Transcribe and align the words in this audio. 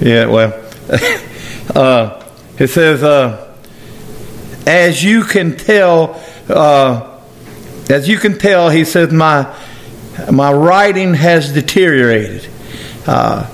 Yeah, 0.00 0.26
well, 0.26 0.52
uh, 1.76 2.28
it 2.58 2.68
says, 2.68 3.02
uh, 3.02 3.56
as 4.66 5.02
you 5.02 5.22
can 5.22 5.56
tell, 5.56 6.20
uh, 6.48 7.20
as 7.88 8.08
you 8.08 8.18
can 8.18 8.38
tell, 8.38 8.68
he 8.68 8.84
says, 8.84 9.12
my 9.12 9.54
my 10.30 10.52
writing 10.52 11.14
has 11.14 11.52
deteriorated. 11.52 12.48
Uh, 13.06 13.48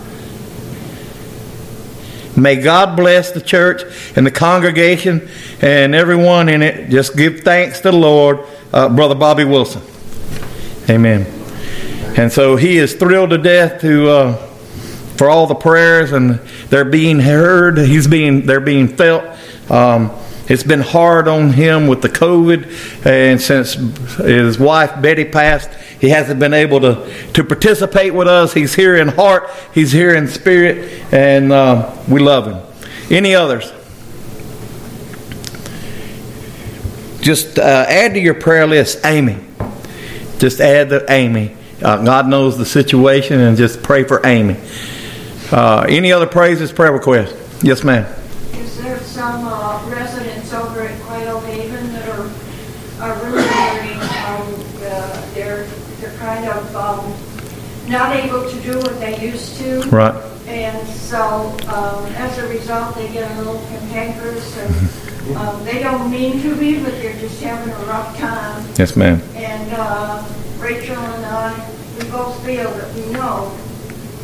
may 2.37 2.57
God 2.57 2.97
bless 2.97 3.31
the 3.33 3.41
church 3.41 3.83
and 4.17 4.27
the 4.27 4.31
congregation 4.31 5.29
and 5.61 5.95
everyone 5.95 6.49
in 6.49 6.63
it. 6.63 6.91
Just 6.91 7.17
give 7.17 7.41
thanks 7.41 7.81
to 7.81 7.91
the 7.91 7.97
Lord, 7.97 8.41
uh, 8.73 8.89
Brother 8.89 9.15
Bobby 9.15 9.45
Wilson. 9.45 9.83
Amen. 10.91 11.38
And 12.19 12.33
so 12.33 12.57
he 12.57 12.79
is 12.79 12.95
thrilled 12.95 13.31
to 13.31 13.39
death 13.39 13.81
to 13.83 14.11
uh, 14.11 14.37
for 15.17 15.31
all 15.31 15.47
the 15.47 15.55
prayers 15.55 16.11
and 16.11 16.41
they're 16.69 16.85
being 16.85 17.21
heard. 17.21 17.79
He's 17.79 18.09
being 18.09 18.45
they're 18.45 18.59
being 18.59 18.89
felt. 18.89 19.25
Um, 19.71 20.11
it's 20.49 20.65
been 20.65 20.81
hard 20.81 21.29
on 21.29 21.53
him 21.53 21.87
with 21.87 22.03
the 22.03 22.09
COVID, 22.09 23.07
and 23.07 23.41
since 23.41 23.75
his 24.17 24.59
wife 24.59 25.01
Betty 25.01 25.27
passed, 25.27 25.71
he 26.01 26.09
hasn't 26.09 26.41
been 26.41 26.55
able 26.55 26.81
to, 26.81 27.33
to 27.35 27.45
participate 27.45 28.15
with 28.15 28.27
us. 28.27 28.55
He's 28.55 28.75
here 28.75 28.97
in 28.97 29.09
heart, 29.09 29.51
he's 29.75 29.93
here 29.93 30.15
in 30.15 30.27
spirit, 30.27 31.05
and 31.13 31.53
uh, 31.53 31.95
we 32.09 32.19
love 32.19 32.47
him. 32.47 32.63
Any 33.15 33.35
others? 33.35 33.71
Just 37.21 37.59
uh, 37.59 37.85
add 37.87 38.15
to 38.15 38.21
your 38.21 38.35
prayer 38.35 38.67
list 38.67 39.05
Amy. 39.05 39.39
Just 40.39 40.61
add 40.61 40.89
the 40.89 41.05
Amy. 41.11 41.58
Uh, 41.83 42.05
God 42.05 42.27
knows 42.27 42.59
the 42.59 42.67
situation, 42.67 43.41
and 43.41 43.57
just 43.57 43.83
pray 43.83 44.05
for 44.05 44.27
Amy. 44.27 44.57
Uh, 45.53 45.87
any 45.89 46.13
other 46.13 46.27
praises, 46.27 46.73
prayer 46.73 46.93
requests? 46.93 47.63
Yes, 47.63 47.85
ma'am. 47.85 48.05
Is 48.55 48.83
there 48.83 48.99
some 49.01 49.47
uh, 49.47 49.85
residents 49.89 50.53
over 50.53 50.83
at 50.83 51.01
Quail 51.03 51.41
Haven 51.41 51.93
that 51.93 52.09
are, 52.09 52.31
are 53.01 53.25
really 53.25 53.47
hurting? 53.47 54.01
Um, 54.01 54.67
uh, 54.83 55.35
they're, 55.35 55.65
they're 56.01 56.17
kind 56.19 56.49
of 56.49 56.77
um, 56.77 57.15
not 57.89 58.17
able 58.17 58.51
to 58.51 58.61
do 58.61 58.79
what 58.79 58.99
they 58.99 59.21
used 59.25 59.57
to. 59.59 59.81
Right. 59.89 60.15
And 60.47 60.87
so, 60.89 61.57
um, 61.69 62.07
as 62.17 62.39
a 62.39 62.49
result, 62.49 62.95
they 62.95 63.13
get 63.13 63.31
a 63.31 63.39
little 63.39 63.61
cantankerous 63.69 64.57
and 64.59 65.08
um, 65.37 65.65
they 65.65 65.83
don't 65.83 66.11
mean 66.11 66.41
to 66.43 66.57
be, 66.57 66.83
but 66.83 66.93
they're 66.93 67.19
just 67.19 67.43
having 67.43 67.73
a 67.73 67.79
rough 67.87 68.17
time. 68.19 68.65
Yes, 68.79 68.97
ma'am. 68.97 69.21
And 69.35 69.73
uh, 69.73 70.25
Rachel 70.59 70.97
and 70.97 71.27
I, 71.27 71.71
we 71.99 72.11
both 72.11 72.45
feel 72.45 72.71
that 72.71 72.95
we 72.95 73.07
know 73.13 73.57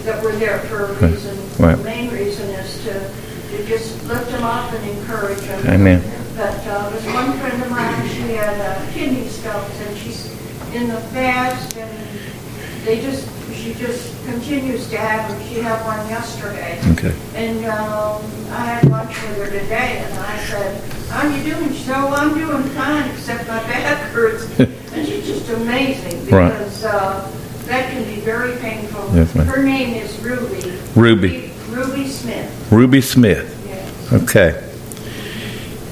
that 0.05 0.23
we're 0.23 0.37
there 0.37 0.59
for 0.61 0.87
a 0.87 0.93
reason. 0.95 1.37
Right. 1.59 1.77
The 1.77 1.85
main 1.85 2.11
reason 2.11 2.49
is 2.51 2.85
to, 2.85 2.93
to 3.57 3.67
just 3.67 4.03
lift 4.05 4.31
them 4.31 4.45
up 4.45 4.73
and 4.73 4.99
encourage 4.99 5.41
them. 5.41 5.67
Amen. 5.67 6.03
But 6.37 6.67
uh, 6.67 6.91
there's 6.91 7.15
one 7.15 7.39
friend 7.39 7.63
of 7.63 7.71
mine, 7.71 8.09
she 8.09 8.33
had 8.33 8.61
uh, 8.61 8.93
kidney 8.93 9.29
stones, 9.29 9.73
and 9.81 9.97
she's 9.97 10.27
in 10.75 10.89
the 10.89 11.01
fast, 11.13 11.77
and 11.77 12.09
they 12.85 13.01
just, 13.01 13.29
she 13.65 13.73
just 13.75 14.13
continues 14.27 14.89
to 14.91 14.99
have 14.99 15.31
them. 15.31 15.49
She 15.49 15.61
had 15.61 15.83
one 15.87 16.07
yesterday. 16.11 16.79
Okay. 16.93 17.15
And 17.35 17.65
um, 17.65 18.23
I 18.53 18.65
had 18.67 18.91
lunch 18.91 19.09
with 19.09 19.39
her 19.39 19.47
today, 19.47 20.05
and 20.05 20.19
I 20.19 20.37
said, 20.45 20.91
how 21.11 21.27
are 21.27 21.35
you 21.35 21.43
doing? 21.55 21.73
She 21.73 21.85
said, 21.85 21.95
oh, 21.97 22.09
I'm 22.09 22.35
doing 22.35 22.63
fine, 22.75 23.09
except 23.11 23.49
my 23.49 23.59
back 23.71 24.11
hurts. 24.13 24.45
And 24.61 25.07
she's 25.09 25.27
just 25.27 25.49
amazing, 25.49 26.29
Right. 26.29 26.51
because 26.51 26.85
uh, 26.85 27.31
that 27.65 27.91
can 27.91 28.05
be 28.05 28.21
very 28.21 28.55
painful. 28.59 29.09
Her 29.45 29.63
name 29.63 29.95
is 29.95 30.19
Ruby. 30.21 30.79
Ruby. 30.95 31.51
Ruby 31.71 32.07
Smith, 32.09 32.69
Ruby 32.71 33.01
Smith. 33.01 33.65
yes. 33.67 34.13
Okay. 34.13 34.61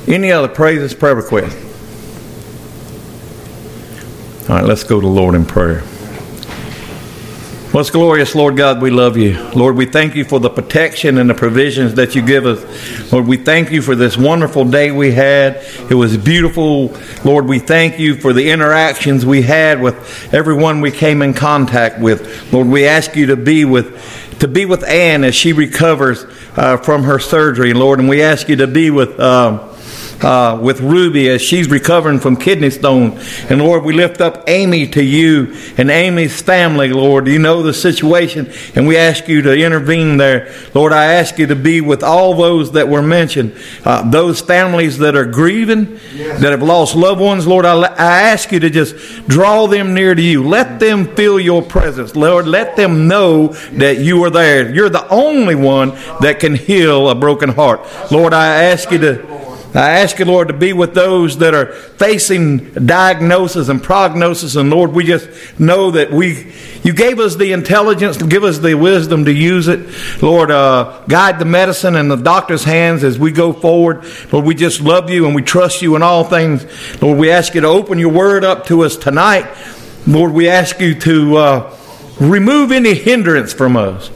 Any 0.07 0.31
other 0.31 0.47
praises, 0.49 0.93
prayer 0.95 1.15
requests? 1.17 1.57
All 4.49 4.57
right, 4.57 4.65
let's 4.65 4.85
go 4.85 5.01
to 5.01 5.07
the 5.07 5.13
Lord 5.13 5.35
in 5.35 5.45
prayer. 5.47 5.83
Most 7.75 7.95
glorious 7.95 8.35
Lord 8.35 8.59
God, 8.59 8.83
we 8.83 8.91
love 8.91 9.17
you. 9.17 9.43
Lord, 9.55 9.77
we 9.77 9.87
thank 9.87 10.15
you 10.15 10.27
for 10.27 10.39
the 10.39 10.51
protection 10.51 11.17
and 11.17 11.31
the 11.31 11.35
provisions 11.35 11.95
that 11.95 12.15
you 12.15 12.21
give 12.21 12.45
us. 12.45 13.11
Lord, 13.11 13.27
we 13.27 13.39
thank 13.39 13.71
you 13.71 13.81
for 13.81 13.95
this 13.95 14.15
wonderful 14.15 14.67
day 14.67 14.91
we 14.91 15.13
had. 15.13 15.57
It 15.89 15.95
was 15.95 16.19
beautiful. 16.19 16.95
Lord, 17.25 17.47
we 17.47 17.59
thank 17.59 17.99
you 17.99 18.17
for 18.17 18.35
the 18.35 18.51
interactions 18.51 19.25
we 19.25 19.41
had 19.41 19.81
with 19.81 20.35
everyone 20.35 20.83
we 20.83 20.91
came 20.91 21.23
in 21.23 21.33
contact 21.33 21.99
with. 21.99 22.53
Lord, 22.53 22.67
we 22.67 22.85
ask 22.85 23.17
you 23.17 23.25
to 23.27 23.37
be 23.37 23.65
with 23.65 24.39
to 24.41 24.49
be 24.49 24.67
with 24.67 24.85
Ann 24.85 25.25
as 25.25 25.35
she 25.35 25.55
recovers 25.55 26.27
uh, 26.57 26.77
from 26.77 27.05
her 27.05 27.19
surgery, 27.19 27.73
Lord, 27.73 28.01
and 28.01 28.09
we 28.09 28.21
ask 28.21 28.51
you 28.51 28.57
to 28.57 28.67
be 28.67 28.91
with. 28.91 29.19
Um, 29.19 29.72
uh, 30.23 30.59
with 30.63 30.81
Ruby 30.81 31.29
as 31.29 31.43
she's 31.43 31.69
recovering 31.69 32.19
from 32.19 32.37
kidney 32.37 32.71
stone. 32.71 33.19
And 33.49 33.61
Lord, 33.61 33.85
we 33.85 33.93
lift 33.93 34.21
up 34.21 34.45
Amy 34.49 34.87
to 34.89 35.03
you 35.03 35.55
and 35.77 35.91
Amy's 35.91 36.41
family, 36.41 36.93
Lord. 36.93 37.27
You 37.27 37.39
know 37.39 37.63
the 37.63 37.75
situation, 37.75 38.53
and 38.75 38.87
we 38.87 38.97
ask 38.97 39.29
you 39.29 39.43
to 39.43 39.57
intervene 39.57 40.17
there. 40.17 40.55
Lord, 40.75 40.93
I 40.93 41.15
ask 41.15 41.39
you 41.39 41.47
to 41.49 41.57
be 41.57 41.81
with 41.81 42.03
all 42.03 42.35
those 42.35 42.73
that 42.73 42.89
were 42.89 43.03
mentioned, 43.03 43.57
uh, 43.85 44.09
those 44.11 44.41
families 44.41 44.99
that 44.99 45.17
are 45.17 45.27
grieving, 45.27 45.99
that 46.17 46.51
have 46.51 46.63
lost 46.63 46.95
loved 46.95 47.21
ones. 47.21 47.47
Lord, 47.47 47.65
I, 47.65 47.81
I 47.83 48.23
ask 48.23 48.53
you 48.53 48.61
to 48.61 48.71
just 48.71 48.95
draw 49.29 49.67
them 49.67 49.95
near 49.95 50.15
to 50.15 50.23
you. 50.23 50.47
Let 50.47 50.81
them 50.81 51.15
feel 51.17 51.41
your 51.41 51.63
presence. 51.63 52.15
Lord, 52.17 52.47
let 52.47 52.77
them 52.77 53.09
know 53.09 53.49
that 53.73 53.99
you 53.99 54.23
are 54.25 54.31
there. 54.31 54.73
You're 54.73 54.89
the 54.89 55.09
only 55.09 55.55
one 55.55 55.91
that 56.21 56.39
can 56.41 56.55
heal 56.55 57.09
a 57.09 57.15
broken 57.15 57.51
heart. 57.51 57.81
Lord, 58.11 58.33
I 58.33 58.65
ask 58.65 58.91
you 58.91 58.99
to. 58.99 59.52
I 59.75 60.01
ask 60.01 60.19
you, 60.19 60.27
Lord, 60.27 60.49
to 60.49 60.55
be 60.55 60.75
with 60.75 60.93
those 60.93 61.39
that 61.39 61.55
are 61.55 61.73
facing 61.73 62.73
diagnosis 62.73 63.71
and 63.71 63.83
prognosis. 63.83 64.55
And 64.55 64.69
Lord, 64.69 64.93
we 64.93 65.05
just 65.05 65.29
know 65.59 65.93
that 65.93 66.11
we, 66.11 66.53
you 66.83 66.93
gave 66.93 67.19
us 67.19 67.37
the 67.37 67.53
intelligence 67.53 68.19
give 68.19 68.45
us 68.45 68.59
the 68.59 68.75
wisdom 68.75 69.25
to 69.25 69.33
use 69.33 69.69
it. 69.69 69.89
Lord, 70.23 70.51
uh, 70.51 71.03
guide 71.09 71.39
the 71.39 71.47
medicine 71.47 71.97
in 71.97 72.09
the 72.09 72.17
doctor's 72.17 72.65
hands 72.65 73.03
as 73.03 73.19
we 73.19 73.33
go 73.33 73.55
forward. 73.55 74.05
Lord, 74.31 74.45
we 74.45 74.55
just 74.55 74.83
love 74.83 75.09
you 75.09 75.25
and 75.25 75.35
we 75.35 75.43
trust 75.43 75.81
you 75.81 75.97
in 75.97 76.03
all 76.03 76.25
things. 76.25 76.67
Lord, 77.01 77.19
we 77.19 77.31
ask 77.31 77.55
you 77.55 77.63
to 77.63 77.69
open 77.69 77.99
your 77.99 78.13
word 78.13 78.45
up 78.45 78.67
to 78.67 78.85
us 78.85 78.97
tonight. 78.97 79.47
Lord, 80.07 80.33
we 80.33 80.51
ask 80.51 80.81
you 80.81 80.95
to, 81.01 81.37
uh, 81.37 81.77
remove 82.21 82.73
any 82.73 82.95
hindrance 82.95 83.53
from 83.53 83.77
us. 83.77 84.11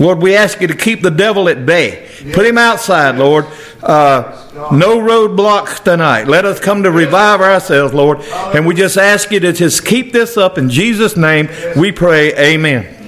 Lord, 0.00 0.22
we 0.22 0.34
ask 0.34 0.60
you 0.60 0.68
to 0.68 0.76
keep 0.76 1.02
the 1.02 1.10
devil 1.10 1.48
at 1.48 1.66
bay. 1.66 2.08
Put 2.32 2.46
him 2.46 2.58
outside, 2.58 3.16
Lord. 3.16 3.46
Uh, 3.82 4.70
no 4.72 4.98
roadblocks 4.98 5.82
tonight. 5.82 6.28
Let 6.28 6.44
us 6.44 6.60
come 6.60 6.82
to 6.84 6.90
revive 6.90 7.40
ourselves, 7.40 7.92
Lord. 7.92 8.20
And 8.54 8.66
we 8.66 8.74
just 8.74 8.96
ask 8.96 9.30
you 9.30 9.40
to 9.40 9.52
just 9.52 9.84
keep 9.84 10.12
this 10.12 10.36
up 10.36 10.58
in 10.58 10.70
Jesus' 10.70 11.16
name. 11.16 11.48
We 11.76 11.92
pray, 11.92 12.32
Amen. 12.34 12.98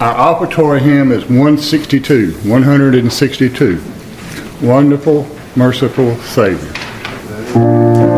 Our 0.00 0.14
offertory 0.14 0.80
hymn 0.80 1.10
is 1.10 1.24
162, 1.24 2.32
162. 2.48 3.82
Wonderful, 4.62 5.26
merciful 5.56 6.14
Savior. 6.18 8.17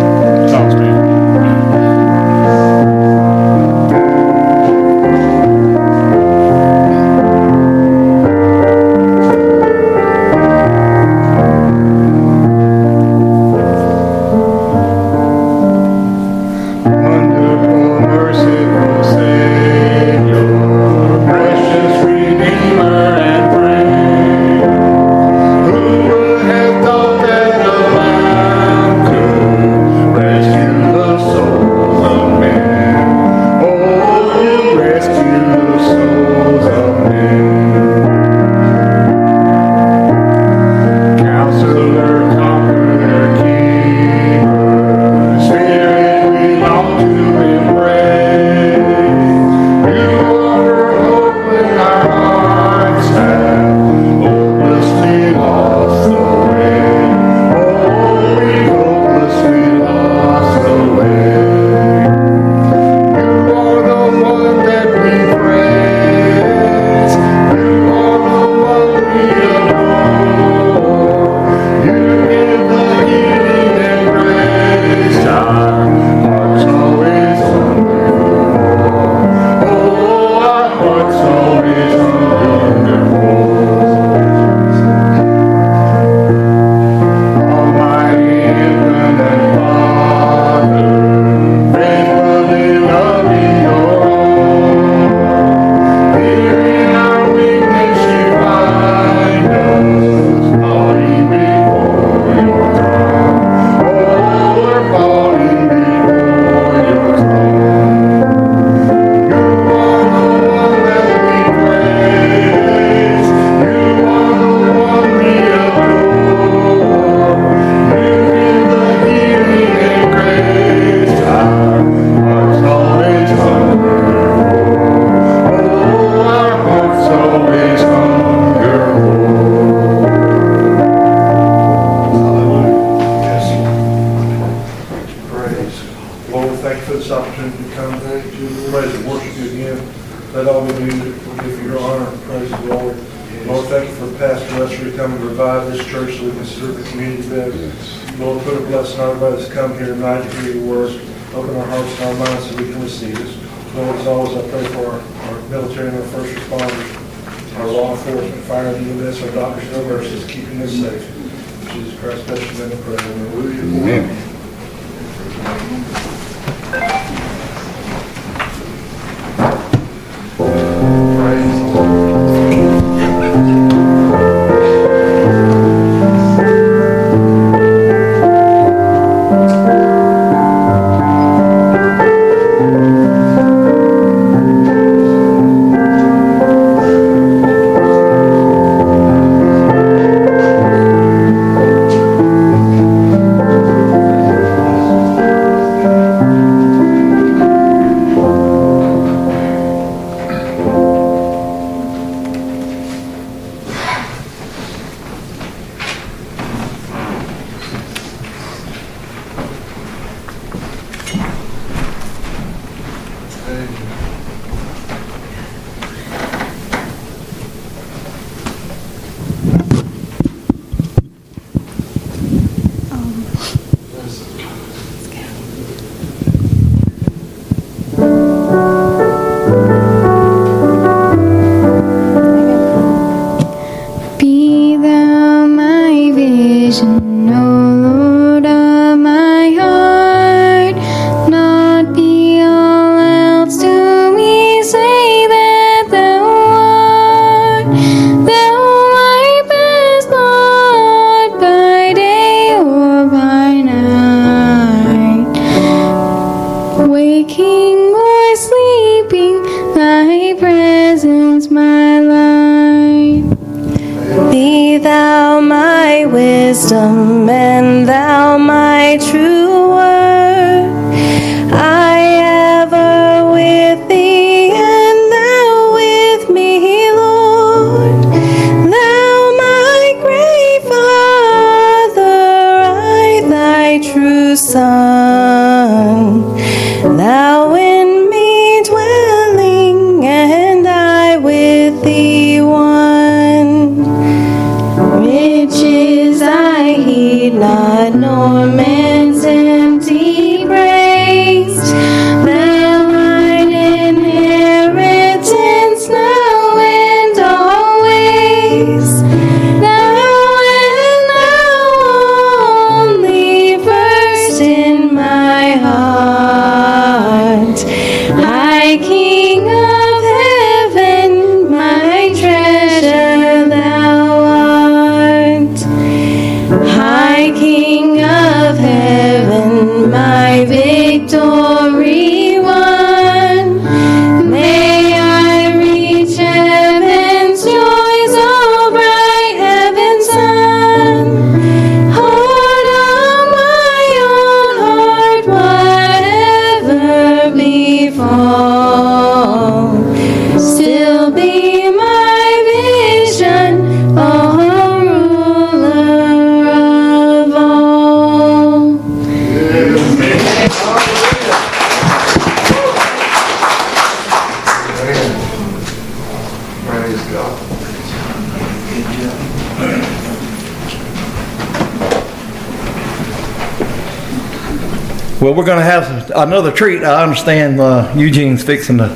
Well, 375.31 375.39
we're 375.39 375.45
going 375.45 375.59
to 375.59 375.65
have 375.65 376.11
another 376.11 376.51
treat. 376.51 376.83
I 376.83 377.05
understand 377.05 377.61
uh, 377.61 377.95
Eugene's 377.97 378.43
fixing 378.43 378.79
to. 378.79 378.89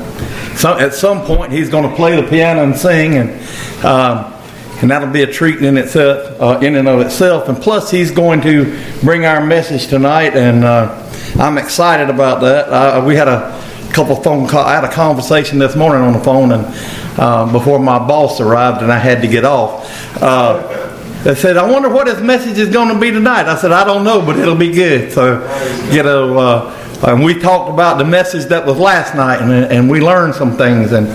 Some, 0.57 0.81
at 0.81 0.93
some 0.93 1.25
point, 1.25 1.53
he's 1.53 1.71
going 1.71 1.89
to 1.89 1.95
play 1.95 2.21
the 2.21 2.29
piano 2.29 2.65
and 2.65 2.77
sing, 2.77 3.15
and 3.19 3.85
um, 3.85 4.35
and 4.83 4.91
that'll 4.91 5.13
be 5.13 5.23
a 5.23 5.33
treat 5.33 5.63
in 5.63 5.77
itself, 5.77 6.41
uh, 6.41 6.59
in 6.61 6.75
and 6.75 6.89
of 6.89 7.03
itself. 7.03 7.49
And 7.49 7.57
plus, 7.57 7.89
he's 7.89 8.11
going 8.11 8.41
to 8.41 8.65
bring 9.01 9.25
our 9.27 9.47
message 9.47 9.87
tonight, 9.87 10.37
and 10.37 10.65
uh, 10.65 11.09
I'm 11.39 11.57
excited 11.57 12.11
about 12.11 12.41
that. 12.41 12.69
Uh, 12.69 13.05
we 13.07 13.15
had 13.15 13.29
a 13.29 13.53
couple 13.93 14.17
phone 14.17 14.49
call. 14.49 14.65
I 14.65 14.75
had 14.75 14.83
a 14.83 14.93
conversation 14.93 15.61
this 15.61 15.77
morning 15.77 16.03
on 16.03 16.15
the 16.15 16.25
phone, 16.25 16.51
and 16.51 16.65
uh, 17.17 17.53
before 17.53 17.79
my 17.79 18.01
boss 18.01 18.41
arrived, 18.41 18.83
and 18.83 18.91
I 18.91 18.99
had 18.99 19.23
to 19.23 19.29
get 19.29 19.45
off. 19.45 19.89
Uh, 21.25 21.33
they 21.33 21.35
said, 21.35 21.57
I 21.57 21.71
wonder 21.71 21.89
what 21.89 22.07
his 22.07 22.21
message 22.21 22.59
is 22.59 22.69
going 22.69 22.93
to 22.93 23.01
be 23.01 23.11
tonight. 23.11 23.47
I 23.47 23.57
said, 23.57 23.73
I 23.73 23.85
don't 23.85 24.05
know, 24.05 24.21
but 24.25 24.39
it'll 24.39 24.55
be 24.55 24.73
good. 24.73 25.11
So, 25.11 25.41
you 25.91 26.03
know, 26.03 26.39
uh, 26.39 26.81
and 27.07 27.25
we 27.25 27.39
talked 27.39 27.71
about 27.71 27.97
the 27.97 28.05
message 28.05 28.47
that 28.47 28.67
was 28.67 28.79
last 28.79 29.15
night, 29.15 29.41
and, 29.41 29.51
and 29.51 29.91
we 29.91 30.01
learned 30.01 30.35
some 30.35 30.57
things. 30.57 30.93
And 30.93 31.09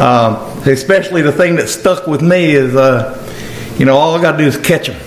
um, 0.00 0.36
especially 0.68 1.22
the 1.22 1.32
thing 1.32 1.56
that 1.56 1.68
stuck 1.68 2.06
with 2.06 2.22
me 2.22 2.52
is, 2.52 2.76
uh, 2.76 3.22
you 3.76 3.86
know, 3.86 3.96
all 3.96 4.14
I 4.14 4.22
got 4.22 4.32
to 4.32 4.38
do 4.38 4.44
is 4.44 4.56
catch 4.56 4.86
them. 4.86 5.00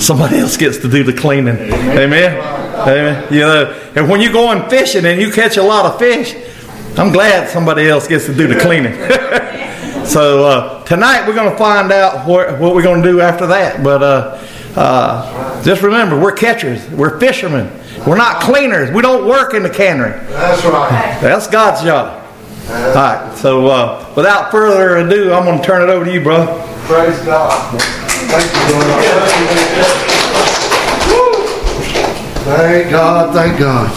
Somebody 0.00 0.38
else 0.38 0.56
gets 0.56 0.78
to 0.78 0.88
do 0.88 1.04
the 1.04 1.12
cleaning. 1.12 1.56
Amen. 1.56 2.38
Amen. 2.74 3.32
You 3.32 3.40
know, 3.40 3.90
and 3.94 4.08
when 4.08 4.20
you're 4.20 4.32
going 4.32 4.68
fishing 4.68 5.04
and 5.04 5.20
you 5.20 5.30
catch 5.30 5.58
a 5.58 5.62
lot 5.62 5.86
of 5.86 5.98
fish, 5.98 6.34
I'm 6.98 7.12
glad 7.12 7.48
somebody 7.48 7.86
else 7.88 8.08
gets 8.08 8.26
to 8.26 8.34
do 8.34 8.46
the 8.46 8.58
cleaning. 8.58 8.94
so 10.04 10.44
uh, 10.46 10.84
tonight 10.84 11.26
we're 11.26 11.34
going 11.34 11.50
to 11.50 11.56
find 11.56 11.92
out 11.92 12.26
what, 12.26 12.58
what 12.58 12.74
we're 12.74 12.82
going 12.82 13.02
to 13.02 13.08
do 13.08 13.20
after 13.20 13.46
that. 13.48 13.82
But 13.82 14.02
uh, 14.02 14.46
uh, 14.76 15.62
just 15.62 15.82
remember, 15.82 16.18
we're 16.18 16.32
catchers, 16.32 16.88
we're 16.90 17.18
fishermen, 17.20 17.70
We're 18.06 18.16
not 18.16 18.42
cleaners. 18.42 18.90
We 18.90 19.00
don't 19.00 19.28
work 19.28 19.54
in 19.54 19.62
the 19.62 19.70
cannery. 19.70 20.10
That's 20.28 20.64
right. 20.64 21.18
That's 21.20 21.46
God's 21.46 21.82
job. 21.84 22.20
All 22.68 22.94
right. 22.94 23.36
So 23.36 23.66
uh, 23.68 24.12
without 24.16 24.50
further 24.50 24.96
ado, 24.96 25.32
I'm 25.32 25.44
going 25.44 25.58
to 25.58 25.64
turn 25.64 25.82
it 25.82 25.92
over 25.92 26.04
to 26.04 26.12
you, 26.12 26.20
brother. 26.20 26.52
Praise 26.86 27.18
God. 27.24 27.80
Thank 27.80 28.52
you, 28.70 28.74
Lord. 28.74 30.12
Thank 32.44 32.90
God, 32.90 33.32
thank 33.32 33.58
God. 33.58 33.88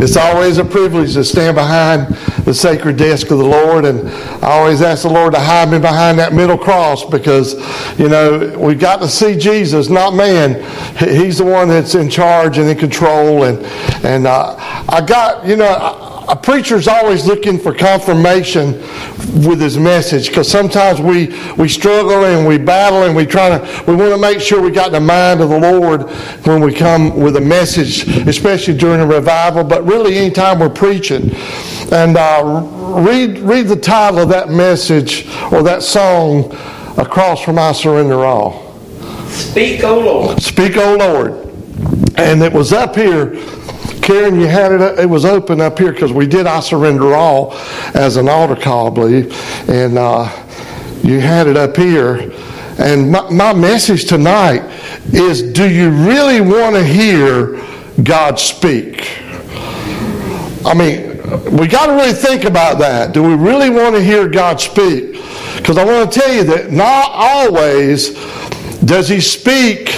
It's 0.00 0.16
always 0.16 0.56
a 0.56 0.64
privilege 0.64 1.12
to 1.12 1.24
stand 1.24 1.56
behind 1.56 2.16
the 2.44 2.54
sacred 2.54 2.96
desk 2.96 3.30
of 3.30 3.38
the 3.38 3.44
Lord, 3.44 3.84
and 3.84 4.08
I 4.44 4.52
always 4.58 4.82
ask 4.82 5.02
the 5.02 5.08
Lord 5.10 5.34
to 5.34 5.40
hide 5.40 5.70
me 5.70 5.78
behind 5.78 6.18
that 6.18 6.32
middle 6.32 6.58
cross 6.58 7.04
because, 7.04 7.54
you 7.98 8.08
know, 8.08 8.56
we've 8.58 8.80
got 8.80 9.00
to 9.00 9.08
see 9.08 9.36
Jesus, 9.36 9.88
not 9.88 10.14
man. 10.14 10.60
He's 10.98 11.38
the 11.38 11.44
one 11.44 11.68
that's 11.68 11.94
in 11.94 12.10
charge 12.10 12.58
and 12.58 12.68
in 12.68 12.78
control, 12.78 13.44
and 13.44 13.58
and 14.04 14.26
uh, 14.26 14.56
I 14.88 15.04
got, 15.06 15.46
you 15.46 15.56
know. 15.56 16.01
A 16.28 16.36
preacher's 16.36 16.86
always 16.86 17.26
looking 17.26 17.58
for 17.58 17.74
confirmation 17.74 18.72
with 19.46 19.60
his 19.60 19.76
message 19.76 20.28
because 20.28 20.48
sometimes 20.48 21.00
we, 21.00 21.34
we 21.56 21.68
struggle 21.68 22.24
and 22.24 22.46
we 22.46 22.58
battle 22.58 23.02
and 23.02 23.14
we 23.14 23.26
try 23.26 23.48
to 23.48 23.84
we 23.86 23.94
want 23.94 24.12
to 24.12 24.18
make 24.18 24.40
sure 24.40 24.60
we 24.60 24.70
got 24.70 24.92
the 24.92 25.00
mind 25.00 25.40
of 25.40 25.48
the 25.48 25.58
Lord 25.58 26.02
when 26.46 26.60
we 26.60 26.72
come 26.72 27.16
with 27.16 27.36
a 27.36 27.40
message, 27.40 28.06
especially 28.28 28.76
during 28.76 29.00
a 29.00 29.06
revival, 29.06 29.64
but 29.64 29.84
really 29.84 30.16
anytime 30.16 30.60
we're 30.60 30.68
preaching. 30.68 31.34
And 31.90 32.16
uh, 32.16 32.62
read 33.06 33.38
read 33.40 33.66
the 33.66 33.76
title 33.76 34.20
of 34.20 34.28
that 34.28 34.48
message 34.48 35.26
or 35.50 35.62
that 35.64 35.82
song, 35.82 36.52
"Across 36.98 37.42
from 37.42 37.58
I 37.58 37.72
Surrender 37.72 38.24
All." 38.24 38.72
Speak, 39.28 39.82
O 39.82 39.98
Lord. 39.98 40.42
Speak, 40.42 40.76
O 40.76 40.96
Lord. 40.96 41.32
And 42.16 42.42
it 42.42 42.52
was 42.52 42.72
up 42.72 42.94
here. 42.94 43.34
Karen, 44.02 44.40
you 44.40 44.48
had 44.48 44.72
it. 44.72 44.98
It 44.98 45.08
was 45.08 45.24
open 45.24 45.60
up 45.60 45.78
here 45.78 45.92
because 45.92 46.12
we 46.12 46.26
did 46.26 46.46
"I 46.46 46.58
Surrender 46.58 47.14
All" 47.14 47.54
as 47.94 48.16
an 48.16 48.28
altar 48.28 48.60
call, 48.60 48.88
I 48.88 48.94
believe, 48.94 49.70
and 49.70 49.96
uh, 49.96 50.24
you 51.04 51.20
had 51.20 51.46
it 51.46 51.56
up 51.56 51.76
here. 51.76 52.32
And 52.78 53.12
my, 53.12 53.30
my 53.30 53.52
message 53.52 54.06
tonight 54.06 54.62
is: 55.12 55.42
Do 55.52 55.70
you 55.70 55.90
really 55.90 56.40
want 56.40 56.74
to 56.74 56.84
hear 56.84 57.62
God 58.02 58.40
speak? 58.40 59.20
I 60.64 60.74
mean, 60.74 61.18
we 61.56 61.68
got 61.68 61.86
to 61.86 61.92
really 61.92 62.12
think 62.12 62.44
about 62.44 62.78
that. 62.80 63.14
Do 63.14 63.22
we 63.22 63.34
really 63.34 63.70
want 63.70 63.94
to 63.94 64.02
hear 64.02 64.28
God 64.28 64.60
speak? 64.60 65.12
Because 65.56 65.78
I 65.78 65.84
want 65.84 66.12
to 66.12 66.20
tell 66.20 66.34
you 66.34 66.42
that 66.44 66.72
not 66.72 67.08
always 67.12 68.14
does 68.84 69.08
He 69.08 69.20
speak 69.20 69.90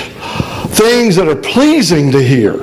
things 0.75 1.17
that 1.17 1.27
are 1.27 1.37
pleasing 1.37 2.13
to 2.13 2.23
hear. 2.23 2.61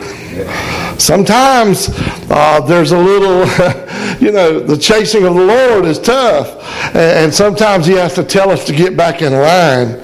Sometimes 1.02 1.90
uh, 2.30 2.62
there's 2.62 2.92
a 2.92 2.98
little, 2.98 3.40
you 4.24 4.32
know, 4.32 4.60
the 4.60 4.78
chasing 4.78 5.26
of 5.26 5.34
the 5.34 5.42
Lord 5.42 5.86
is 5.86 6.00
tough. 6.00 6.96
And, 6.96 7.34
sometimes 7.34 7.88
He 7.88 7.94
has 7.94 8.14
to 8.16 8.24
tell 8.24 8.52
us 8.52 8.66
to 8.66 8.74
get 8.74 8.96
back 8.96 9.24
in 9.24 9.34
line. 9.34 10.00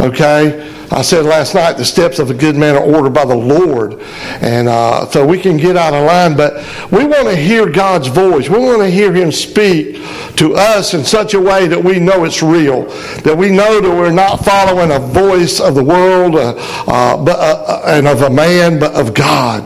Okay? 0.00 0.71
I 0.92 1.00
said 1.00 1.24
last 1.24 1.54
night, 1.54 1.78
the 1.78 1.86
steps 1.86 2.18
of 2.18 2.30
a 2.30 2.34
good 2.34 2.54
man 2.54 2.76
are 2.76 2.82
ordered 2.82 3.14
by 3.14 3.24
the 3.24 3.34
Lord. 3.34 3.98
And 4.42 4.68
uh, 4.68 5.06
so 5.06 5.26
we 5.26 5.40
can 5.40 5.56
get 5.56 5.74
out 5.74 5.94
of 5.94 6.04
line, 6.04 6.36
but 6.36 6.54
we 6.92 7.04
want 7.06 7.28
to 7.28 7.36
hear 7.36 7.70
God's 7.70 8.08
voice. 8.08 8.50
We 8.50 8.58
want 8.58 8.82
to 8.82 8.90
hear 8.90 9.12
Him 9.12 9.32
speak 9.32 9.96
to 10.36 10.54
us 10.54 10.92
in 10.92 11.04
such 11.04 11.32
a 11.32 11.40
way 11.40 11.66
that 11.66 11.82
we 11.82 11.98
know 11.98 12.24
it's 12.24 12.42
real, 12.42 12.84
that 13.22 13.36
we 13.36 13.50
know 13.50 13.80
that 13.80 13.90
we're 13.90 14.12
not 14.12 14.44
following 14.44 14.90
a 14.90 14.98
voice 14.98 15.60
of 15.60 15.74
the 15.74 15.84
world 15.84 16.34
uh, 16.34 16.54
uh, 16.86 17.24
but, 17.24 17.38
uh, 17.38 17.82
and 17.86 18.06
of 18.06 18.20
a 18.22 18.30
man, 18.30 18.78
but 18.78 18.92
of 18.94 19.14
God. 19.14 19.62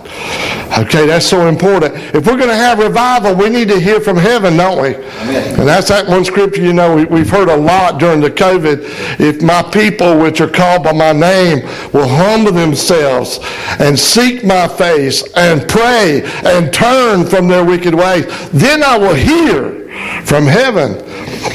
Okay, 0.79 1.07
that's 1.07 1.27
so 1.27 1.47
important. 1.47 1.95
If 2.15 2.27
we're 2.27 2.37
going 2.37 2.49
to 2.49 2.57
have 2.57 2.79
revival, 2.79 3.35
we 3.35 3.49
need 3.49 3.69
to 3.69 3.81
hear 3.81 4.01
from 4.01 4.17
heaven, 4.17 4.57
don't 4.57 4.83
we? 4.83 4.95
And 4.97 5.67
that's 5.67 5.89
that 5.89 6.07
one 6.07 6.25
scripture, 6.25 6.61
you 6.61 6.73
know, 6.73 6.95
we, 6.97 7.05
we've 7.05 7.31
heard 7.31 7.49
a 7.49 7.57
lot 7.57 7.99
during 7.99 8.21
the 8.21 8.31
COVID. 8.31 9.21
If 9.21 9.43
my 9.43 9.63
people, 9.63 10.19
which 10.19 10.41
are 10.41 10.49
called 10.49 10.83
by 10.83 10.93
my 10.93 11.13
name, 11.17 11.63
will 11.93 12.09
humble 12.09 12.53
themselves 12.53 13.39
and 13.79 13.99
seek 13.99 14.45
my 14.45 14.69
face 14.69 15.23
and 15.35 15.69
pray 15.69 16.23
and 16.45 16.73
turn 16.73 17.27
from 17.27 17.49
their 17.49 17.65
wicked 17.65 17.95
ways, 17.95 18.27
then 18.51 18.83
I 18.83 18.97
will 18.97 19.15
hear 19.15 19.89
from 20.25 20.47
heaven. 20.47 21.03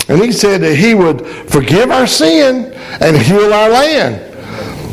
And 0.10 0.22
he 0.22 0.32
said 0.32 0.62
that 0.62 0.76
he 0.76 0.94
would 0.94 1.26
forgive 1.50 1.92
our 1.92 2.08
sin 2.08 2.74
and 3.02 3.18
heal 3.18 3.54
our 3.54 3.70
land. 3.70 4.32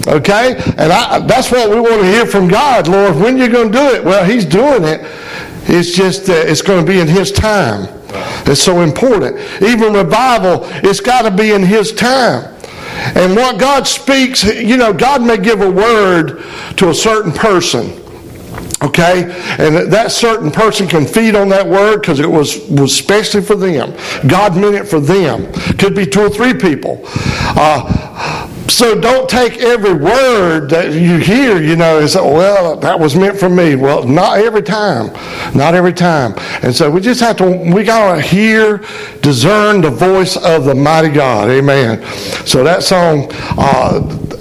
Okay? 0.08 0.56
And 0.78 0.92
I, 0.92 1.18
that's 1.20 1.50
what 1.50 1.68
we 1.70 1.80
want 1.80 2.00
to 2.00 2.06
hear 2.06 2.26
from 2.26 2.48
God. 2.48 2.88
Lord, 2.88 3.16
when 3.16 3.36
you 3.36 3.48
going 3.48 3.70
to 3.72 3.78
do 3.78 3.84
it? 3.94 4.04
Well, 4.04 4.24
He's 4.24 4.44
doing 4.44 4.84
it. 4.84 5.00
It's 5.70 5.92
just 5.92 6.26
that 6.26 6.48
it's 6.48 6.62
going 6.62 6.84
to 6.84 6.90
be 6.90 6.98
in 6.98 7.08
His 7.08 7.30
time. 7.30 7.88
It's 8.46 8.62
so 8.62 8.80
important. 8.80 9.38
Even 9.62 9.92
revival, 9.92 10.60
it's 10.82 11.00
got 11.00 11.22
to 11.22 11.30
be 11.30 11.52
in 11.52 11.62
His 11.62 11.92
time. 11.92 12.54
And 13.14 13.36
what 13.36 13.58
God 13.58 13.86
speaks, 13.86 14.44
you 14.44 14.76
know, 14.76 14.92
God 14.92 15.22
may 15.22 15.38
give 15.38 15.60
a 15.60 15.70
word 15.70 16.42
to 16.76 16.90
a 16.90 16.94
certain 16.94 17.32
person. 17.32 18.04
Okay? 18.82 19.24
And 19.58 19.92
that 19.92 20.12
certain 20.12 20.50
person 20.50 20.86
can 20.86 21.04
feed 21.06 21.34
on 21.34 21.48
that 21.48 21.66
word 21.66 22.00
because 22.00 22.20
it 22.20 22.30
was, 22.30 22.58
was 22.68 22.96
specially 22.96 23.42
for 23.42 23.56
them. 23.56 23.96
God 24.28 24.56
meant 24.56 24.76
it 24.76 24.84
for 24.84 25.00
them. 25.00 25.52
Could 25.78 25.94
be 25.94 26.06
two 26.06 26.20
or 26.20 26.30
three 26.30 26.54
people. 26.54 27.02
Uh, 27.06 28.48
so 28.68 29.00
don't 29.00 29.28
take 29.28 29.58
every 29.58 29.94
word 29.94 30.68
that 30.70 30.92
you 30.92 31.16
hear, 31.16 31.60
you 31.62 31.74
know, 31.74 32.00
and 32.00 32.08
say, 32.08 32.20
well, 32.20 32.76
that 32.76 32.98
was 32.98 33.16
meant 33.16 33.38
for 33.38 33.48
me. 33.48 33.76
Well, 33.76 34.04
not 34.04 34.38
every 34.38 34.62
time. 34.62 35.06
Not 35.56 35.74
every 35.74 35.92
time. 35.92 36.34
And 36.62 36.74
so 36.74 36.90
we 36.90 37.00
just 37.00 37.20
have 37.20 37.36
to, 37.38 37.50
we 37.72 37.82
got 37.82 38.16
to 38.16 38.20
hear, 38.20 38.78
discern 39.20 39.80
the 39.80 39.90
voice 39.90 40.36
of 40.36 40.64
the 40.64 40.74
mighty 40.74 41.08
God. 41.08 41.48
Amen. 41.48 42.04
So 42.46 42.62
that 42.62 42.82
song, 42.82 43.28
uh, 43.32 44.00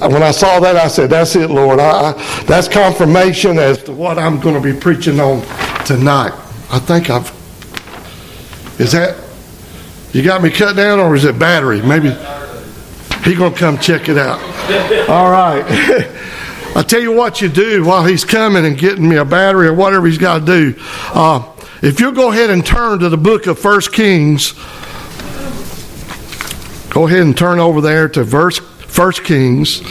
when 0.09 0.23
I 0.23 0.31
saw 0.31 0.59
that, 0.59 0.75
I 0.75 0.87
said, 0.87 1.09
that's 1.09 1.35
it, 1.35 1.49
Lord. 1.49 1.79
I, 1.79 2.11
I, 2.11 2.43
that's 2.43 2.67
confirmation 2.67 3.57
as 3.57 3.81
to 3.83 3.93
what 3.93 4.19
I'm 4.19 4.39
going 4.39 4.55
to 4.55 4.73
be 4.73 4.77
preaching 4.77 5.19
on 5.19 5.41
tonight. 5.85 6.33
I 6.69 6.79
think 6.79 7.09
I've, 7.09 7.31
is 8.79 8.91
that, 8.91 9.17
you 10.11 10.21
got 10.23 10.41
me 10.41 10.49
cut 10.49 10.75
down 10.75 10.99
or 10.99 11.15
is 11.15 11.25
it 11.25 11.39
battery? 11.39 11.81
Maybe. 11.81 12.09
He 13.27 13.35
gonna 13.35 13.53
come 13.53 13.77
check 13.77 14.07
it 14.07 14.17
out. 14.17 14.39
All 15.09 15.29
right. 15.29 15.65
I 16.77 16.81
tell 16.81 17.01
you 17.01 17.11
what 17.11 17.41
you 17.41 17.49
do 17.49 17.83
while 17.83 18.05
he's 18.05 18.23
coming 18.23 18.65
and 18.65 18.77
getting 18.77 19.09
me 19.09 19.17
a 19.17 19.25
battery 19.25 19.67
or 19.67 19.73
whatever 19.73 20.07
he's 20.07 20.17
got 20.17 20.39
to 20.39 20.45
do. 20.45 20.75
Uh, 21.13 21.53
if 21.81 21.99
you'll 21.99 22.13
go 22.13 22.31
ahead 22.31 22.49
and 22.51 22.65
turn 22.65 22.99
to 22.99 23.09
the 23.09 23.17
book 23.17 23.45
of 23.47 23.59
First 23.59 23.91
Kings, 23.91 24.53
go 26.89 27.07
ahead 27.07 27.19
and 27.19 27.37
turn 27.37 27.59
over 27.59 27.81
there 27.81 28.07
to 28.07 28.23
verse 28.23 28.59
First 28.59 29.25
Kings. 29.25 29.81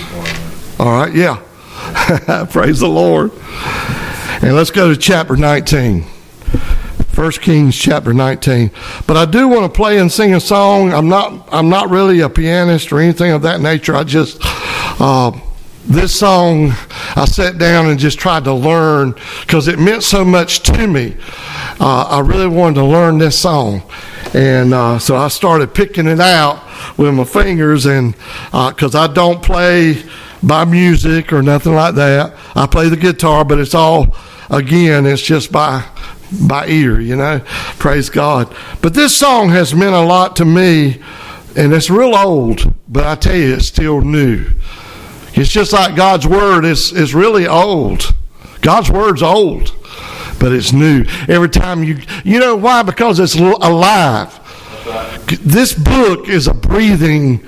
All 0.81 0.93
right, 0.93 1.15
yeah. 1.15 1.43
Praise 2.51 2.81
the 2.81 2.89
Lord. 2.89 3.33
And 4.43 4.55
let's 4.55 4.71
go 4.71 4.89
to 4.89 4.97
chapter 4.97 5.37
19. 5.37 6.07
1 7.17 7.33
Kings 7.33 7.75
chapter 7.75 8.13
19. 8.13 8.71
But 9.07 9.17
I 9.17 9.25
do 9.25 9.49
want 9.49 9.63
to 9.63 9.75
play 9.75 9.99
and 9.99 10.13
sing 10.13 10.35
a 10.35 10.41
song. 10.41 10.93
I'm 10.93 11.09
not 11.09 11.49
I'm 11.51 11.71
not 11.71 11.89
really 11.89 12.21
a 12.21 12.29
pianist 12.29 12.93
or 12.93 13.01
anything 13.01 13.33
of 13.33 13.41
that 13.43 13.63
nature. 13.63 13.97
I 13.97 14.05
just 14.05 14.39
uh, 15.01 15.33
this 15.87 16.19
song 16.19 16.73
I 17.15 17.25
sat 17.25 17.57
down 17.57 17.87
and 17.87 17.99
just 17.99 18.19
tried 18.19 18.45
to 18.45 18.53
learn 18.53 19.15
because 19.41 19.67
it 19.67 19.79
meant 19.79 20.03
so 20.03 20.27
much 20.27 20.61
to 20.65 20.87
me. 20.87 21.17
Uh, 21.81 22.07
I 22.11 22.21
really 22.21 22.49
wanted 22.49 22.75
to 22.77 22.85
learn 22.85 23.17
this 23.17 23.39
song, 23.39 23.83
and 24.35 24.75
uh, 24.75 24.99
so 24.99 25.17
I 25.17 25.29
started 25.29 25.73
picking 25.73 26.07
it 26.07 26.21
out 26.21 26.63
with 26.99 27.15
my 27.15 27.25
fingers, 27.25 27.87
and 27.87 28.15
because 28.51 28.95
I 28.95 29.07
don't 29.07 29.43
play 29.43 30.03
by 30.43 30.67
music 30.67 31.33
or 31.33 31.41
nothing 31.41 31.75
like 31.75 31.95
that, 31.95 32.35
I 32.55 32.67
play 32.67 32.91
the 32.91 32.97
guitar, 32.97 33.43
but 33.43 33.59
it's 33.59 33.75
all 33.75 34.15
again, 34.51 35.07
it's 35.07 35.23
just 35.23 35.51
by 35.51 35.85
by 36.47 36.67
ear, 36.67 37.01
you 37.01 37.17
know. 37.17 37.41
Praise 37.79 38.11
God. 38.11 38.55
But 38.83 38.95
this 38.95 39.17
song 39.17 39.51
has 39.51 39.75
meant 39.75 39.95
a 39.95 40.05
lot 40.05 40.37
to 40.37 40.45
me, 40.45 41.01
and 41.57 41.73
it's 41.73 41.91
real 41.91 42.15
old, 42.15 42.73
but 42.89 43.05
I 43.05 43.15
tell 43.15 43.37
you, 43.37 43.55
it's 43.55 43.67
still 43.67 44.01
new. 44.01 44.51
It's 45.35 45.51
just 45.51 45.73
like 45.73 45.97
God's 45.97 46.27
Word 46.27 46.65
is, 46.65 46.93
is 46.93 47.15
really 47.15 47.47
old. 47.47 48.15
God's 48.63 48.91
Word's 48.91 49.23
old, 49.23 49.75
but 50.41 50.53
it's 50.53 50.73
new. 50.73 51.05
Every 51.29 51.49
time 51.49 51.85
you, 51.85 51.99
you 52.25 52.41
know 52.41 52.57
why? 52.57 52.83
Because 52.83 53.21
it's 53.21 53.35
alive. 53.35 54.41
This 55.43 55.73
book 55.75 56.29
is 56.29 56.47
a 56.47 56.55
breathing 56.55 57.47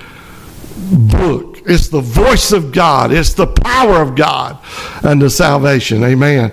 book. 0.91 1.61
It's 1.65 1.87
the 1.89 2.01
voice 2.01 2.51
of 2.51 2.71
God. 2.71 3.11
It's 3.11 3.33
the 3.33 3.47
power 3.47 4.01
of 4.01 4.15
God 4.15 4.59
unto 5.03 5.29
salvation. 5.29 6.03
Amen. 6.03 6.51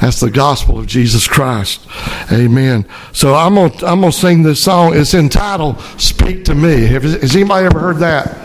That's 0.00 0.20
the 0.20 0.30
gospel 0.30 0.78
of 0.78 0.86
Jesus 0.86 1.28
Christ. 1.28 1.86
Amen. 2.32 2.86
So 3.12 3.34
I'm 3.34 3.54
gonna 3.54 3.72
I'm 3.86 4.00
gonna 4.00 4.12
sing 4.12 4.42
this 4.42 4.62
song. 4.62 4.96
It's 4.96 5.14
entitled 5.14 5.80
"Speak 5.98 6.44
to 6.46 6.54
Me." 6.54 6.86
Has 6.86 7.36
anybody 7.36 7.66
ever 7.66 7.78
heard 7.78 7.98
that? 7.98 8.36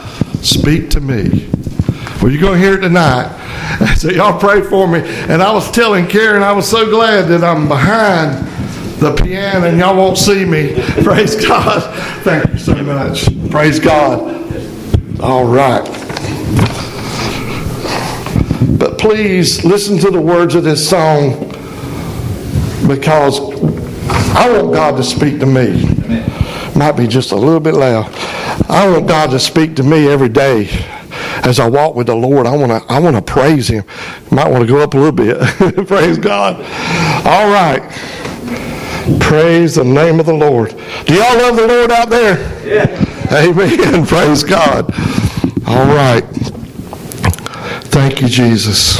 Speak 0.43 0.89
to 0.91 0.99
me. 0.99 1.49
Well, 2.21 2.31
you're 2.31 2.41
gonna 2.41 2.57
hear 2.57 2.75
it 2.75 2.81
tonight, 2.81 3.29
So 3.97 4.09
y'all 4.09 4.39
pray 4.39 4.61
for 4.61 4.87
me. 4.87 4.99
And 4.99 5.41
I 5.41 5.53
was 5.53 5.69
telling 5.71 6.07
Karen, 6.07 6.43
I 6.43 6.51
was 6.51 6.69
so 6.69 6.89
glad 6.89 7.27
that 7.29 7.43
I'm 7.43 7.67
behind 7.67 8.47
the 8.99 9.13
piano 9.15 9.67
and 9.67 9.77
y'all 9.77 9.95
won't 9.95 10.17
see 10.17 10.45
me. 10.45 10.73
Praise 11.03 11.35
God. 11.35 11.83
Thank 12.23 12.51
you 12.51 12.57
so 12.57 12.75
much. 12.75 13.27
Praise 13.51 13.79
God. 13.79 15.21
All 15.21 15.45
right. 15.45 15.83
But 18.77 18.97
please 18.97 19.63
listen 19.63 19.97
to 19.99 20.11
the 20.11 20.21
words 20.21 20.55
of 20.55 20.63
this 20.63 20.87
song 20.87 21.49
because 22.87 23.39
I 24.35 24.51
want 24.51 24.73
God 24.73 24.97
to 24.97 25.03
speak 25.03 25.39
to 25.39 25.45
me. 25.45 25.85
Might 26.75 26.93
be 26.93 27.07
just 27.07 27.31
a 27.31 27.35
little 27.35 27.59
bit 27.59 27.73
loud. 27.73 28.13
I 28.69 28.87
want 28.89 29.07
God 29.07 29.31
to 29.31 29.39
speak 29.39 29.75
to 29.77 29.83
me 29.83 30.09
every 30.09 30.29
day 30.29 30.67
as 31.43 31.59
I 31.59 31.69
walk 31.69 31.95
with 31.95 32.07
the 32.07 32.15
Lord. 32.15 32.47
I 32.47 32.55
want 32.55 32.71
to 32.71 32.91
I 32.91 32.99
want 32.99 33.15
to 33.15 33.21
praise 33.21 33.69
Him. 33.69 33.85
Might 34.31 34.49
want 34.49 34.61
to 34.61 34.67
go 34.67 34.79
up 34.81 34.93
a 34.93 34.97
little 34.97 35.11
bit. 35.11 35.39
praise 35.87 36.17
God. 36.17 36.55
All 37.25 37.49
right. 37.49 37.81
Praise 39.19 39.75
the 39.75 39.83
name 39.83 40.19
of 40.19 40.25
the 40.25 40.33
Lord. 40.33 40.71
Do 41.05 41.13
y'all 41.13 41.37
love 41.37 41.55
the 41.55 41.67
Lord 41.67 41.91
out 41.91 42.09
there? 42.09 42.37
Yeah. 42.65 43.05
Amen. 43.31 44.05
praise 44.07 44.43
God. 44.43 44.91
All 45.67 45.85
right. 45.85 46.23
Thank 47.95 48.19
you, 48.21 48.27
Jesus. 48.27 48.99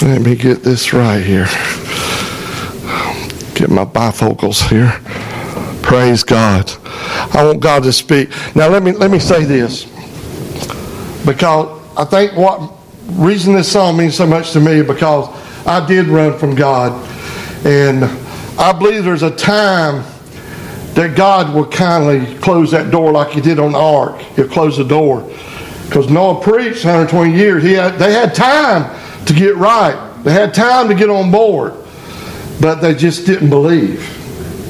Let 0.00 0.22
me 0.22 0.34
get 0.34 0.62
this 0.62 0.94
right 0.94 1.22
here. 1.22 1.44
Get 3.54 3.68
my 3.68 3.84
bifocals 3.84 4.66
here. 4.70 4.98
Praise 5.82 6.22
God. 6.22 6.72
I 7.34 7.44
want 7.44 7.60
God 7.60 7.82
to 7.82 7.92
speak. 7.92 8.30
Now 8.56 8.68
let 8.68 8.82
me 8.82 8.92
let 8.92 9.10
me 9.10 9.18
say 9.18 9.44
this. 9.44 9.84
Because 11.26 11.68
I 11.94 12.06
think 12.06 12.32
what 12.34 12.72
reason 13.08 13.52
this 13.52 13.70
song 13.70 13.98
means 13.98 14.14
so 14.14 14.26
much 14.26 14.52
to 14.52 14.60
me 14.60 14.80
because 14.80 15.28
I 15.66 15.86
did 15.86 16.06
run 16.06 16.38
from 16.38 16.54
God. 16.54 16.92
And 17.66 18.04
I 18.58 18.72
believe 18.72 19.04
there's 19.04 19.22
a 19.22 19.36
time 19.36 20.02
that 20.96 21.14
God 21.14 21.54
will 21.54 21.66
kindly 21.66 22.36
close 22.38 22.70
that 22.70 22.90
door 22.90 23.12
like 23.12 23.28
he 23.32 23.42
did 23.42 23.58
on 23.58 23.72
the 23.72 23.78
ark. 23.78 24.18
He'll 24.34 24.48
close 24.48 24.78
the 24.78 24.84
door. 24.84 25.30
Because 25.84 26.08
Noah 26.08 26.40
preached 26.42 26.84
120 26.86 27.36
years. 27.36 27.62
He 27.62 27.74
had, 27.74 27.98
they 27.98 28.14
had 28.14 28.34
time 28.34 28.90
to 29.26 29.34
get 29.34 29.56
right. 29.56 29.94
They 30.24 30.32
had 30.32 30.54
time 30.54 30.88
to 30.88 30.94
get 30.94 31.10
on 31.10 31.30
board. 31.30 31.74
But 32.62 32.76
they 32.76 32.94
just 32.94 33.26
didn't 33.26 33.50
believe. 33.50 34.00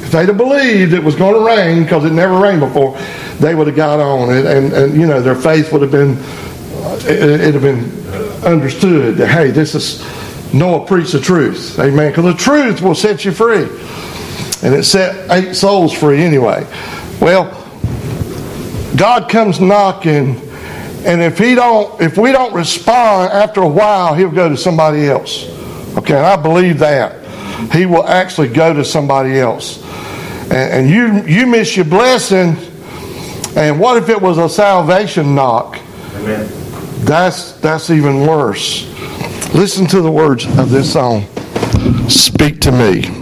If 0.03 0.11
they'd 0.11 0.27
have 0.27 0.37
believed 0.37 0.93
it 0.95 1.03
was 1.03 1.15
going 1.15 1.35
to 1.35 1.47
rain, 1.47 1.85
because 1.85 2.05
it 2.05 2.13
never 2.13 2.37
rained 2.41 2.61
before, 2.61 2.99
they 3.39 3.55
would 3.55 3.69
have 3.69 3.77
got 3.77 4.01
on. 4.01 4.37
it. 4.37 4.47
and, 4.47 4.73
and 4.73 5.01
you 5.01 5.07
know, 5.07 5.23
their 5.23 5.37
faith 5.37 5.73
would 5.73 5.83
have 5.83 5.93
been, 5.93 6.17
uh, 6.17 6.99
it, 7.05 7.23
it'd 7.41 7.55
have 7.55 7.63
been 7.63 8.45
understood 8.45 9.17
that, 9.19 9.29
hey, 9.29 9.53
this 9.53 9.77
is, 9.77 10.05
Noah 10.53 10.85
preached 10.87 11.13
the 11.13 11.21
truth. 11.21 11.79
Amen. 11.79 12.11
Because 12.11 12.25
the 12.25 12.35
truth 12.35 12.83
will 12.83 12.97
set 12.97 13.25
you 13.25 13.31
free. 13.31 13.69
And 14.63 14.75
it 14.75 14.85
set 14.85 15.31
eight 15.31 15.55
souls 15.55 15.93
free 15.93 16.23
anyway. 16.23 16.67
Well, 17.21 17.53
God 18.97 19.29
comes 19.29 19.61
knocking, 19.61 20.41
and 21.05 21.21
if 21.21 21.39
he 21.39 21.55
don't, 21.55 22.01
if 22.01 22.17
we 22.17 22.33
don't 22.33 22.55
respond 22.55 23.33
after 23.33 23.61
a 23.63 23.69
while, 23.69 24.15
he'll 24.15 24.31
go 24.31 24.49
to 24.49 24.57
somebody 24.57 25.07
else. 25.07 25.45
Okay, 25.99 26.17
and 26.17 26.27
I 26.27 26.37
believe 26.37 26.79
that. 26.79 27.25
He 27.73 27.87
will 27.87 28.07
actually 28.07 28.49
go 28.49 28.73
to 28.73 28.85
somebody 28.85 29.39
else. 29.39 29.83
And, 30.51 30.55
and 30.55 30.91
you 30.91 31.27
you 31.27 31.47
miss 31.47 31.77
your 31.77 31.85
blessing. 31.85 32.57
And 33.57 33.81
what 33.81 33.97
if 33.97 34.09
it 34.09 34.21
was 34.21 34.39
a 34.39 34.49
salvation 34.49 35.35
knock? 35.35 35.79
Amen. 36.15 36.49
That's 37.05 37.53
that's 37.53 37.91
even 37.91 38.27
worse. 38.27 38.87
Listen 39.55 39.87
to 39.89 40.01
the 40.01 40.11
words 40.11 40.45
of 40.59 40.71
this 40.71 40.93
song. 40.93 41.27
Speak 42.09 42.61
to 42.63 42.73
me. 42.73 43.16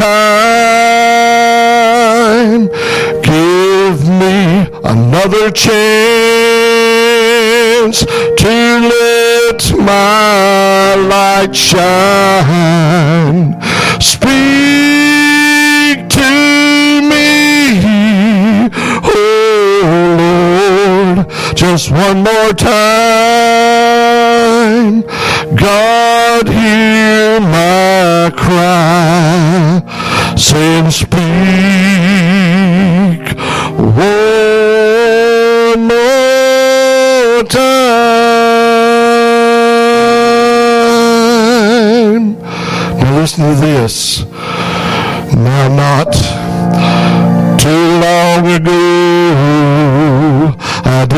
one 0.00 0.37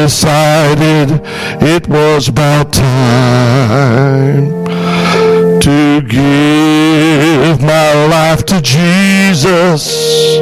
decided 0.04 1.20
it 1.60 1.86
was 1.86 2.28
about 2.28 2.72
time 2.72 4.64
to 5.60 6.00
give 6.00 7.60
my 7.60 8.06
life 8.06 8.46
to 8.46 8.62
Jesus. 8.62 10.38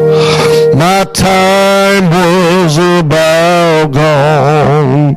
My 0.77 1.05
time 1.12 2.09
was 2.09 2.79
about 3.01 3.90
gone. 3.90 5.14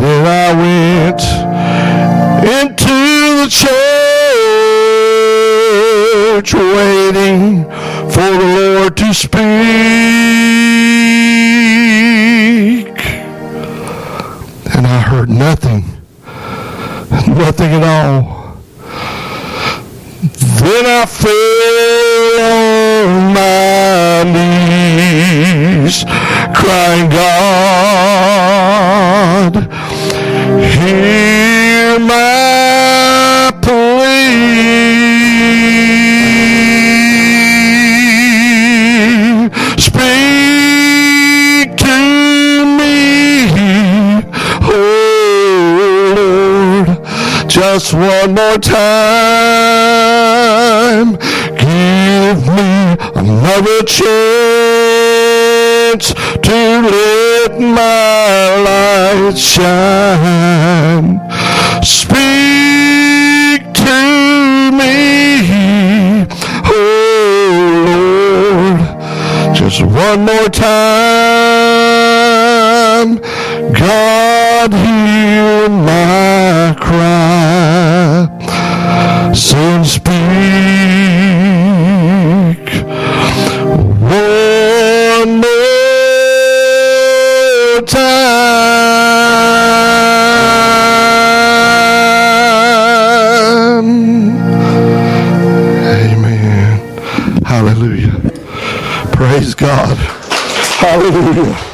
Then 0.00 0.26
I 0.26 0.52
went 0.64 1.22
into 2.60 2.96
the 3.40 3.48
church 6.34 6.54
waiting 6.54 7.64
for 8.14 8.30
the 8.40 8.48
Lord 8.56 8.96
to 8.96 9.14
speak. 9.14 11.33
Heard 15.04 15.28
nothing. 15.28 15.84
Nothing 17.28 17.72
at 17.74 17.82
all. 17.82 18.56
Then 20.58 20.86
I 20.86 21.04
fell 21.06 22.40
on 22.40 23.34
my 23.34 24.24
knees, 25.84 26.04
crying, 26.54 27.10
God, 27.10 27.52
hear 30.72 31.98
my 32.00 33.13
just 47.54 47.94
one 47.94 48.34
more 48.34 48.58
time. 48.58 48.74
Give 51.56 52.38
me 52.48 52.96
another 53.14 53.80
chance 53.84 54.04
to 56.42 56.56
let 56.90 57.52
my 57.60 58.56
light 58.66 59.38
shine. 59.38 61.20
Speak 61.84 63.62
to 63.84 64.00
me, 64.78 64.96
oh 66.66 66.74
Lord, 68.66 69.54
just 69.54 69.80
one 69.80 70.24
more 70.24 70.48
time. 70.48 70.74
God, 73.72 74.33
hear 74.72 75.68
my 75.68 76.74
cry. 76.80 78.28
Son, 79.34 79.84
speak 79.84 80.14
one 84.00 85.40
more 85.40 85.54
time. 87.82 88.14
Amen. 95.84 96.80
Hallelujah. 97.44 98.20
Praise 99.12 99.54
God. 99.54 99.98
Hallelujah. 100.78 101.73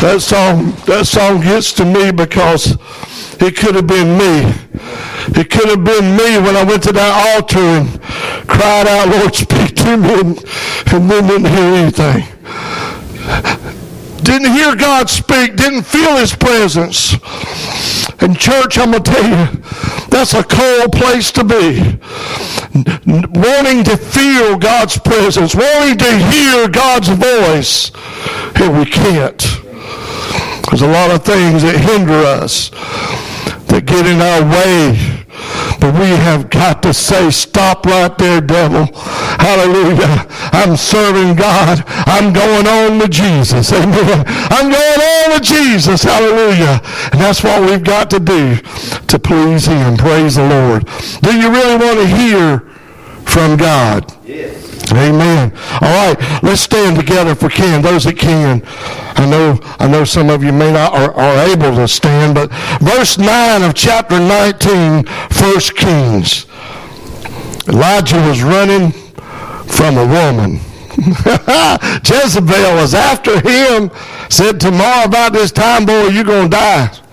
That 0.00 0.20
song, 0.20 0.72
that 0.86 1.06
song 1.06 1.40
gets 1.40 1.72
to 1.74 1.84
me 1.84 2.12
because 2.12 2.76
it 3.40 3.56
could 3.56 3.74
have 3.74 3.86
been 3.86 4.18
me. 4.18 4.52
It 5.40 5.50
could 5.50 5.68
have 5.68 5.84
been 5.84 6.16
me 6.16 6.38
when 6.38 6.56
I 6.56 6.64
went 6.64 6.82
to 6.84 6.92
that 6.92 7.36
altar 7.36 7.58
and 7.58 8.00
cried 8.46 8.86
out, 8.86 9.08
Lord, 9.08 9.34
speak 9.34 9.74
to 9.76 9.96
me, 9.96 10.14
and, 10.20 10.38
and 10.92 11.10
then 11.10 11.26
didn't 11.26 11.48
hear 11.48 11.74
anything. 11.74 12.34
Didn't 14.22 14.52
hear 14.52 14.76
God 14.76 15.08
speak, 15.08 15.56
didn't 15.56 15.84
feel 15.84 16.16
his 16.16 16.34
presence. 16.34 17.14
And 18.20 18.38
church, 18.38 18.78
I'm 18.78 18.92
going 18.92 19.02
to 19.02 19.10
tell 19.10 19.24
you, 19.24 19.62
that's 20.08 20.34
a 20.34 20.44
cold 20.44 20.92
place 20.92 21.32
to 21.32 21.44
be. 21.44 21.98
Wanting 23.06 23.84
to 23.84 23.96
feel 23.96 24.58
God's 24.58 24.98
presence, 24.98 25.54
wanting 25.54 25.98
to 25.98 26.18
hear 26.30 26.68
God's 26.68 27.08
voice, 27.08 27.90
and 28.56 28.78
we 28.78 28.84
can't. 28.86 29.63
There's 30.70 30.82
a 30.82 30.88
lot 30.88 31.10
of 31.10 31.24
things 31.24 31.62
that 31.62 31.76
hinder 31.78 32.14
us, 32.14 32.70
that 33.68 33.84
get 33.86 34.06
in 34.06 34.20
our 34.20 34.42
way. 34.42 35.24
But 35.80 35.94
we 35.94 36.08
have 36.08 36.48
got 36.48 36.82
to 36.84 36.94
say, 36.94 37.30
stop 37.30 37.84
right 37.86 38.16
there, 38.16 38.40
devil. 38.40 38.88
Hallelujah. 38.94 40.26
I'm 40.52 40.76
serving 40.76 41.36
God. 41.36 41.82
I'm 41.86 42.32
going 42.32 42.66
on 42.66 43.00
to 43.00 43.08
Jesus. 43.08 43.72
Amen. 43.74 44.24
I'm 44.26 44.70
going 44.70 45.00
on 45.00 45.38
to 45.38 45.40
Jesus. 45.40 46.02
Hallelujah. 46.02 46.80
And 47.12 47.20
that's 47.20 47.42
what 47.42 47.60
we've 47.68 47.84
got 47.84 48.08
to 48.10 48.20
do 48.20 48.56
to 48.56 49.18
please 49.18 49.66
Him. 49.66 49.96
Praise 49.96 50.36
the 50.36 50.48
Lord. 50.48 50.86
Do 51.22 51.36
you 51.36 51.50
really 51.50 51.76
want 51.76 51.98
to 51.98 52.06
hear 52.06 52.60
from 53.24 53.56
God? 53.56 54.10
Amen. 54.92 55.52
All 55.80 56.14
right, 56.14 56.42
let's 56.42 56.60
stand 56.60 56.96
together 56.96 57.30
if 57.30 57.42
we 57.42 57.48
can. 57.48 57.82
Those 57.82 58.04
that 58.04 58.18
can. 58.18 58.62
I 59.16 59.26
know, 59.28 59.58
I 59.78 59.88
know 59.88 60.04
some 60.04 60.30
of 60.30 60.44
you 60.44 60.52
may 60.52 60.72
not 60.72 60.92
are, 60.92 61.12
are 61.14 61.48
able 61.48 61.74
to 61.76 61.88
stand, 61.88 62.34
but 62.34 62.50
verse 62.80 63.16
9 63.16 63.62
of 63.62 63.74
chapter 63.74 64.18
19, 64.18 65.06
1 65.06 65.60
Kings. 65.76 66.46
Elijah 67.68 68.16
was 68.28 68.42
running 68.42 68.92
from 69.66 69.96
a 69.96 70.06
woman. 70.06 70.60
Jezebel 72.04 72.74
was 72.76 72.94
after 72.94 73.40
him, 73.40 73.90
said, 74.28 74.60
Tomorrow 74.60 75.06
about 75.06 75.32
this 75.32 75.50
time, 75.50 75.86
boy, 75.86 76.08
you're 76.08 76.24
to 76.24 76.48
die 76.48 77.03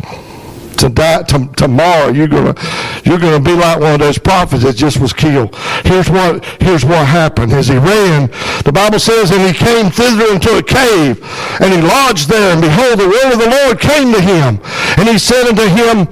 to, 0.82 1.50
tomorrow 1.56 2.10
you're 2.10 2.28
gonna 2.28 2.56
you're 3.04 3.20
gonna 3.20 3.39
be 3.39 3.54
like 3.54 3.80
one 3.80 3.94
of 3.94 4.00
those 4.00 4.17
prophets 4.17 4.63
that 4.63 4.76
just 4.76 5.00
was 5.00 5.13
killed. 5.13 5.56
Here's 5.86 6.10
what 6.10 6.44
here's 6.60 6.84
what 6.84 7.06
happened. 7.08 7.54
As 7.54 7.67
he 7.67 7.78
ran 7.78 8.30
the 8.63 8.72
bible 8.72 9.00
says 9.00 9.32
and 9.32 9.41
he 9.41 9.54
came 9.54 9.89
thither 9.91 10.34
into 10.34 10.58
a 10.58 10.63
cave 10.63 11.22
and 11.62 11.74
he 11.74 11.82
lodged 11.82 12.30
there 12.30 12.54
and 12.54 12.62
behold 12.62 13.00
the 13.00 13.08
word 13.08 13.34
of 13.34 13.39
the 13.39 13.50
lord 13.50 13.80
came 13.80 14.13
to 14.13 14.22
him 14.22 14.60
and 14.98 15.08
he 15.08 15.17
said 15.17 15.48
unto 15.48 15.63
him 15.63 16.06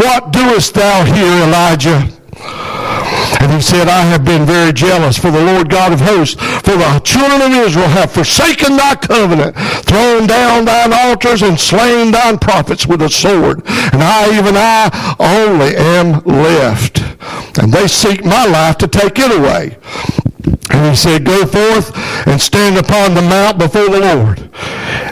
what 0.00 0.32
doest 0.32 0.74
thou 0.74 1.04
here 1.04 1.46
elijah 1.46 2.17
and 2.40 3.52
he 3.52 3.60
said, 3.60 3.88
I 3.88 4.02
have 4.02 4.24
been 4.24 4.44
very 4.44 4.72
jealous 4.72 5.16
for 5.16 5.30
the 5.30 5.44
Lord 5.44 5.70
God 5.70 5.92
of 5.92 6.00
hosts, 6.00 6.34
for 6.34 6.76
the 6.76 7.00
children 7.04 7.40
of 7.42 7.52
Israel 7.52 7.88
have 7.88 8.12
forsaken 8.12 8.76
thy 8.76 8.94
covenant, 8.96 9.56
thrown 9.84 10.26
down 10.26 10.64
thine 10.64 10.92
altars, 10.92 11.42
and 11.42 11.58
slain 11.58 12.10
thine 12.10 12.38
prophets 12.38 12.86
with 12.86 13.02
a 13.02 13.08
sword. 13.08 13.62
And 13.66 14.02
I, 14.02 14.36
even 14.38 14.56
I, 14.56 15.16
only 15.18 15.76
am 15.76 16.22
left. 16.24 17.00
And 17.58 17.72
they 17.72 17.88
seek 17.88 18.24
my 18.24 18.44
life 18.44 18.78
to 18.78 18.88
take 18.88 19.18
it 19.18 19.36
away. 19.36 19.78
And 20.70 20.90
he 20.90 20.96
said, 20.96 21.24
Go 21.24 21.46
forth 21.46 21.96
and 22.26 22.40
stand 22.40 22.76
upon 22.76 23.14
the 23.14 23.22
mount 23.22 23.58
before 23.58 23.88
the 23.88 24.00
Lord. 24.00 24.50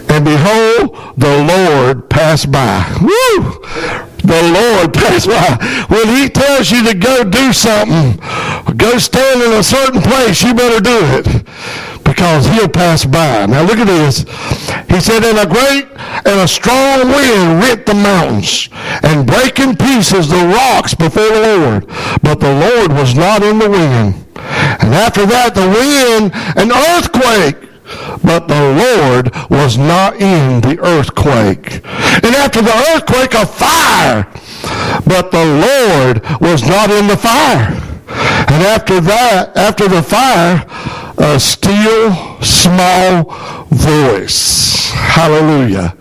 And 0.09 0.25
behold, 0.25 1.15
the 1.17 1.45
Lord 1.45 2.09
passed 2.09 2.53
by. 2.53 2.99
Woo! 3.01 4.07
The 4.27 4.43
Lord 4.43 4.93
passed 5.01 5.29
by. 5.29 5.87
When 5.89 6.09
he 6.17 6.29
tells 6.29 6.71
you 6.71 6.83
to 6.85 6.95
go 6.95 7.23
do 7.23 7.53
something, 7.53 8.19
go 8.77 8.99
stand 8.99 9.43
in 9.43 9.53
a 9.53 9.63
certain 9.63 10.03
place, 10.03 10.43
you 10.43 10.53
better 10.53 10.81
do 10.81 10.99
it. 11.19 11.47
Because 12.03 12.47
he'll 12.47 12.69
pass 12.69 13.05
by. 13.05 13.47
Now 13.47 13.63
look 13.63 13.79
at 13.79 13.87
this. 13.87 14.21
He 14.89 15.01
said, 15.01 15.23
And 15.25 15.39
a 15.39 15.47
great 15.47 15.87
and 16.25 16.41
a 16.41 16.49
strong 16.49 17.09
wind 17.09 17.63
rent 17.63 17.87
the 17.87 17.95
mountains, 17.95 18.69
and 19.03 19.27
brake 19.27 19.59
in 19.59 19.77
pieces 19.77 20.29
the 20.29 20.47
rocks 20.47 20.95
before 20.95 21.29
the 21.29 21.59
Lord. 21.59 21.87
But 22.23 22.41
the 22.41 22.55
Lord 22.55 22.93
was 22.93 23.15
not 23.15 23.43
in 23.43 23.59
the 23.59 23.69
wind. 23.69 24.27
And 24.37 24.95
after 24.95 25.27
that, 25.27 25.55
the 25.55 25.67
wind, 25.67 26.33
an 26.57 26.71
earthquake. 26.73 27.66
But 28.23 28.49
the 28.49 28.63
Lord 28.73 29.35
was 29.51 29.79
not 29.79 30.17
in 30.17 30.61
the 30.61 30.79
earthquake. 30.81 31.85
And 32.25 32.35
after 32.35 32.63
the 32.63 32.75
earthquake, 32.95 33.35
a 33.35 33.47
fire. 33.47 34.27
But 35.07 35.31
the 35.31 35.45
Lord 35.45 36.23
was 36.41 36.63
not 36.67 36.91
in 36.91 37.07
the 37.07 37.17
fire. 37.17 37.83
And 38.09 38.63
after 38.65 39.01
that, 39.01 39.57
after 39.57 39.89
the 39.89 40.03
fire, 40.03 40.65
a 41.19 41.41
still 41.41 42.13
small 42.43 43.33
voice. 43.71 44.91
Hallelujah 44.93 45.97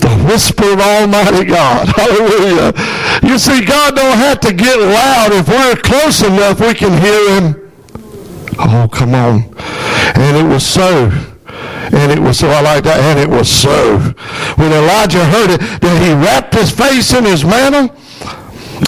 the 0.00 0.08
whisper 0.24 0.72
of 0.72 0.80
Almighty 0.80 1.44
God. 1.44 1.88
Hallelujah. 1.96 2.72
You 3.22 3.38
see, 3.38 3.64
God 3.64 3.96
don't 3.96 4.16
have 4.16 4.40
to 4.40 4.52
get 4.52 4.78
loud. 4.78 5.32
If 5.32 5.48
we're 5.48 5.76
close 5.76 6.22
enough, 6.22 6.60
we 6.60 6.74
can 6.74 7.00
hear 7.00 7.40
him. 7.40 7.59
Oh, 8.58 8.88
come 8.92 9.14
on. 9.14 9.44
And 10.16 10.36
it 10.36 10.48
was 10.48 10.66
so. 10.66 11.10
And 11.92 12.12
it 12.12 12.18
was 12.18 12.38
so, 12.38 12.48
I 12.48 12.60
like 12.60 12.84
that, 12.84 13.00
and 13.00 13.18
it 13.18 13.28
was 13.28 13.50
so. 13.50 13.98
When 14.54 14.72
Elijah 14.72 15.24
heard 15.24 15.50
it, 15.50 15.60
that 15.80 15.96
he 16.02 16.14
wrapped 16.14 16.54
his 16.54 16.70
face 16.70 17.12
in 17.12 17.24
his 17.24 17.44
mantle, 17.44 17.90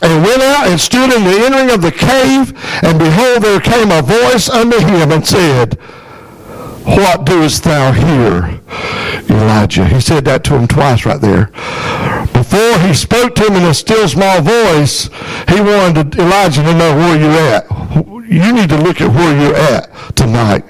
and 0.02 0.22
went 0.22 0.42
out 0.42 0.68
and 0.68 0.80
stood 0.80 1.12
in 1.12 1.24
the 1.24 1.36
entering 1.44 1.70
of 1.70 1.82
the 1.82 1.90
cave, 1.90 2.54
and 2.82 2.98
behold, 2.98 3.42
there 3.42 3.60
came 3.60 3.90
a 3.90 4.02
voice 4.02 4.48
unto 4.48 4.78
him 4.78 5.10
and 5.10 5.26
said, 5.26 5.78
What 6.84 7.24
doest 7.24 7.64
thou 7.64 7.92
here, 7.92 8.60
Elijah? 9.28 9.86
He 9.86 10.00
said 10.00 10.24
that 10.24 10.44
to 10.44 10.58
him 10.58 10.66
twice 10.66 11.06
right 11.06 11.20
there. 11.20 11.46
Before 12.32 12.78
he 12.80 12.92
spoke 12.92 13.34
to 13.36 13.46
him 13.46 13.54
in 13.54 13.64
a 13.64 13.74
still 13.74 14.08
small 14.08 14.40
voice, 14.42 15.08
he 15.48 15.60
wanted 15.60 16.14
Elijah 16.18 16.62
to 16.62 16.74
know 16.74 16.94
where 16.96 17.18
you're 17.18 17.30
at. 17.30 17.70
You 18.28 18.52
need 18.52 18.68
to 18.70 18.78
look 18.78 19.00
at 19.00 19.14
where 19.14 19.40
you're 19.40 19.56
at 19.56 20.16
tonight. 20.16 20.64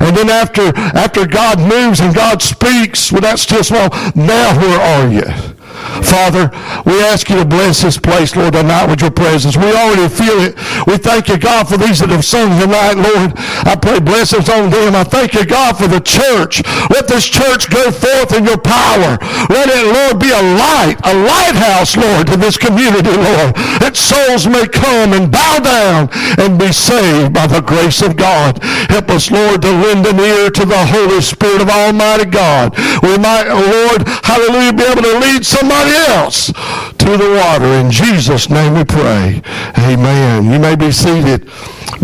And 0.00 0.16
then 0.16 0.30
after 0.30 0.72
after 0.76 1.26
God 1.26 1.58
moves 1.58 2.00
and 2.00 2.14
God 2.14 2.40
speaks 2.40 3.10
with 3.10 3.22
that 3.22 3.38
still 3.38 3.64
small, 3.64 3.88
now 4.14 4.58
where 4.58 4.80
are 4.80 5.08
you? 5.10 5.55
Father, 6.02 6.50
we 6.84 7.02
ask 7.02 7.28
you 7.28 7.36
to 7.36 7.44
bless 7.44 7.82
this 7.82 7.98
place, 7.98 8.34
Lord, 8.36 8.54
tonight 8.54 8.86
with 8.86 9.00
your 9.00 9.10
presence. 9.10 9.56
We 9.56 9.70
already 9.72 10.08
feel 10.08 10.38
it. 10.40 10.56
We 10.86 10.98
thank 10.98 11.28
you, 11.28 11.38
God, 11.38 11.68
for 11.68 11.76
these 11.76 12.00
that 12.00 12.10
have 12.10 12.24
sung 12.24 12.58
tonight, 12.58 12.98
Lord. 12.98 13.32
I 13.66 13.76
pray 13.76 14.00
blessings 14.00 14.48
on 14.48 14.70
them. 14.70 14.94
I 14.94 15.04
thank 15.04 15.34
you, 15.34 15.44
God, 15.44 15.78
for 15.78 15.86
the 15.86 16.00
church. 16.00 16.62
Let 16.90 17.08
this 17.08 17.26
church 17.26 17.70
go 17.70 17.90
forth 17.90 18.34
in 18.34 18.44
your 18.44 18.58
power. 18.58 19.18
Let 19.48 19.70
it, 19.70 19.86
Lord, 19.86 20.18
be 20.18 20.30
a 20.34 20.42
light, 20.58 20.98
a 21.04 21.14
lighthouse, 21.14 21.96
Lord, 21.96 22.26
to 22.28 22.36
this 22.36 22.56
community, 22.56 23.14
Lord, 23.14 23.54
that 23.78 23.94
souls 23.94 24.46
may 24.46 24.66
come 24.66 25.12
and 25.12 25.30
bow 25.30 25.58
down 25.62 26.08
and 26.38 26.58
be 26.58 26.72
saved 26.72 27.32
by 27.32 27.46
the 27.46 27.62
grace 27.62 28.02
of 28.02 28.16
God. 28.16 28.58
Help 28.90 29.10
us, 29.10 29.30
Lord, 29.30 29.62
to 29.62 29.70
lend 29.70 30.06
an 30.06 30.18
ear 30.20 30.50
to 30.50 30.64
the 30.64 30.82
Holy 30.86 31.20
Spirit 31.20 31.62
of 31.62 31.68
Almighty 31.68 32.26
God. 32.26 32.74
We 33.02 33.18
might, 33.18 33.48
Lord, 33.48 34.08
hallelujah, 34.24 34.72
be 34.72 34.84
able 34.84 35.02
to 35.02 35.18
lead 35.18 35.44
somebody 35.44 35.75
else 35.84 36.46
to 36.46 37.16
the 37.16 37.40
water. 37.42 37.66
In 37.66 37.90
Jesus' 37.90 38.48
name 38.48 38.74
we 38.74 38.84
pray. 38.84 39.42
Amen. 39.78 40.50
You 40.50 40.58
may 40.58 40.76
be 40.76 40.90
seated. 40.90 41.48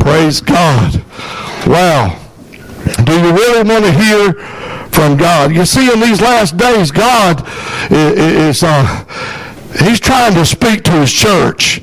Praise 0.00 0.40
God. 0.40 1.02
Wow. 1.66 2.18
Do 3.04 3.12
you 3.12 3.32
really 3.32 3.68
want 3.68 3.84
to 3.84 3.92
hear 3.92 4.32
from 4.90 5.16
God? 5.16 5.52
You 5.52 5.64
see, 5.64 5.92
in 5.92 6.00
these 6.00 6.20
last 6.20 6.56
days, 6.56 6.90
God 6.90 7.46
is, 7.90 8.62
uh, 8.62 9.04
He's 9.78 10.00
trying 10.00 10.34
to 10.34 10.44
speak 10.44 10.82
to 10.84 10.92
His 10.92 11.12
church. 11.12 11.80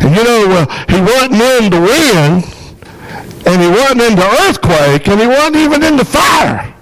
And 0.00 0.14
you 0.14 0.24
know, 0.24 0.46
uh, 0.50 0.84
He 0.88 1.00
wasn't 1.00 1.40
in 1.40 1.70
the 1.70 1.80
wind, 1.80 2.44
and 3.46 3.62
He 3.62 3.68
wasn't 3.68 4.02
in 4.02 4.16
the 4.16 4.28
earthquake, 4.48 5.08
and 5.08 5.20
He 5.20 5.26
wasn't 5.26 5.56
even 5.56 5.82
in 5.82 5.96
the 5.96 6.04
fire. 6.04 6.74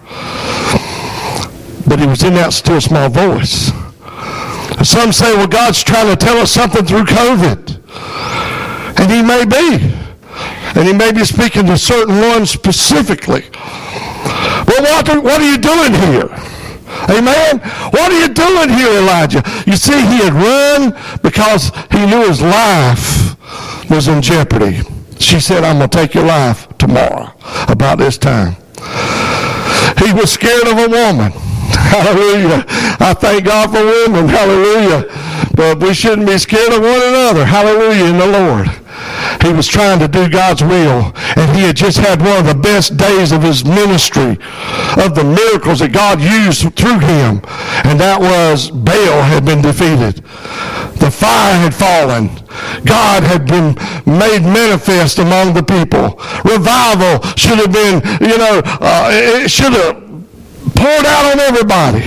But 1.87 2.01
He 2.01 2.07
was 2.07 2.23
in 2.25 2.35
that 2.35 2.53
still 2.53 2.81
small 2.81 3.09
voice. 3.09 3.71
Some 4.85 5.13
say, 5.13 5.35
well, 5.35 5.47
God's 5.47 5.83
trying 5.83 6.15
to 6.15 6.17
tell 6.17 6.39
us 6.39 6.53
something 6.53 6.85
through 6.85 7.05
COVID. 7.05 7.81
And 8.99 9.13
he 9.13 9.23
may 9.23 9.45
be. 9.45 9.95
And 10.79 10.87
he 10.87 10.93
may 10.93 11.13
be 11.13 11.25
speaking 11.25 11.67
to 11.67 11.79
certain 11.79 12.21
ones 12.21 12.51
specifically. 12.51 13.45
Well, 14.67 14.83
what 14.83 15.23
what 15.23 15.41
are 15.41 15.51
you 15.51 15.59
doing 15.59 15.95
here? 15.95 16.29
Amen. 17.09 17.59
What 17.91 18.13
are 18.13 18.21
you 18.21 18.29
doing 18.29 18.71
here, 18.71 18.99
Elijah? 18.99 19.43
You 19.67 19.77
see, 19.77 19.95
he 19.95 20.19
had 20.19 20.33
run 20.33 20.95
because 21.23 21.71
he 21.91 22.05
knew 22.07 22.27
his 22.27 22.43
life 22.43 23.37
was 23.91 24.09
in 24.09 24.23
jeopardy. 24.23 24.81
She 25.19 25.41
said, 25.41 25.65
I'm 25.65 25.79
going 25.79 25.91
to 25.91 25.97
take 25.97 26.15
your 26.15 26.25
life 26.27 26.67
tomorrow 26.79 27.33
about 27.69 27.99
this 27.99 28.19
time. 28.19 28.57
He 29.99 30.13
was 30.13 30.33
scared 30.33 30.67
of 30.69 30.79
a 30.79 30.89
woman. 30.89 31.33
Hallelujah. 31.73 32.65
I 33.01 33.15
thank 33.15 33.45
God 33.45 33.71
for 33.71 33.85
women. 33.85 34.29
Hallelujah. 34.29 35.07
But 35.55 35.79
we 35.81 35.95
shouldn't 35.95 36.27
be 36.27 36.39
scared 36.39 36.73
of 36.73 36.81
one 36.81 37.03
another. 37.03 37.45
Hallelujah 37.45 38.05
in 38.05 38.19
the 38.19 38.27
Lord. 38.27 38.69
He 39.43 39.53
was 39.53 39.69
trying 39.69 39.99
to 40.01 40.09
do 40.09 40.29
God's 40.29 40.63
will, 40.63 41.13
and 41.37 41.57
he 41.57 41.63
had 41.63 41.77
just 41.77 41.99
had 41.99 42.21
one 42.21 42.39
of 42.39 42.47
the 42.47 42.55
best 42.55 42.97
days 42.97 43.33
of 43.33 43.43
his 43.43 43.65
ministry, 43.65 44.39
of 44.97 45.15
the 45.15 45.25
miracles 45.25 45.81
that 45.81 45.93
God 45.93 46.21
used 46.21 46.75
through 46.75 47.01
him, 47.01 47.41
and 47.85 48.01
that 48.01 48.19
was 48.21 48.71
Baal 48.71 49.23
had 49.23 49.45
been 49.45 49.63
defeated. 49.63 50.25
The 50.99 51.11
fire 51.11 51.55
had 51.55 51.75
fallen. 51.75 52.31
God 52.85 53.23
had 53.23 53.47
been 53.47 53.77
made 54.07 54.43
manifest 54.43 55.19
among 55.19 55.55
the 55.55 55.63
people. 55.63 56.19
Revival 56.45 57.23
should 57.37 57.59
have 57.59 57.73
been, 57.73 58.01
you 58.21 58.39
know, 58.39 58.63
uh, 58.65 59.11
it 59.13 59.51
should 59.51 59.73
have 59.75 60.06
poured 60.75 61.07
out 61.07 61.33
on 61.33 61.41
everybody. 61.41 62.03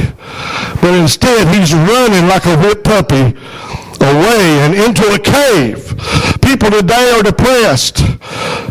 But 0.81 0.93
instead, 0.95 1.47
he's 1.55 1.73
running 1.73 2.27
like 2.27 2.45
a 2.45 2.57
whipped 2.57 2.83
puppy 2.83 3.35
away 4.01 4.59
and 4.63 4.73
into 4.73 5.03
a 5.13 5.19
cave. 5.19 5.95
People 6.41 6.71
today 6.71 7.11
are 7.15 7.23
depressed. 7.23 7.99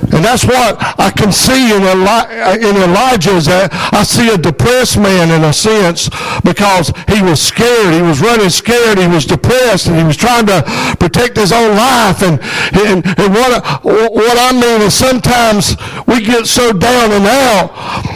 And 0.08 0.24
that's 0.24 0.44
what 0.44 0.80
I 0.98 1.10
can 1.10 1.32
see 1.32 1.74
in, 1.74 1.82
Eli- 1.82 2.56
in 2.56 2.76
Elijah 2.76 3.36
is 3.36 3.46
that 3.46 3.68
I 3.92 4.02
see 4.02 4.32
a 4.32 4.38
depressed 4.38 4.98
man 4.98 5.30
in 5.30 5.44
a 5.44 5.52
sense 5.52 6.08
because 6.42 6.92
he 7.08 7.22
was 7.22 7.40
scared. 7.40 7.92
He 7.92 8.02
was 8.02 8.20
running 8.20 8.48
scared. 8.48 8.98
He 8.98 9.06
was 9.06 9.26
depressed 9.26 9.86
and 9.86 9.96
he 9.96 10.04
was 10.04 10.16
trying 10.16 10.46
to 10.46 10.64
protect 10.98 11.36
his 11.36 11.52
own 11.52 11.76
life. 11.76 12.22
And, 12.22 12.40
and, 12.72 13.04
and 13.04 13.30
what, 13.34 13.84
what 13.84 14.36
I 14.38 14.52
mean 14.52 14.82
is 14.82 14.94
sometimes 14.94 15.76
we 16.06 16.24
get 16.24 16.46
so 16.46 16.72
down 16.72 17.12
and 17.12 17.26
out. 17.26 17.70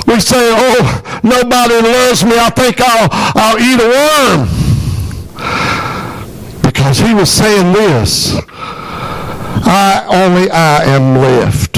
We 0.07 0.19
say, 0.19 0.41
oh, 0.41 1.21
nobody 1.23 1.77
loves 1.77 2.25
me. 2.25 2.39
I 2.39 2.51
think 2.51 2.81
I'll, 2.81 3.09
I'll 3.37 3.59
eat 3.61 3.79
a 3.79 3.89
worm 3.89 4.49
because 6.83 6.99
he 6.99 7.15
was 7.15 7.31
saying 7.31 7.73
this 7.73 8.35
I 9.63 10.03
only 10.11 10.51
I 10.51 10.83
am 10.91 11.15
left. 11.15 11.77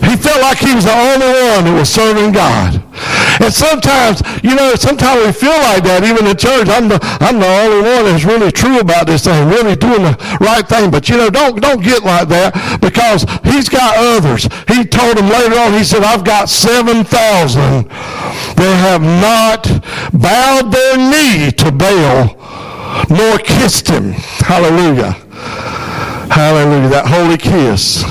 He 0.00 0.16
felt 0.16 0.40
like 0.40 0.56
he 0.56 0.72
was 0.74 0.84
the 0.88 0.96
only 0.96 1.28
one 1.28 1.68
that 1.68 1.76
was 1.76 1.90
serving 1.92 2.32
God. 2.32 2.80
And 3.44 3.52
sometimes, 3.52 4.24
you 4.40 4.54
know, 4.56 4.72
sometimes 4.76 5.26
we 5.26 5.32
feel 5.32 5.52
like 5.60 5.84
that, 5.84 6.08
even 6.08 6.24
in 6.24 6.36
church. 6.40 6.72
I'm 6.72 6.88
the, 6.88 6.96
I'm 7.20 7.36
the 7.36 7.52
only 7.68 7.84
one 7.84 8.08
that's 8.08 8.24
really 8.24 8.50
true 8.50 8.80
about 8.80 9.06
this 9.06 9.24
thing, 9.24 9.48
really 9.48 9.76
doing 9.76 10.08
the 10.08 10.16
right 10.40 10.64
thing. 10.64 10.90
But, 10.90 11.10
you 11.10 11.18
know, 11.18 11.28
don't, 11.28 11.60
don't 11.60 11.82
get 11.82 12.02
like 12.02 12.28
that 12.28 12.56
because 12.80 13.28
he's 13.44 13.68
got 13.68 13.98
others. 13.98 14.48
He 14.72 14.88
told 14.88 15.18
them 15.18 15.28
later 15.28 15.60
on, 15.60 15.74
he 15.74 15.84
said, 15.84 16.00
I've 16.00 16.24
got 16.24 16.48
7,000 16.48 17.04
that 17.04 18.76
have 18.88 19.04
not 19.04 19.68
bowed 20.16 20.72
their 20.72 20.96
knee 20.96 21.52
to 21.60 21.68
Baal 21.68 22.53
nor 23.10 23.38
kissed 23.38 23.88
him. 23.88 24.12
Hallelujah. 24.40 25.16
Hallelujah. 26.30 26.88
That 26.88 27.06
holy 27.06 27.36
kiss. 27.36 28.04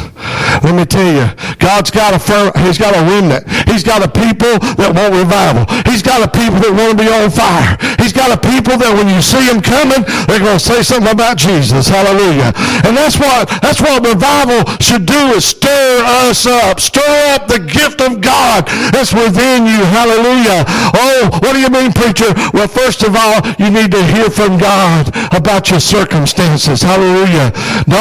Let 0.64 0.76
me 0.76 0.86
tell 0.86 1.04
you, 1.04 1.28
God's 1.60 1.92
got 1.92 2.14
a 2.14 2.20
firm, 2.20 2.54
He's 2.64 2.78
got 2.78 2.96
a 2.96 3.02
remnant. 3.04 3.44
He's 3.68 3.84
got 3.84 4.06
a 4.06 4.10
people 4.10 4.62
that 4.78 4.94
want 4.94 5.12
revival. 5.12 5.66
He's 5.90 6.06
got 6.06 6.22
a 6.22 6.30
people 6.30 6.62
that 6.62 6.72
want 6.72 6.96
to 6.96 6.98
be 6.98 7.10
on 7.10 7.28
fire. 7.34 7.76
He's 7.98 8.14
got 8.14 8.30
a 8.30 8.40
people 8.40 8.78
that 8.78 8.94
when 8.94 9.10
you 9.10 9.20
see 9.20 9.42
them 9.50 9.60
coming, 9.60 10.06
they're 10.30 10.40
going 10.40 10.60
to 10.60 10.64
say 10.64 10.86
something 10.86 11.12
about 11.12 11.36
Jesus. 11.36 11.90
Hallelujah. 11.90 12.54
And 12.86 12.96
that's 12.96 13.18
what 13.18 13.50
that's 13.60 13.82
what 13.82 14.06
revival 14.06 14.64
should 14.80 15.10
do 15.10 15.34
is 15.34 15.44
stir 15.44 16.06
us 16.30 16.46
up. 16.46 16.80
Stir 16.80 17.36
up 17.36 17.50
the 17.50 17.60
gift 17.60 18.00
of 18.00 18.22
God 18.22 18.70
that's 18.94 19.12
within 19.12 19.66
you. 19.66 19.82
Hallelujah. 19.90 20.64
Oh, 20.96 21.34
what 21.42 21.54
do 21.54 21.60
you 21.60 21.70
mean, 21.70 21.92
preacher? 21.92 22.32
Well, 22.54 22.70
first 22.70 23.04
of 23.04 23.18
all, 23.18 23.42
you 23.58 23.74
need 23.74 23.92
to 23.92 24.04
hear 24.14 24.30
from 24.30 24.58
God 24.58 25.10
about 25.34 25.70
your 25.70 25.82
circumstances. 25.82 26.82
Hallelujah. 26.82 27.52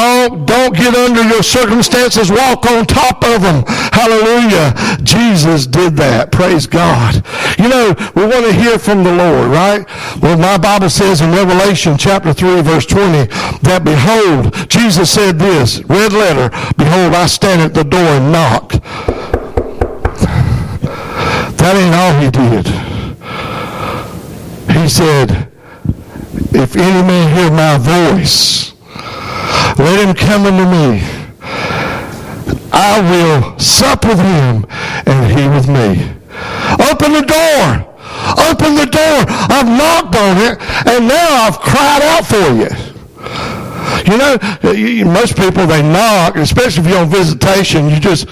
Don't 0.03 0.45
don't 0.45 0.75
get 0.75 0.93
under 0.95 1.23
your 1.23 1.41
circumstances. 1.41 2.29
Walk 2.29 2.65
on 2.65 2.85
top 2.85 3.23
of 3.23 3.41
them. 3.41 3.63
Hallelujah. 3.67 4.73
Jesus 5.01 5.65
did 5.65 5.95
that. 5.95 6.29
Praise 6.29 6.67
God. 6.67 7.23
You 7.57 7.69
know, 7.69 7.95
we 8.13 8.25
want 8.25 8.45
to 8.45 8.51
hear 8.51 8.77
from 8.77 9.05
the 9.05 9.15
Lord, 9.15 9.49
right? 9.49 9.85
Well, 10.21 10.37
my 10.37 10.57
Bible 10.57 10.89
says 10.89 11.21
in 11.21 11.31
Revelation 11.31 11.97
chapter 11.97 12.33
3, 12.33 12.61
verse 12.63 12.85
20, 12.85 13.27
that 13.63 13.83
behold, 13.85 14.69
Jesus 14.69 15.09
said 15.09 15.39
this, 15.39 15.81
red 15.85 16.11
letter, 16.11 16.49
behold, 16.75 17.13
I 17.13 17.27
stand 17.27 17.61
at 17.61 17.73
the 17.73 17.85
door 17.85 18.01
and 18.01 18.29
knock. 18.29 18.73
That 21.61 21.75
ain't 21.79 21.95
all 21.95 22.13
he 22.19 22.29
did. 22.29 22.67
He 24.81 24.89
said, 24.89 25.49
if 26.53 26.75
any 26.75 27.07
man 27.07 27.33
hear 27.37 27.49
my 27.51 27.77
voice, 27.77 28.72
let 29.93 30.07
him 30.07 30.15
come 30.15 30.45
unto 30.45 30.65
me. 30.65 31.01
I 32.71 32.97
will 33.11 33.59
sup 33.59 34.05
with 34.05 34.17
him 34.17 34.65
and 35.05 35.21
he 35.31 35.47
with 35.47 35.67
me. 35.67 36.09
Open 36.89 37.13
the 37.13 37.21
door. 37.21 37.93
Open 38.49 38.73
the 38.73 38.89
door. 38.89 39.17
I've 39.53 39.67
knocked 39.67 40.15
on 40.15 40.37
it 40.37 40.57
and 40.87 41.07
now 41.07 41.45
I've 41.45 41.59
cried 41.59 42.01
out 42.01 42.25
for 42.25 42.49
you. 42.57 42.69
You 44.09 44.17
know, 44.17 44.37
most 45.11 45.37
people 45.37 45.67
they 45.67 45.83
knock, 45.83 46.37
especially 46.37 46.85
if 46.85 46.89
you're 46.89 46.99
on 46.99 47.09
visitation. 47.09 47.89
You 47.89 47.99
just 47.99 48.27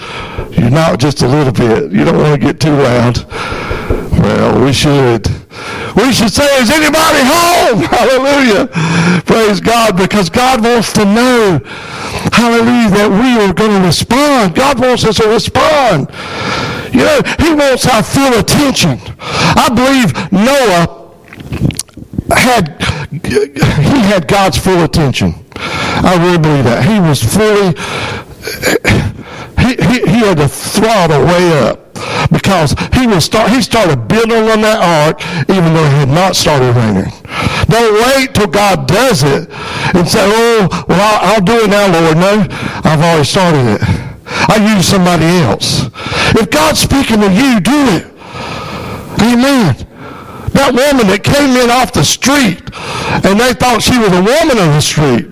you 0.52 0.69
knock 0.69 1.00
just 1.00 1.21
a 1.21 1.28
little 1.28 1.54
bit. 1.54 1.91
You 1.91 2.04
don't 2.06 2.17
want 2.17 2.34
to 2.34 2.45
get 2.45 2.60
too 2.60 2.74
loud. 2.74 3.19
Well, 4.19 4.65
we 4.65 4.74
should. 4.74 5.31
We 5.95 6.13
should 6.13 6.32
say, 6.32 6.45
is 6.62 6.69
anybody 6.69 7.21
home? 7.23 7.80
Hallelujah. 7.89 8.67
Praise 9.25 9.60
God, 9.60 9.97
because 9.97 10.30
God 10.30 10.63
wants 10.63 10.93
to 10.93 11.06
know, 11.06 11.60
hallelujah, 12.32 12.89
that 12.91 13.10
we 13.10 13.43
are 13.43 13.54
going 13.54 13.82
to 13.82 13.86
respond. 13.86 14.56
God 14.56 14.80
wants 14.80 15.04
us 15.06 15.17
to 15.17 15.27
respond. 15.27 16.10
You 16.93 17.04
know, 17.04 17.21
he 17.39 17.54
wants 17.54 17.88
our 17.88 18.04
full 18.04 18.39
attention. 18.39 18.99
I 19.19 19.69
believe 19.69 20.32
Noah 20.32 21.01
had 22.36 22.82
he 23.12 23.99
had 24.08 24.27
God's 24.27 24.58
full 24.58 24.84
attention. 24.84 25.34
I 25.56 26.17
really 26.21 26.38
believe 26.38 26.63
that. 26.65 26.84
He 26.86 26.99
was 26.99 27.21
fully 27.21 27.75
he, 29.62 29.75
he, 29.75 30.12
he 30.12 30.19
had 30.25 30.38
the 30.38 30.47
throttle 30.47 31.25
way 31.25 31.60
up 31.60 31.81
because 32.32 32.75
he 32.93 33.08
was 33.08 33.25
start 33.25 33.51
he 33.51 33.62
started 33.62 34.08
building 34.08 34.49
on 34.49 34.62
that 34.62 34.80
ark 34.80 35.21
even 35.49 35.73
though 35.73 35.86
it 35.86 36.06
had 36.06 36.10
not 36.10 36.36
started 36.36 36.75
raining. 36.75 37.12
Don't 37.67 37.93
wait 38.08 38.34
till 38.34 38.47
God 38.47 38.88
does 38.88 39.23
it 39.23 39.49
and 39.95 40.08
say, 40.08 40.23
"Oh, 40.23 40.67
well, 40.88 40.99
I'll, 40.99 41.36
I'll 41.36 41.41
do 41.41 41.63
it 41.63 41.69
now, 41.69 41.88
Lord." 41.91 42.17
No, 42.17 42.47
I've 42.84 42.99
already 42.99 43.23
started 43.23 43.80
it. 43.80 43.82
I 44.49 44.75
use 44.75 44.88
somebody 44.88 45.25
else. 45.43 45.89
If 46.36 46.49
God's 46.49 46.80
speaking 46.80 47.19
to 47.19 47.32
you, 47.32 47.60
do 47.60 47.80
it. 47.95 48.06
Amen. 49.21 49.90
That 50.54 50.74
woman 50.76 51.08
that 51.08 51.24
came 51.24 51.56
in 51.56 51.70
off 51.72 51.94
the 51.94 52.04
street 52.04 52.60
and 53.24 53.40
they 53.40 53.54
thought 53.54 53.82
she 53.82 53.98
was 53.98 54.12
a 54.12 54.24
woman 54.24 54.58
of 54.60 54.76
the 54.76 54.82
street. 54.82 55.32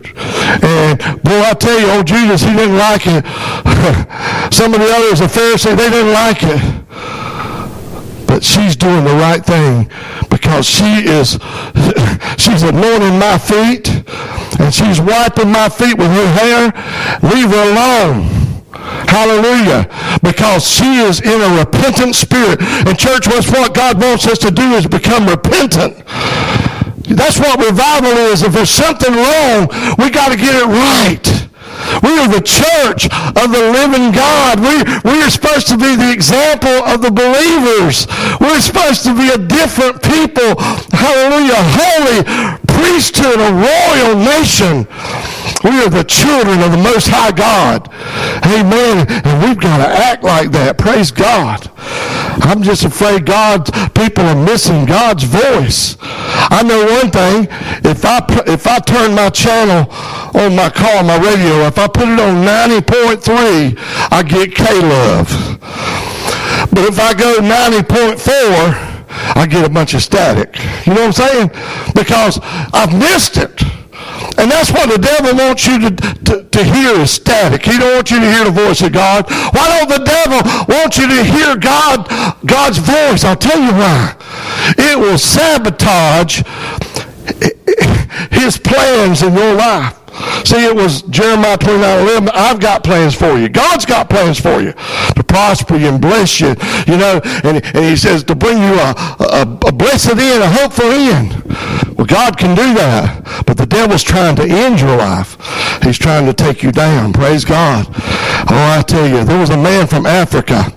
And 0.63 0.99
boy, 1.23 1.41
I 1.43 1.53
tell 1.53 1.79
you, 1.79 1.91
old 1.91 2.07
Judas, 2.07 2.41
he 2.41 2.53
didn't 2.55 2.77
like 2.77 3.03
it. 3.05 3.23
Some 4.53 4.73
of 4.73 4.79
the 4.79 4.91
others, 4.91 5.19
the 5.19 5.29
Pharisees, 5.29 5.75
they 5.75 5.89
didn't 5.89 6.13
like 6.13 6.39
it. 6.41 6.61
But 8.27 8.43
she's 8.43 8.75
doing 8.75 9.03
the 9.03 9.15
right 9.15 9.43
thing 9.43 9.89
because 10.29 10.65
she 10.65 11.03
is, 11.03 11.35
she's 12.37 12.63
anointing 12.63 13.19
my 13.19 13.37
feet 13.37 13.89
and 14.59 14.73
she's 14.73 15.01
wiping 15.01 15.51
my 15.51 15.67
feet 15.69 15.97
with 15.97 16.11
her 16.11 16.31
hair. 16.33 16.65
Leave 17.23 17.49
her 17.49 17.71
alone. 17.71 18.48
Hallelujah. 18.73 19.89
Because 20.21 20.67
she 20.69 21.01
is 21.01 21.21
in 21.21 21.41
a 21.41 21.59
repentant 21.59 22.15
spirit. 22.15 22.61
And 22.61 22.97
church, 22.97 23.27
what 23.27 23.73
God 23.73 24.01
wants 24.01 24.27
us 24.27 24.37
to 24.39 24.51
do 24.51 24.73
is 24.73 24.87
become 24.87 25.27
repentant. 25.27 25.97
That's 27.09 27.39
what 27.39 27.57
revival 27.59 28.11
is. 28.29 28.43
If 28.43 28.53
there's 28.53 28.69
something 28.69 29.13
wrong, 29.13 29.67
we 29.97 30.09
got 30.09 30.31
to 30.31 30.37
get 30.37 30.53
it 30.53 30.67
right. 30.67 31.49
We 32.03 32.11
are 32.19 32.27
the 32.27 32.43
church 32.43 33.07
of 33.39 33.51
the 33.51 33.71
living 33.71 34.11
God. 34.11 34.59
We, 34.59 34.83
we 35.09 35.23
are 35.23 35.29
supposed 35.29 35.67
to 35.69 35.77
be 35.77 35.95
the 35.95 36.11
example 36.11 36.83
of 36.85 37.01
the 37.01 37.09
believers. 37.09 38.05
We're 38.39 38.61
supposed 38.61 39.03
to 39.05 39.15
be 39.15 39.29
a 39.31 39.39
different 39.39 40.03
people. 40.03 40.59
Hallelujah. 40.91 41.57
Holy 41.57 42.59
priesthood, 42.67 43.39
a 43.39 43.51
royal 43.51 44.15
nation. 44.15 44.87
We 45.63 45.71
are 45.83 45.89
the 45.89 46.03
children 46.03 46.61
of 46.61 46.71
the 46.71 46.77
Most 46.77 47.07
High 47.07 47.31
God. 47.31 47.89
Amen. 48.45 49.05
And 49.09 49.43
we've 49.43 49.59
got 49.59 49.77
to 49.77 49.87
act 49.87 50.23
like 50.23 50.51
that. 50.51 50.77
Praise 50.77 51.11
God. 51.11 51.69
I'm 52.41 52.63
just 52.63 52.85
afraid 52.85 53.25
God's 53.25 53.69
people 53.89 54.23
are 54.23 54.45
missing 54.45 54.85
God's 54.85 55.23
voice. 55.23 55.97
I 56.01 56.63
know 56.63 56.85
one 56.85 57.11
thing. 57.11 57.47
If 57.83 58.05
I 58.05 58.25
if 58.47 58.65
I 58.65 58.79
turn 58.79 59.15
my 59.15 59.29
channel 59.29 59.91
on 60.33 60.55
my 60.55 60.69
car, 60.69 61.03
my 61.03 61.17
radio, 61.17 61.67
if 61.67 61.77
I 61.77 61.87
put 61.87 62.07
it 62.07 62.19
on 62.19 62.45
90.3, 62.45 63.75
I 64.11 64.23
get 64.23 64.55
K-Love. 64.55 65.59
But 66.71 66.85
if 66.85 66.99
I 66.99 67.13
go 67.13 67.39
90.4, 67.39 69.35
I 69.35 69.45
get 69.45 69.65
a 69.65 69.69
bunch 69.69 69.93
of 69.93 70.01
static. 70.01 70.57
You 70.85 70.93
know 70.93 71.07
what 71.07 71.19
I'm 71.19 71.49
saying? 71.49 71.51
Because 71.93 72.39
I've 72.73 72.97
missed 72.97 73.37
it. 73.37 73.68
And 74.37 74.49
that's 74.49 74.71
what 74.71 74.89
the 74.89 74.97
devil 74.97 75.35
wants 75.35 75.67
you 75.67 75.79
to, 75.79 75.89
to, 75.91 76.43
to, 76.43 76.63
hear 76.63 76.91
is 77.01 77.11
static. 77.11 77.63
He 77.65 77.77
don't 77.77 77.95
want 77.95 78.11
you 78.11 78.19
to 78.19 78.31
hear 78.31 78.45
the 78.45 78.51
voice 78.51 78.81
of 78.81 78.93
God. 78.93 79.25
Why 79.29 79.67
don't 79.67 79.89
the 79.89 80.05
devil 80.05 80.39
want 80.73 80.97
you 80.97 81.07
to 81.07 81.23
hear 81.23 81.57
God, 81.57 82.07
God's 82.45 82.77
voice? 82.77 83.23
I'll 83.23 83.35
tell 83.35 83.59
you 83.59 83.73
why. 83.73 84.15
It 84.77 84.97
will 84.97 85.17
sabotage 85.17 86.43
his 88.31 88.57
plans 88.57 89.23
in 89.23 89.33
your 89.33 89.55
life. 89.55 89.98
See, 90.45 90.65
it 90.65 90.75
was 90.75 91.03
Jeremiah 91.03 91.57
29 91.57 92.07
11. 92.07 92.29
I've 92.33 92.59
got 92.59 92.83
plans 92.83 93.15
for 93.15 93.37
you. 93.37 93.49
God's 93.49 93.85
got 93.85 94.09
plans 94.09 94.39
for 94.39 94.61
you 94.61 94.73
to 94.73 95.23
prosper 95.23 95.77
you 95.77 95.87
and 95.87 96.01
bless 96.01 96.39
you, 96.39 96.55
you 96.87 96.97
know. 96.97 97.21
And, 97.43 97.63
and 97.65 97.85
He 97.85 97.95
says 97.95 98.23
to 98.25 98.35
bring 98.35 98.57
you 98.57 98.73
a, 98.73 98.95
a, 99.19 99.41
a 99.67 99.71
blessed 99.71 100.17
end, 100.17 100.43
a 100.43 100.49
hopeful 100.49 100.85
end. 100.85 101.43
Well, 101.97 102.07
God 102.07 102.37
can 102.37 102.55
do 102.55 102.73
that. 102.75 103.43
But 103.45 103.57
the 103.57 103.65
devil's 103.65 104.03
trying 104.03 104.35
to 104.37 104.43
end 104.43 104.79
your 104.79 104.95
life. 104.95 105.37
He's 105.83 105.97
trying 105.97 106.25
to 106.25 106.33
take 106.33 106.63
you 106.63 106.71
down. 106.71 107.13
Praise 107.13 107.45
God. 107.45 107.87
Oh, 107.89 108.77
I 108.77 108.83
tell 108.85 109.07
you, 109.07 109.23
there 109.23 109.39
was 109.39 109.49
a 109.49 109.57
man 109.57 109.87
from 109.87 110.05
Africa. 110.05 110.73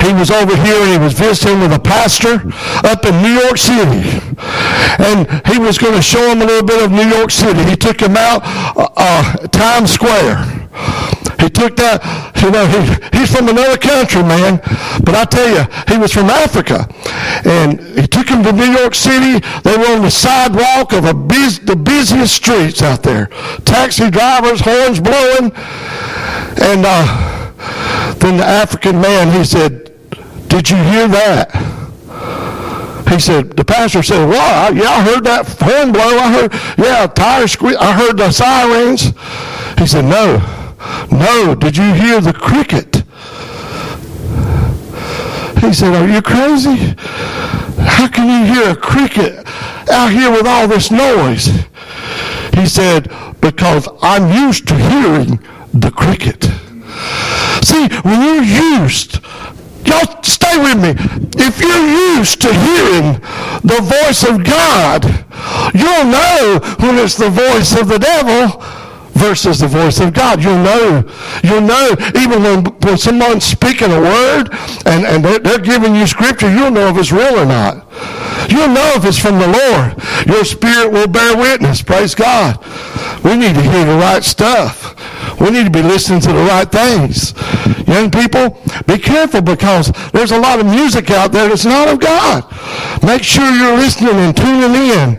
He 0.00 0.12
was 0.12 0.30
over 0.30 0.54
here 0.56 0.76
and 0.82 0.92
he 0.92 0.98
was 0.98 1.14
visiting 1.14 1.60
with 1.60 1.72
a 1.72 1.78
pastor 1.78 2.42
up 2.86 3.04
in 3.04 3.22
New 3.22 3.32
York 3.40 3.56
City. 3.56 4.04
And 5.00 5.26
he 5.46 5.58
was 5.58 5.78
going 5.78 5.94
to 5.94 6.02
show 6.02 6.30
him 6.30 6.42
a 6.42 6.44
little 6.44 6.66
bit 6.66 6.82
of 6.84 6.90
New 6.90 7.08
York 7.08 7.30
City. 7.30 7.64
He 7.64 7.76
took 7.76 8.00
him 8.00 8.16
out 8.16 8.42
uh, 8.76 8.88
uh, 8.96 9.36
Times 9.48 9.92
Square. 9.92 10.64
He 11.40 11.50
took 11.50 11.76
that, 11.76 12.00
you 12.42 12.50
know, 12.50 12.64
he, 12.66 13.18
he's 13.18 13.34
from 13.34 13.48
another 13.48 13.76
country, 13.76 14.22
man. 14.22 14.60
But 15.04 15.14
I 15.14 15.24
tell 15.24 15.48
you, 15.48 15.64
he 15.88 15.98
was 15.98 16.12
from 16.12 16.30
Africa. 16.30 16.88
And 17.44 17.80
he 17.98 18.06
took 18.06 18.28
him 18.28 18.42
to 18.44 18.52
New 18.52 18.72
York 18.72 18.94
City. 18.94 19.40
They 19.62 19.76
were 19.76 19.96
on 19.96 20.02
the 20.02 20.10
sidewalk 20.10 20.92
of 20.92 21.04
a 21.04 21.14
bus- 21.14 21.58
the 21.58 21.76
busiest 21.76 22.34
streets 22.34 22.82
out 22.82 23.02
there. 23.02 23.26
Taxi 23.64 24.10
drivers, 24.10 24.60
horns 24.60 25.00
blowing. 25.00 25.52
And 26.60 26.84
uh, 26.86 27.52
then 27.56 28.36
the 28.36 28.44
African 28.44 29.00
man, 29.00 29.32
he 29.36 29.44
said, 29.44 29.92
did 30.48 30.70
you 30.70 30.76
hear 30.76 31.08
that? 31.08 31.50
He 33.08 33.20
said, 33.20 33.56
the 33.56 33.64
pastor 33.64 34.02
said, 34.02 34.28
well, 34.28 34.74
yeah, 34.74 34.88
I 34.88 35.02
heard 35.02 35.24
that 35.24 35.46
horn 35.60 35.92
blow. 35.92 36.18
I 36.18 36.32
heard, 36.32 36.52
yeah, 36.78 37.06
tire 37.06 37.46
squeak. 37.46 37.76
I 37.76 37.92
heard 37.92 38.16
the 38.16 38.30
sirens. 38.32 39.12
He 39.78 39.86
said, 39.86 40.04
no, 40.04 40.38
no. 41.10 41.54
Did 41.54 41.76
you 41.76 41.92
hear 41.92 42.20
the 42.20 42.32
cricket? 42.32 43.02
He 45.60 45.72
said, 45.72 45.94
are 45.94 46.08
you 46.08 46.22
crazy? 46.22 46.94
How 47.82 48.08
can 48.08 48.28
you 48.28 48.54
hear 48.54 48.70
a 48.70 48.76
cricket 48.76 49.46
out 49.90 50.10
here 50.10 50.30
with 50.30 50.46
all 50.46 50.66
this 50.66 50.90
noise? 50.90 51.46
He 52.54 52.66
said, 52.66 53.10
because 53.40 53.88
I'm 54.02 54.32
used 54.32 54.66
to 54.68 54.74
hearing 54.74 55.38
the 55.72 55.90
cricket. 55.90 56.48
See, 57.74 57.88
when 58.06 58.22
you're 58.22 58.44
used 58.86 59.18
Y'all 59.84 60.22
stay 60.22 60.56
with 60.56 60.80
me. 60.80 60.94
If 61.36 61.60
you're 61.60 62.16
used 62.16 62.40
to 62.40 62.48
hearing 62.48 63.20
the 63.62 63.80
voice 63.84 64.24
of 64.24 64.42
God, 64.42 65.04
you'll 65.74 66.08
know 66.08 66.58
when 66.80 66.96
it's 66.98 67.16
the 67.16 67.28
voice 67.28 67.78
of 67.78 67.88
the 67.88 67.98
devil 67.98 68.62
versus 69.12 69.60
the 69.60 69.66
voice 69.66 70.00
of 70.00 70.14
God. 70.14 70.42
You'll 70.42 70.62
know. 70.62 71.04
You'll 71.42 71.60
know 71.60 71.94
even 72.16 72.42
when, 72.42 72.64
when 72.64 72.96
someone's 72.96 73.44
speaking 73.44 73.92
a 73.92 74.00
word 74.00 74.48
and, 74.86 75.04
and 75.04 75.22
they're, 75.22 75.38
they're 75.38 75.58
giving 75.58 75.94
you 75.94 76.06
scripture, 76.06 76.50
you'll 76.50 76.70
know 76.70 76.88
if 76.88 76.96
it's 76.96 77.12
real 77.12 77.38
or 77.38 77.46
not. 77.46 77.86
You'll 78.48 78.68
know 78.68 78.92
if 78.96 79.04
it's 79.04 79.18
from 79.18 79.38
the 79.38 79.48
Lord. 79.48 80.26
Your 80.26 80.44
spirit 80.44 80.92
will 80.92 81.08
bear 81.08 81.36
witness. 81.36 81.82
Praise 81.82 82.14
God. 82.14 82.58
We 83.22 83.36
need 83.36 83.54
to 83.54 83.62
hear 83.62 83.84
the 83.84 83.96
right 83.96 84.24
stuff. 84.24 84.94
We 85.40 85.50
need 85.50 85.64
to 85.64 85.70
be 85.70 85.82
listening 85.82 86.20
to 86.22 86.32
the 86.32 86.44
right 86.44 86.70
things. 86.70 87.34
Young 87.86 88.10
people, 88.10 88.58
be 88.86 88.98
careful 88.98 89.42
because 89.42 89.92
there's 90.12 90.32
a 90.32 90.38
lot 90.38 90.60
of 90.60 90.66
music 90.66 91.10
out 91.10 91.32
there 91.32 91.48
that's 91.48 91.64
not 91.64 91.88
of 91.88 92.00
God. 92.00 92.44
Make 93.02 93.22
sure 93.22 93.50
you're 93.50 93.76
listening 93.76 94.14
and 94.14 94.36
tuning 94.36 94.74
in 94.74 95.16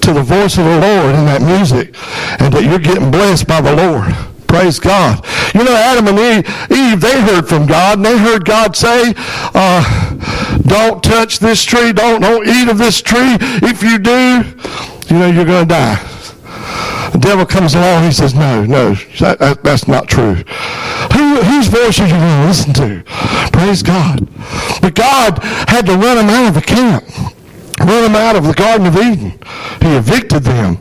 to 0.00 0.12
the 0.12 0.22
voice 0.22 0.56
of 0.58 0.64
the 0.64 0.80
Lord 0.80 1.14
in 1.14 1.24
that 1.26 1.42
music 1.42 1.94
and 2.40 2.52
that 2.54 2.64
you're 2.64 2.78
getting 2.78 3.10
blessed 3.10 3.46
by 3.46 3.60
the 3.60 3.74
Lord. 3.74 4.14
Praise 4.48 4.80
God. 4.80 5.24
You 5.54 5.62
know, 5.62 5.74
Adam 5.74 6.08
and 6.08 6.44
Eve, 6.70 7.00
they 7.00 7.20
heard 7.20 7.46
from 7.46 7.66
God, 7.66 7.98
and 7.98 8.06
they 8.06 8.16
heard 8.16 8.46
God 8.46 8.74
say, 8.74 9.12
uh, 9.16 10.16
don't 10.62 11.02
touch 11.02 11.38
this 11.38 11.62
tree, 11.62 11.92
don't, 11.92 12.22
don't 12.22 12.48
eat 12.48 12.68
of 12.68 12.78
this 12.78 13.02
tree. 13.02 13.36
If 13.62 13.82
you 13.82 13.98
do, 13.98 14.42
you 15.12 15.20
know, 15.20 15.26
you're 15.26 15.44
going 15.44 15.68
to 15.68 15.74
die. 15.74 16.17
The 17.12 17.18
devil 17.18 17.46
comes 17.46 17.74
along, 17.74 18.04
he 18.04 18.12
says, 18.12 18.34
no, 18.34 18.64
no, 18.64 18.94
that, 19.20 19.38
that, 19.38 19.62
that's 19.62 19.88
not 19.88 20.08
true. 20.08 20.34
Who, 21.14 21.40
whose 21.42 21.68
voice 21.68 21.98
are 22.00 22.06
you 22.06 22.14
going 22.14 22.42
to 22.42 22.46
listen 22.46 22.72
to? 22.74 23.02
Praise 23.52 23.82
God. 23.82 24.28
But 24.80 24.94
God 24.94 25.38
had 25.68 25.86
to 25.86 25.92
run 25.92 26.16
them 26.16 26.28
out 26.28 26.48
of 26.48 26.54
the 26.54 26.62
camp, 26.62 27.04
run 27.80 28.02
them 28.02 28.14
out 28.14 28.36
of 28.36 28.44
the 28.44 28.54
Garden 28.54 28.86
of 28.86 28.96
Eden. 28.96 29.38
He 29.80 29.96
evicted 29.96 30.42
them. 30.42 30.78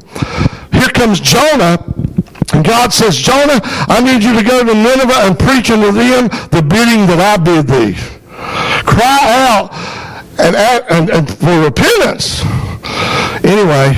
Here 0.74 0.90
comes 0.90 1.20
Jonah 1.20 1.84
and 2.54 2.66
God 2.66 2.94
says, 2.94 3.16
Jonah, 3.16 3.60
I 3.64 4.02
need 4.02 4.24
you 4.24 4.34
to 4.34 4.44
go 4.44 4.64
to 4.64 4.74
Nineveh 4.74 5.28
and 5.28 5.38
preach 5.38 5.70
unto 5.70 5.92
them 5.92 6.28
the 6.50 6.62
bidding 6.62 7.06
that 7.08 7.20
I 7.20 7.38
bid 7.38 7.68
thee. 7.68 7.94
Cry 8.84 9.20
out 9.50 9.74
and, 10.40 10.56
and, 10.56 11.10
and 11.10 11.30
for 11.30 11.62
repentance. 11.62 12.42
Anyway, 13.44 13.94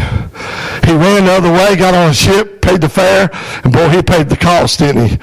he 0.85 0.91
ran 0.93 1.25
the 1.25 1.31
other 1.31 1.51
way, 1.51 1.75
got 1.75 1.93
on 1.93 2.09
a 2.09 2.13
ship, 2.13 2.61
paid 2.61 2.81
the 2.81 2.89
fare, 2.89 3.29
and 3.63 3.73
boy, 3.73 3.89
he 3.89 4.01
paid 4.01 4.29
the 4.29 4.37
cost, 4.37 4.79
didn't 4.79 5.07
he? 5.07 5.15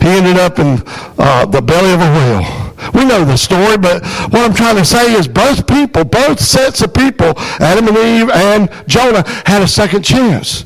He 0.00 0.08
ended 0.08 0.38
up 0.38 0.58
in 0.58 0.82
uh, 1.18 1.46
the 1.46 1.62
belly 1.62 1.92
of 1.92 2.00
a 2.00 2.10
whale. 2.12 2.72
We 2.94 3.04
know 3.04 3.24
the 3.24 3.36
story, 3.36 3.78
but 3.78 4.04
what 4.32 4.42
I'm 4.42 4.54
trying 4.54 4.76
to 4.76 4.84
say 4.84 5.14
is 5.14 5.28
both 5.28 5.66
people, 5.66 6.04
both 6.04 6.40
sets 6.40 6.82
of 6.82 6.92
people, 6.92 7.32
Adam 7.60 7.86
and 7.88 7.96
Eve 7.96 8.30
and 8.30 8.68
Jonah, 8.88 9.22
had 9.46 9.62
a 9.62 9.68
second 9.68 10.02
chance. 10.02 10.64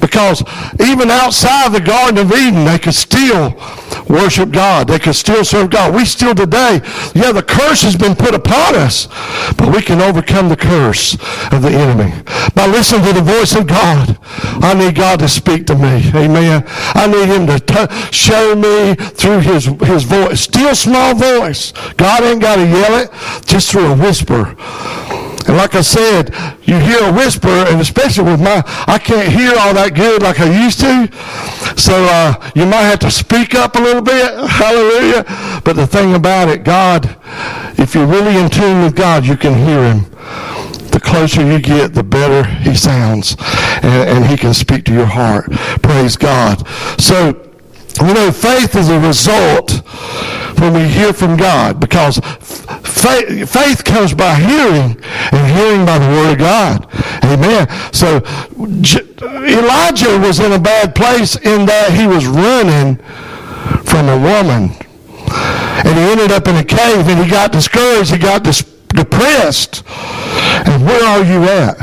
Because 0.00 0.42
even 0.80 1.10
outside 1.10 1.72
the 1.72 1.80
Garden 1.80 2.18
of 2.18 2.32
Eden, 2.32 2.64
they 2.64 2.78
could 2.78 2.94
still 2.94 3.50
worship 4.08 4.50
God. 4.50 4.88
They 4.88 4.98
could 4.98 5.14
still 5.14 5.44
serve 5.44 5.70
God. 5.70 5.94
We 5.94 6.04
still 6.04 6.34
today, 6.34 6.80
yeah, 7.14 7.32
the 7.32 7.44
curse 7.46 7.82
has 7.82 7.96
been 7.96 8.14
put 8.14 8.34
upon 8.34 8.74
us, 8.74 9.06
but 9.56 9.74
we 9.74 9.82
can 9.82 10.00
overcome 10.00 10.48
the 10.48 10.56
curse 10.56 11.14
of 11.52 11.62
the 11.62 11.70
enemy 11.70 12.12
by 12.54 12.66
listening 12.66 13.04
to 13.04 13.12
the 13.12 13.22
voice 13.22 13.54
of 13.54 13.66
God. 13.66 14.18
I 14.62 14.74
need 14.74 14.94
God 14.94 15.20
to 15.20 15.28
speak 15.28 15.66
to 15.66 15.74
me. 15.74 16.10
Amen. 16.14 16.64
I 16.66 17.06
need 17.06 17.26
him 17.26 17.46
to 17.46 17.58
t- 17.60 18.12
show 18.12 18.54
me 18.54 18.94
through 18.94 19.40
his, 19.40 19.66
his 19.66 20.04
voice. 20.04 20.40
Still 20.40 20.74
small 20.74 21.14
voice. 21.14 21.72
God 21.96 22.22
ain't 22.22 22.40
got 22.40 22.56
to 22.56 22.66
yell 22.66 22.98
it, 22.98 23.10
just 23.46 23.70
through 23.70 23.92
a 23.92 23.96
whisper. 23.96 24.56
And 25.46 25.56
like 25.56 25.74
I 25.74 25.80
said, 25.80 26.34
you 26.62 26.78
hear 26.78 26.98
a 27.02 27.12
whisper, 27.12 27.48
and 27.48 27.80
especially 27.80 28.24
with 28.24 28.40
my, 28.40 28.62
I 28.86 28.98
can't 28.98 29.28
hear 29.32 29.52
all 29.58 29.74
that 29.74 29.94
good 29.94 30.22
like 30.22 30.40
I 30.40 30.64
used 30.64 30.80
to. 30.80 31.08
So 31.80 31.94
uh, 31.94 32.50
you 32.54 32.66
might 32.66 32.82
have 32.82 32.98
to 33.00 33.10
speak 33.10 33.54
up 33.54 33.76
a 33.76 33.78
little 33.78 34.02
bit. 34.02 34.34
Hallelujah. 34.48 35.24
But 35.64 35.74
the 35.74 35.86
thing 35.86 36.14
about 36.14 36.48
it, 36.48 36.64
God, 36.64 37.16
if 37.78 37.94
you're 37.94 38.06
really 38.06 38.36
in 38.36 38.50
tune 38.50 38.82
with 38.82 38.96
God, 38.96 39.24
you 39.24 39.36
can 39.36 39.54
hear 39.54 39.92
Him. 39.92 40.10
The 40.90 41.00
closer 41.00 41.46
you 41.46 41.60
get, 41.60 41.94
the 41.94 42.02
better 42.02 42.48
He 42.48 42.74
sounds, 42.74 43.36
and, 43.82 44.08
and 44.08 44.26
He 44.26 44.36
can 44.36 44.54
speak 44.54 44.84
to 44.86 44.92
your 44.92 45.06
heart. 45.06 45.50
Praise 45.82 46.16
God. 46.16 46.66
So, 46.98 47.45
you 48.00 48.14
know, 48.14 48.32
faith 48.32 48.74
is 48.76 48.88
a 48.88 48.98
result 49.00 49.70
when 50.58 50.72
we 50.72 50.88
hear 50.88 51.12
from 51.12 51.36
God 51.36 51.80
because 51.80 52.18
faith, 52.82 53.50
faith 53.50 53.84
comes 53.84 54.14
by 54.14 54.34
hearing 54.34 54.96
and 55.32 55.56
hearing 55.56 55.84
by 55.86 55.98
the 55.98 56.08
Word 56.08 56.32
of 56.32 56.38
God. 56.38 56.86
Amen. 57.24 57.68
So 57.92 58.22
Elijah 59.22 60.18
was 60.18 60.40
in 60.40 60.52
a 60.52 60.58
bad 60.58 60.94
place 60.94 61.36
in 61.36 61.66
that 61.66 61.92
he 61.92 62.06
was 62.06 62.26
running 62.26 62.96
from 63.84 64.08
a 64.08 64.18
woman. 64.18 64.70
And 65.86 65.98
he 65.98 66.04
ended 66.04 66.32
up 66.32 66.48
in 66.48 66.56
a 66.56 66.64
cave 66.64 67.06
and 67.08 67.22
he 67.22 67.30
got 67.30 67.52
discouraged. 67.52 68.10
He 68.10 68.18
got 68.18 68.42
dis- 68.42 68.62
depressed. 68.88 69.84
And 69.86 70.84
where 70.84 71.04
are 71.04 71.24
you 71.24 71.44
at? 71.44 71.76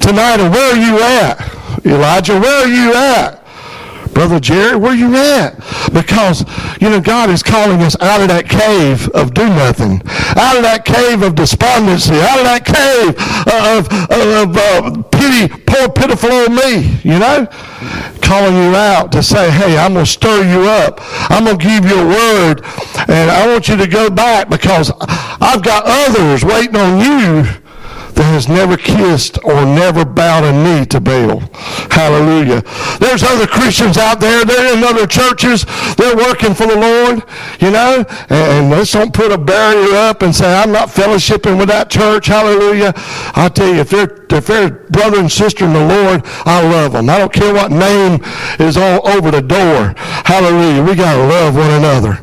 Tonight, 0.00 0.40
and 0.40 0.52
where 0.52 0.72
are 0.72 0.78
you 0.78 0.98
at? 0.98 1.86
Elijah, 1.86 2.38
where 2.38 2.64
are 2.64 2.68
you 2.68 2.94
at? 2.94 3.41
Brother 4.12 4.40
Jerry, 4.40 4.76
where 4.76 4.94
you 4.94 5.14
at? 5.16 5.56
Because, 5.92 6.44
you 6.80 6.90
know, 6.90 7.00
God 7.00 7.30
is 7.30 7.42
calling 7.42 7.80
us 7.82 7.96
out 8.00 8.20
of 8.20 8.28
that 8.28 8.48
cave 8.48 9.08
of 9.10 9.34
do 9.34 9.48
nothing, 9.48 10.02
out 10.36 10.56
of 10.56 10.62
that 10.62 10.84
cave 10.84 11.22
of 11.22 11.34
despondency, 11.34 12.14
out 12.14 12.38
of 12.38 12.44
that 12.44 12.64
cave 12.64 13.16
of, 13.48 13.88
of, 14.12 14.56
of 14.56 15.10
pity, 15.10 15.48
poor, 15.66 15.88
pitiful 15.88 16.30
old 16.30 16.52
me, 16.52 16.98
you 17.02 17.18
know? 17.18 17.46
Calling 18.20 18.54
you 18.54 18.76
out 18.76 19.12
to 19.12 19.22
say, 19.22 19.50
hey, 19.50 19.78
I'm 19.78 19.94
going 19.94 20.04
to 20.04 20.10
stir 20.10 20.44
you 20.44 20.68
up. 20.68 21.00
I'm 21.30 21.44
going 21.44 21.58
to 21.58 21.64
give 21.64 21.84
you 21.84 21.98
a 21.98 22.06
word, 22.06 22.62
and 23.08 23.30
I 23.30 23.46
want 23.46 23.68
you 23.68 23.76
to 23.76 23.86
go 23.86 24.10
back 24.10 24.48
because 24.48 24.92
I've 24.98 25.62
got 25.62 25.84
others 25.86 26.44
waiting 26.44 26.76
on 26.76 27.00
you 27.00 27.61
that 28.14 28.24
has 28.24 28.48
never 28.48 28.76
kissed 28.76 29.38
or 29.44 29.64
never 29.64 30.04
bowed 30.04 30.44
a 30.44 30.52
knee 30.52 30.86
to 30.86 31.00
Baal. 31.00 31.40
Hallelujah. 31.90 32.62
There's 32.98 33.22
other 33.22 33.46
Christians 33.46 33.98
out 33.98 34.20
there. 34.20 34.44
They're 34.44 34.76
in 34.76 34.84
other 34.84 35.06
churches. 35.06 35.66
They're 35.96 36.16
working 36.16 36.54
for 36.54 36.66
the 36.66 36.76
Lord, 36.76 37.22
you 37.60 37.70
know, 37.70 38.04
and 38.28 38.70
let's 38.70 38.92
don't 39.02 39.12
put 39.12 39.32
a 39.32 39.38
barrier 39.38 39.96
up 39.96 40.22
and 40.22 40.34
say, 40.34 40.54
I'm 40.54 40.70
not 40.70 40.88
fellowshipping 40.88 41.58
with 41.58 41.68
that 41.68 41.90
church. 41.90 42.26
Hallelujah. 42.26 42.92
I 42.96 43.50
tell 43.52 43.66
you, 43.66 43.80
if 43.80 43.90
they're, 43.90 44.26
if 44.30 44.46
they're 44.46 44.70
brother 44.70 45.18
and 45.18 45.32
sister 45.32 45.64
in 45.64 45.72
the 45.72 45.84
Lord, 45.84 46.22
I 46.44 46.62
love 46.62 46.92
them. 46.92 47.10
I 47.10 47.18
don't 47.18 47.32
care 47.32 47.52
what 47.52 47.72
name 47.72 48.20
is 48.60 48.76
all 48.76 49.08
over 49.08 49.30
the 49.30 49.42
door. 49.42 49.94
Hallelujah. 49.96 50.84
We 50.84 50.94
got 50.94 51.16
to 51.16 51.26
love 51.26 51.56
one 51.56 51.70
another. 51.70 52.22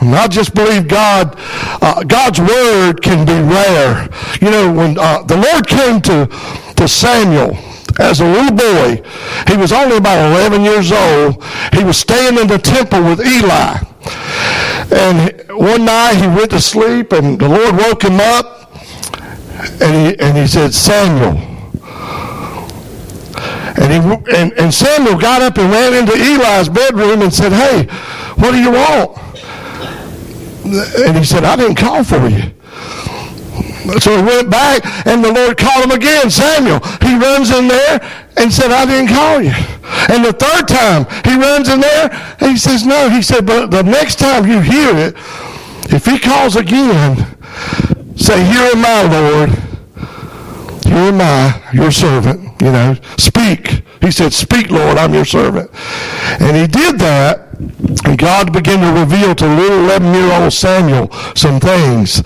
And 0.00 0.14
I 0.14 0.28
just 0.28 0.54
believe 0.54 0.88
God, 0.88 1.34
uh, 1.82 2.02
God's 2.04 2.40
word 2.40 3.02
can 3.02 3.26
be 3.26 3.32
rare. 3.32 4.08
You 4.40 4.50
know, 4.50 4.72
when 4.72 4.98
uh, 4.98 5.22
the 5.22 5.36
Lord 5.36 5.66
came 5.66 6.00
to, 6.02 6.26
to 6.76 6.88
Samuel 6.88 7.56
as 7.98 8.20
a 8.20 8.24
little 8.24 8.56
boy, 8.56 9.02
he 9.46 9.56
was 9.58 9.72
only 9.72 9.98
about 9.98 10.32
11 10.32 10.62
years 10.62 10.90
old. 10.90 11.44
He 11.74 11.84
was 11.84 11.98
staying 11.98 12.38
in 12.38 12.46
the 12.46 12.58
temple 12.58 13.02
with 13.04 13.20
Eli. 13.20 13.76
And 14.92 15.42
one 15.50 15.84
night 15.84 16.14
he 16.14 16.26
went 16.26 16.50
to 16.52 16.60
sleep 16.60 17.12
and 17.12 17.38
the 17.38 17.48
Lord 17.48 17.76
woke 17.76 18.02
him 18.02 18.20
up 18.20 18.72
and 19.82 20.06
he, 20.06 20.18
and 20.18 20.36
he 20.36 20.46
said, 20.46 20.72
Samuel. 20.72 21.46
And, 23.76 23.92
he, 23.92 24.36
and, 24.36 24.52
and 24.54 24.74
Samuel 24.74 25.18
got 25.18 25.42
up 25.42 25.58
and 25.58 25.70
ran 25.70 25.94
into 25.94 26.12
Eli's 26.12 26.68
bedroom 26.68 27.22
and 27.22 27.32
said, 27.32 27.52
Hey, 27.52 27.84
what 28.36 28.52
do 28.52 28.58
you 28.58 28.72
want? 28.72 29.29
And 31.06 31.16
he 31.16 31.24
said, 31.24 31.44
I 31.44 31.56
didn't 31.56 31.76
call 31.76 32.04
for 32.04 32.26
you. 32.28 32.52
So 33.98 34.16
he 34.16 34.22
went 34.22 34.50
back 34.50 34.84
and 35.06 35.24
the 35.24 35.32
Lord 35.32 35.56
called 35.56 35.84
him 35.84 35.90
again, 35.90 36.30
Samuel. 36.30 36.80
He 37.00 37.16
runs 37.16 37.50
in 37.50 37.66
there 37.66 38.00
and 38.36 38.52
said, 38.52 38.70
I 38.70 38.84
didn't 38.86 39.08
call 39.08 39.42
you. 39.42 39.52
And 40.08 40.24
the 40.24 40.32
third 40.32 40.68
time 40.68 41.06
he 41.24 41.36
runs 41.36 41.68
in 41.68 41.80
there 41.80 42.10
and 42.40 42.50
he 42.52 42.58
says, 42.58 42.86
no. 42.86 43.08
He 43.08 43.22
said, 43.22 43.46
but 43.46 43.70
the 43.70 43.82
next 43.82 44.18
time 44.18 44.46
you 44.46 44.60
hear 44.60 44.96
it, 44.96 45.14
if 45.92 46.04
he 46.04 46.18
calls 46.18 46.56
again, 46.56 47.16
say, 48.16 48.44
here 48.44 48.70
am 48.74 48.84
I, 48.84 49.02
Lord. 49.08 49.50
Here 50.84 51.12
am 51.12 51.20
I, 51.20 51.70
your 51.72 51.90
servant. 51.90 52.60
You 52.60 52.72
know, 52.72 52.96
speak. 53.16 53.82
He 54.00 54.10
said, 54.10 54.32
speak, 54.32 54.70
Lord, 54.70 54.98
I'm 54.98 55.14
your 55.14 55.24
servant. 55.24 55.70
And 56.40 56.56
he 56.56 56.66
did 56.66 56.98
that. 57.00 57.49
And 58.04 58.18
God 58.18 58.52
began 58.52 58.80
to 58.80 59.00
reveal 59.00 59.34
to 59.34 59.46
little 59.46 59.84
11 59.84 60.14
year 60.14 60.32
old 60.32 60.52
Samuel 60.52 61.12
some 61.34 61.60
things 61.60 62.22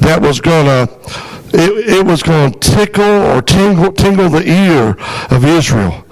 that 0.00 0.18
was 0.20 0.40
going 0.40 0.66
to, 0.66 0.92
it, 1.54 1.98
it, 1.98 2.06
was 2.06 2.22
going 2.22 2.52
to 2.52 2.58
tickle 2.58 3.04
or 3.04 3.42
tingle, 3.42 3.92
tingle 3.92 4.28
the 4.28 4.42
ear 4.42 4.96
of 5.30 5.44
Israel. 5.44 6.04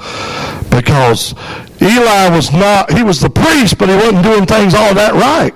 Because 0.70 1.34
Eli 1.82 2.28
was 2.30 2.52
not, 2.52 2.92
he 2.92 3.02
was 3.02 3.20
the 3.20 3.30
priest, 3.30 3.76
but 3.76 3.88
he 3.88 3.96
wasn't 3.96 4.22
doing 4.22 4.46
things 4.46 4.74
all 4.74 4.94
that 4.94 5.14
right. 5.14 5.54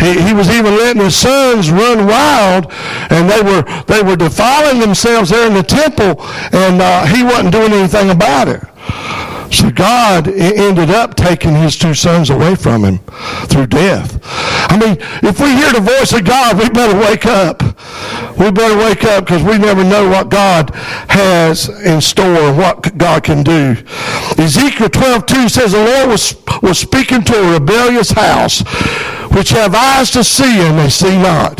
He, 0.00 0.20
he 0.20 0.32
was 0.32 0.50
even 0.50 0.74
letting 0.76 1.02
his 1.02 1.16
sons 1.16 1.70
run 1.70 2.06
wild, 2.06 2.72
and 3.10 3.28
they 3.28 3.42
were 3.42 3.62
they 3.86 4.02
were 4.02 4.16
defiling 4.16 4.80
themselves 4.80 5.30
there 5.30 5.46
in 5.46 5.54
the 5.54 5.62
temple, 5.62 6.22
and 6.52 6.80
uh, 6.80 7.04
he 7.06 7.24
wasn't 7.24 7.52
doing 7.52 7.72
anything 7.72 8.10
about 8.10 8.46
it. 8.46 8.62
So 9.50 9.70
God 9.70 10.28
ended 10.28 10.90
up 10.90 11.14
taking 11.14 11.54
his 11.54 11.76
two 11.76 11.94
sons 11.94 12.30
away 12.30 12.54
from 12.54 12.84
him 12.84 12.98
through 13.46 13.66
death. 13.66 14.20
I 14.70 14.76
mean, 14.78 14.98
if 15.22 15.40
we 15.40 15.52
hear 15.52 15.72
the 15.72 15.80
voice 15.80 16.12
of 16.12 16.24
God, 16.24 16.58
we 16.58 16.68
better 16.68 16.98
wake 16.98 17.26
up. 17.26 17.62
We 18.38 18.50
better 18.50 18.76
wake 18.76 19.04
up 19.04 19.24
because 19.24 19.42
we 19.42 19.58
never 19.58 19.82
know 19.82 20.08
what 20.08 20.28
God 20.28 20.70
has 21.08 21.68
in 21.84 22.00
store, 22.00 22.52
what 22.52 22.96
God 22.98 23.24
can 23.24 23.42
do. 23.42 23.76
Ezekiel 24.36 24.90
12, 24.90 25.26
2 25.26 25.48
says, 25.48 25.72
The 25.72 25.84
Lord 25.84 26.10
was, 26.10 26.36
was 26.62 26.78
speaking 26.78 27.22
to 27.24 27.34
a 27.34 27.52
rebellious 27.54 28.10
house, 28.10 28.60
which 29.32 29.50
have 29.50 29.74
eyes 29.74 30.10
to 30.12 30.22
see 30.22 30.60
and 30.60 30.78
they 30.78 30.90
see 30.90 31.16
not, 31.16 31.58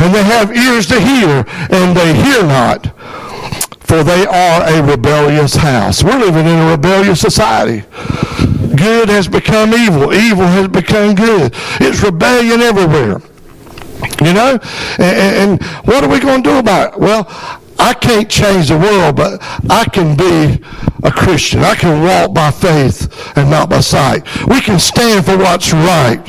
and 0.00 0.14
they 0.14 0.24
have 0.24 0.54
ears 0.54 0.86
to 0.88 1.00
hear 1.00 1.44
and 1.70 1.96
they 1.96 2.14
hear 2.14 2.42
not 2.42 2.87
for 3.88 4.04
they 4.04 4.26
are 4.26 4.68
a 4.68 4.82
rebellious 4.82 5.56
house. 5.56 6.04
We're 6.04 6.18
living 6.18 6.46
in 6.46 6.58
a 6.58 6.70
rebellious 6.72 7.20
society. 7.22 7.86
Good 8.76 9.08
has 9.08 9.26
become 9.26 9.72
evil. 9.72 10.12
Evil 10.12 10.46
has 10.46 10.68
become 10.68 11.14
good. 11.14 11.54
It's 11.80 12.02
rebellion 12.02 12.60
everywhere. 12.60 13.22
You 14.22 14.34
know? 14.34 14.58
And, 14.98 15.60
and 15.60 15.62
what 15.86 16.04
are 16.04 16.08
we 16.08 16.20
going 16.20 16.42
to 16.42 16.50
do 16.50 16.58
about 16.58 16.94
it? 16.94 17.00
Well, 17.00 17.24
I 17.78 17.94
can't 17.94 18.28
change 18.28 18.68
the 18.68 18.78
world, 18.78 19.16
but 19.16 19.38
I 19.70 19.84
can 19.84 20.16
be 20.16 20.62
a 21.04 21.12
Christian. 21.12 21.60
I 21.60 21.74
can 21.74 22.02
walk 22.02 22.34
by 22.34 22.50
faith 22.50 23.36
and 23.36 23.50
not 23.50 23.70
by 23.70 23.80
sight. 23.80 24.24
We 24.46 24.60
can 24.60 24.80
stand 24.80 25.24
for 25.24 25.36
what's 25.36 25.72
right. 25.72 26.22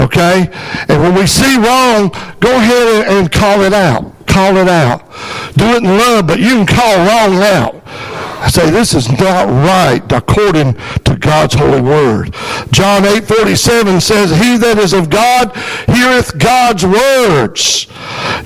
Okay? 0.00 0.48
And 0.88 1.02
when 1.02 1.14
we 1.14 1.26
see 1.26 1.56
wrong, 1.56 2.10
go 2.40 2.56
ahead 2.56 3.08
and 3.08 3.30
call 3.30 3.62
it 3.62 3.72
out. 3.72 4.26
Call 4.26 4.56
it 4.56 4.68
out. 4.68 5.10
Do 5.56 5.66
it 5.74 5.82
in 5.82 5.98
love, 5.98 6.26
but 6.26 6.38
you 6.38 6.64
can 6.64 6.66
call 6.66 6.96
wrong 6.96 7.42
out. 7.42 8.50
say 8.50 8.70
this 8.70 8.94
is 8.94 9.10
not 9.10 9.48
right 9.48 10.02
according 10.12 10.74
to 11.04 11.16
God's 11.16 11.54
holy 11.54 11.80
word. 11.80 12.32
John 12.70 13.04
8 13.04 13.24
47 13.24 14.00
says, 14.00 14.30
He 14.30 14.56
that 14.56 14.78
is 14.78 14.92
of 14.92 15.10
God 15.10 15.54
heareth 15.88 16.38
God's 16.38 16.86
words. 16.86 17.88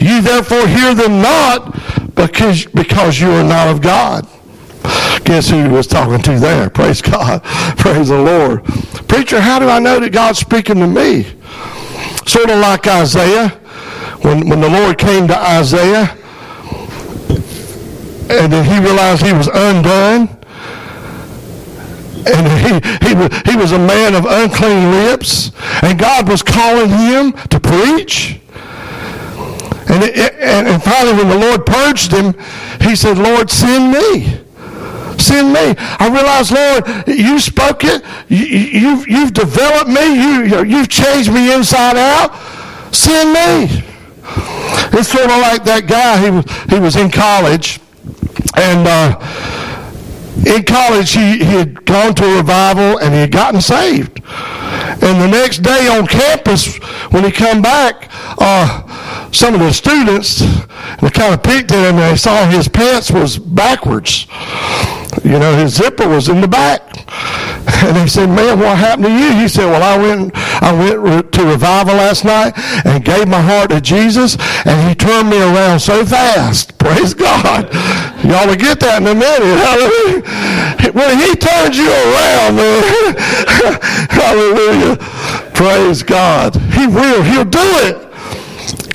Ye 0.00 0.20
therefore 0.20 0.66
hear 0.66 0.94
them 0.94 1.22
not 1.22 1.76
because, 2.16 2.64
because 2.66 3.20
you 3.20 3.30
are 3.30 3.44
not 3.44 3.68
of 3.68 3.80
God. 3.80 4.26
Guess 5.24 5.50
who 5.50 5.62
he 5.62 5.68
was 5.68 5.86
talking 5.86 6.22
to 6.22 6.38
there? 6.38 6.70
Praise 6.74 7.02
God. 7.02 7.42
Praise 7.78 8.08
the 8.08 8.18
Lord. 8.18 8.64
Preacher, 9.08 9.40
how 9.40 9.58
do 9.58 9.68
I 9.68 9.78
know 9.78 10.00
that 10.00 10.12
God's 10.12 10.38
speaking 10.38 10.76
to 10.76 10.86
me? 10.86 11.24
Sort 12.26 12.50
of 12.50 12.58
like 12.58 12.86
Isaiah. 12.86 13.48
When, 14.22 14.48
when 14.48 14.60
the 14.60 14.68
Lord 14.68 14.98
came 14.98 15.28
to 15.28 15.38
Isaiah, 15.38 16.16
and 18.28 18.52
then 18.52 18.64
he 18.64 18.80
realized 18.80 19.22
he 19.22 19.32
was 19.32 19.46
undone. 19.46 20.28
And 22.26 22.82
he, 23.04 23.08
he, 23.08 23.14
was, 23.14 23.42
he 23.44 23.56
was 23.56 23.72
a 23.72 23.78
man 23.78 24.14
of 24.14 24.26
unclean 24.26 24.90
lips. 24.90 25.52
And 25.82 25.98
God 25.98 26.28
was 26.28 26.42
calling 26.42 26.88
him 26.88 27.32
to 27.50 27.60
preach. 27.60 28.40
And, 29.89 30.03
it, 30.03 30.34
and, 30.34 30.66
and 30.68 30.82
finally, 30.82 31.14
when 31.14 31.28
the 31.28 31.39
Lord 31.39 31.64
purged 31.64 32.12
him, 32.12 32.34
he 32.80 32.97
said, 32.97 33.18
Lord, 33.18 33.51
send 33.51 33.93
me. 33.93 34.41
Send 35.18 35.53
me. 35.53 35.74
I 35.78 36.09
realized, 36.12 36.53
Lord, 36.53 37.09
you 37.09 37.39
spoke 37.39 37.84
it. 37.84 38.03
You, 38.28 38.47
you've, 38.47 39.09
you've 39.09 39.32
developed 39.32 39.89
me. 39.89 40.14
You, 40.14 40.64
you've 40.64 40.89
changed 40.89 41.32
me 41.32 41.55
inside 41.55 41.97
out. 41.97 42.34
Send 42.95 43.32
me. 43.32 43.84
It's 44.93 45.09
sort 45.09 45.24
of 45.24 45.39
like 45.39 45.64
that 45.64 45.87
guy. 45.87 46.22
He 46.22 46.30
was, 46.30 46.45
he 46.68 46.78
was 46.80 46.97
in 46.97 47.11
college 47.11 47.80
and 48.57 48.87
uh, 48.87 49.18
in 50.45 50.64
college, 50.64 51.12
he, 51.12 51.39
he 51.39 51.45
had 51.45 51.84
gone 51.84 52.14
to 52.16 52.24
a 52.24 52.37
revival 52.37 52.99
and 52.99 53.14
he 53.14 53.20
had 53.20 53.32
gotten 53.32 53.61
saved. 53.61 54.20
And 54.26 55.22
the 55.22 55.28
next 55.28 55.59
day 55.59 55.89
on 55.89 56.07
campus, 56.07 56.76
when 57.11 57.24
he 57.24 57.30
come 57.30 57.62
back, 57.62 58.11
uh, 58.39 59.30
some 59.32 59.55
of 59.55 59.61
the 59.61 59.72
students 59.72 60.41
they 61.01 61.11
kind 61.11 61.34
of 61.34 61.43
peeked 61.43 61.72
at 61.72 61.91
him 61.91 61.99
and 61.99 62.12
they 62.12 62.16
saw 62.16 62.47
his 62.47 62.68
pants 62.68 63.11
was 63.11 63.39
backwards. 63.39 64.26
You 65.24 65.39
know, 65.39 65.57
his 65.57 65.74
zipper 65.74 66.09
was 66.09 66.28
in 66.28 66.41
the 66.41 66.49
back. 66.49 67.05
And 67.87 67.97
they 67.97 68.09
said, 68.09 68.26
man, 68.26 68.59
what 68.59 68.76
happened 68.76 69.07
to 69.07 69.12
you? 69.12 69.32
He 69.41 69.47
said, 69.47 69.66
well, 69.66 69.82
I 69.82 69.97
went, 69.97 70.32
I 70.34 70.72
went 70.72 71.32
to 71.32 71.45
revival 71.45 71.95
last 71.95 72.24
night 72.24 72.53
and 72.84 73.05
gave 73.05 73.28
my 73.28 73.41
heart 73.41 73.70
to 73.70 73.80
Jesus 73.80 74.37
and 74.66 74.89
he 74.89 74.95
turned 74.97 75.30
me 75.30 75.39
around 75.39 75.78
so 75.78 76.05
fast. 76.05 76.76
Praise 76.87 77.14
God. 77.14 77.72
Y'all 78.24 78.49
will 78.49 78.57
get 78.57 78.80
that 78.80 79.03
in 79.03 79.07
a 79.07 79.14
minute. 79.14 79.55
Hallelujah. 79.62 80.93
When 80.93 81.18
he 81.18 81.37
turns 81.37 81.78
you 81.78 81.87
around, 81.87 82.57
man. 82.57 82.82
Hallelujah. 84.11 84.97
Praise 85.55 86.03
God. 86.03 86.57
He 86.74 86.89
will. 86.89 87.22
He'll 87.22 87.45
do 87.45 87.62
it. 87.87 88.03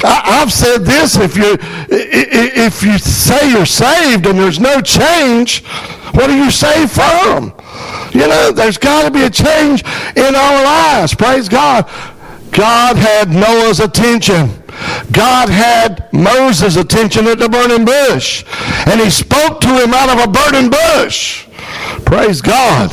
I, 0.04 0.39
have 0.39 0.52
said 0.52 0.80
this: 0.80 1.16
if 1.16 1.38
you 1.38 1.58
if 1.89 2.82
you 2.82 2.98
say 2.98 3.52
you're 3.52 3.66
saved 3.66 4.26
and 4.26 4.38
there's 4.39 4.60
no 4.60 4.82
change, 4.82 5.64
what 6.14 6.30
are 6.30 6.38
you 6.38 6.50
saved 6.50 6.92
from? 6.92 7.54
You 8.12 8.28
know, 8.28 8.51
there's 8.51 8.78
got 8.78 9.05
to 9.05 9.12
be 9.12 9.24
a 9.24 9.30
change 9.30 9.84
in 10.16 10.36
our 10.36 10.64
lives. 10.64 11.16
Praise 11.16 11.47
God. 11.47 11.89
God 12.51 12.97
had 12.97 13.30
Noah's 13.30 13.80
attention. 13.80 14.51
God 15.12 15.49
had 15.49 16.12
Moses' 16.12 16.76
attention 16.76 17.28
at 17.28 17.39
the 17.39 17.47
burning 17.47 17.86
bush. 17.86 18.43
And 18.88 18.99
he 18.99 19.09
spoke 19.09 19.62
to 19.62 19.68
him 19.68 19.93
out 19.93 20.09
of 20.09 20.28
a 20.28 20.32
burning 20.32 20.70
bush. 20.70 21.47
Praise 22.05 22.41
God. 22.41 22.91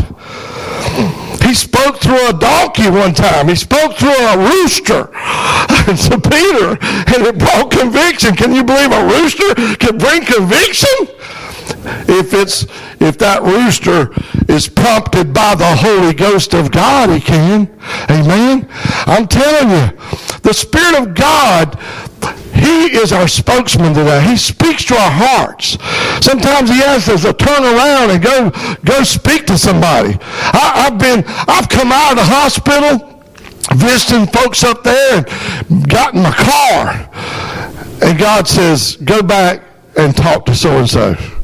He 1.42 1.54
spoke 1.54 1.98
through 1.98 2.28
a 2.28 2.32
donkey 2.32 2.90
one 2.90 3.14
time. 3.14 3.48
He 3.48 3.54
spoke 3.54 3.94
through 3.96 4.10
a 4.10 4.36
rooster 4.36 5.04
to 5.08 6.20
Peter, 6.20 6.76
and 7.08 7.26
it 7.26 7.38
brought 7.38 7.70
conviction. 7.70 8.36
Can 8.36 8.54
you 8.54 8.62
believe 8.62 8.92
a 8.92 9.06
rooster 9.06 9.54
can 9.76 9.96
bring 9.98 10.24
conviction? 10.24 11.08
If 12.06 12.34
it's 12.34 12.66
if 13.00 13.18
that 13.18 13.42
rooster 13.42 14.12
is 14.52 14.68
prompted 14.68 15.32
by 15.32 15.54
the 15.54 15.76
Holy 15.76 16.14
Ghost 16.14 16.54
of 16.54 16.70
God, 16.70 17.10
he 17.10 17.20
can. 17.20 17.68
Amen. 18.10 18.68
I'm 19.06 19.26
telling 19.26 19.70
you, 19.70 20.40
the 20.42 20.52
Spirit 20.52 20.98
of 20.98 21.14
God 21.14 21.78
he 22.58 22.96
is 22.96 23.12
our 23.12 23.28
spokesman 23.28 23.94
today. 23.94 24.20
He 24.24 24.36
speaks 24.36 24.84
to 24.86 24.94
our 24.94 25.10
hearts. 25.10 25.78
Sometimes 26.24 26.70
he 26.70 26.82
asks 26.82 27.08
us 27.08 27.22
to 27.22 27.32
turn 27.32 27.62
around 27.62 28.10
and 28.10 28.22
go, 28.22 28.50
go 28.84 29.04
speak 29.04 29.46
to 29.46 29.56
somebody. 29.56 30.18
I, 30.20 30.88
have 30.90 30.98
been, 30.98 31.24
I've 31.26 31.68
come 31.68 31.92
out 31.92 32.12
of 32.12 32.16
the 32.18 32.24
hospital 32.24 33.22
visiting 33.74 34.26
folks 34.26 34.64
up 34.64 34.82
there 34.82 35.24
and 35.68 35.88
got 35.88 36.14
in 36.14 36.22
my 36.22 36.32
car. 36.32 37.08
And 38.02 38.18
God 38.18 38.48
says, 38.48 38.96
go 38.96 39.22
back 39.22 39.62
and 39.96 40.16
talk 40.16 40.44
to 40.46 40.54
so-and-so 40.54 41.37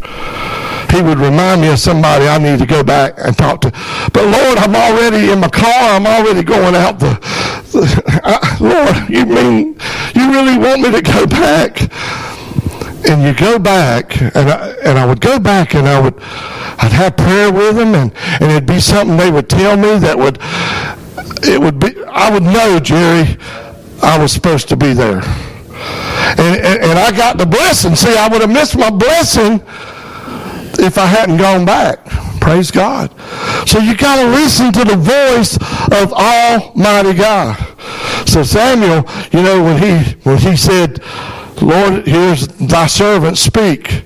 he 0.95 1.03
would 1.03 1.18
remind 1.18 1.61
me 1.61 1.68
of 1.68 1.78
somebody 1.78 2.26
I 2.26 2.38
need 2.38 2.59
to 2.61 2.66
go 2.66 2.84
back 2.84 3.14
and 3.18 3.36
talk 3.36 3.61
to. 3.62 3.70
But 4.12 4.24
Lord, 4.24 4.59
I'm 4.59 4.74
already 4.74 5.30
in 5.30 5.40
my 5.40 5.49
car. 5.49 5.97
I'm 5.97 6.07
already 6.07 6.42
going 6.42 6.74
out 6.74 7.01
the. 7.01 7.18
the 7.72 8.20
I, 8.24 8.57
Lord, 8.61 9.11
you 9.11 9.26
mean 9.26 9.76
you 10.14 10.30
really 10.30 10.57
want 10.57 10.82
me 10.82 10.92
to 10.92 11.03
go 11.03 11.26
back? 11.26 11.90
And 13.07 13.22
you 13.22 13.34
go 13.34 13.59
back, 13.59 14.18
and 14.22 14.49
I, 14.49 14.70
and 14.82 14.99
I 14.99 15.05
would 15.05 15.20
go 15.20 15.38
back, 15.38 15.74
and 15.74 15.86
I 15.86 16.01
would, 16.01 16.14
I'd 16.14 16.92
have 16.92 17.18
prayer 17.18 17.53
with 17.53 17.76
them, 17.76 17.95
and, 17.95 18.11
and 18.40 18.51
it'd 18.51 18.64
be 18.64 18.80
something 18.80 19.18
they 19.18 19.30
would 19.30 19.51
tell 19.51 19.76
me 19.76 19.99
that 19.99 20.16
would, 20.16 20.38
it 21.47 21.61
would 21.61 21.78
be, 21.78 22.03
I 22.07 22.32
would 22.32 22.45
know, 22.45 22.80
Jerry, 22.80 23.36
I 24.03 24.16
was 24.18 24.32
supposed 24.32 24.70
to 24.70 24.76
be 24.76 24.95
there. 24.95 25.20
And, 25.20 26.57
and, 26.57 26.82
and, 26.82 26.99
I 26.99 27.14
got 27.14 27.36
the 27.36 27.45
blessing. 27.45 27.95
See, 27.95 28.16
I 28.16 28.26
would 28.26 28.40
have 28.40 28.51
missed 28.51 28.78
my 28.78 28.88
blessing 28.88 29.61
if 30.85 30.99
I 30.99 31.07
hadn't 31.07 31.39
gone 31.39 31.64
back. 31.64 32.05
Praise 32.41 32.70
God. 32.70 33.11
So 33.66 33.78
you 33.78 33.97
got 33.97 34.22
to 34.22 34.28
listen 34.28 34.72
to 34.72 34.85
the 34.85 34.97
voice 34.97 35.57
of 35.91 36.12
Almighty 36.12 37.14
God. 37.14 37.57
So 38.28 38.43
Samuel, 38.43 39.09
you 39.32 39.43
know, 39.43 39.62
when 39.64 39.82
he 39.82 40.12
when 40.22 40.39
he 40.39 40.57
said, 40.57 41.03
Lord, 41.62 42.07
here's 42.07 42.49
thy 42.49 42.87
servant, 42.87 43.39
speak. 43.39 44.05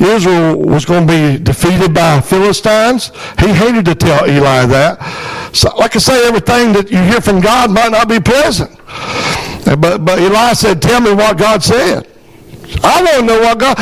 Israel 0.00 0.58
was 0.58 0.84
going 0.84 1.06
to 1.06 1.12
be 1.12 1.42
defeated 1.42 1.94
by 1.94 2.20
Philistines. 2.20 3.12
He 3.38 3.48
hated 3.52 3.84
to 3.84 3.94
tell 3.94 4.28
Eli 4.28 4.66
that. 4.66 5.50
So, 5.54 5.74
like 5.76 5.94
I 5.94 5.98
say, 6.00 6.26
everything 6.26 6.72
that 6.72 6.90
you 6.90 6.98
hear 6.98 7.20
from 7.20 7.40
God 7.40 7.70
might 7.70 7.92
not 7.92 8.08
be 8.08 8.18
pleasant. 8.18 8.76
But, 9.64 10.04
but 10.04 10.18
Eli 10.18 10.52
said, 10.54 10.82
Tell 10.82 11.00
me 11.00 11.12
what 11.12 11.38
God 11.38 11.62
said. 11.62 12.08
I 12.82 13.02
want 13.02 13.20
to 13.20 13.22
know 13.26 13.40
what 13.40 13.58
God, 13.58 13.78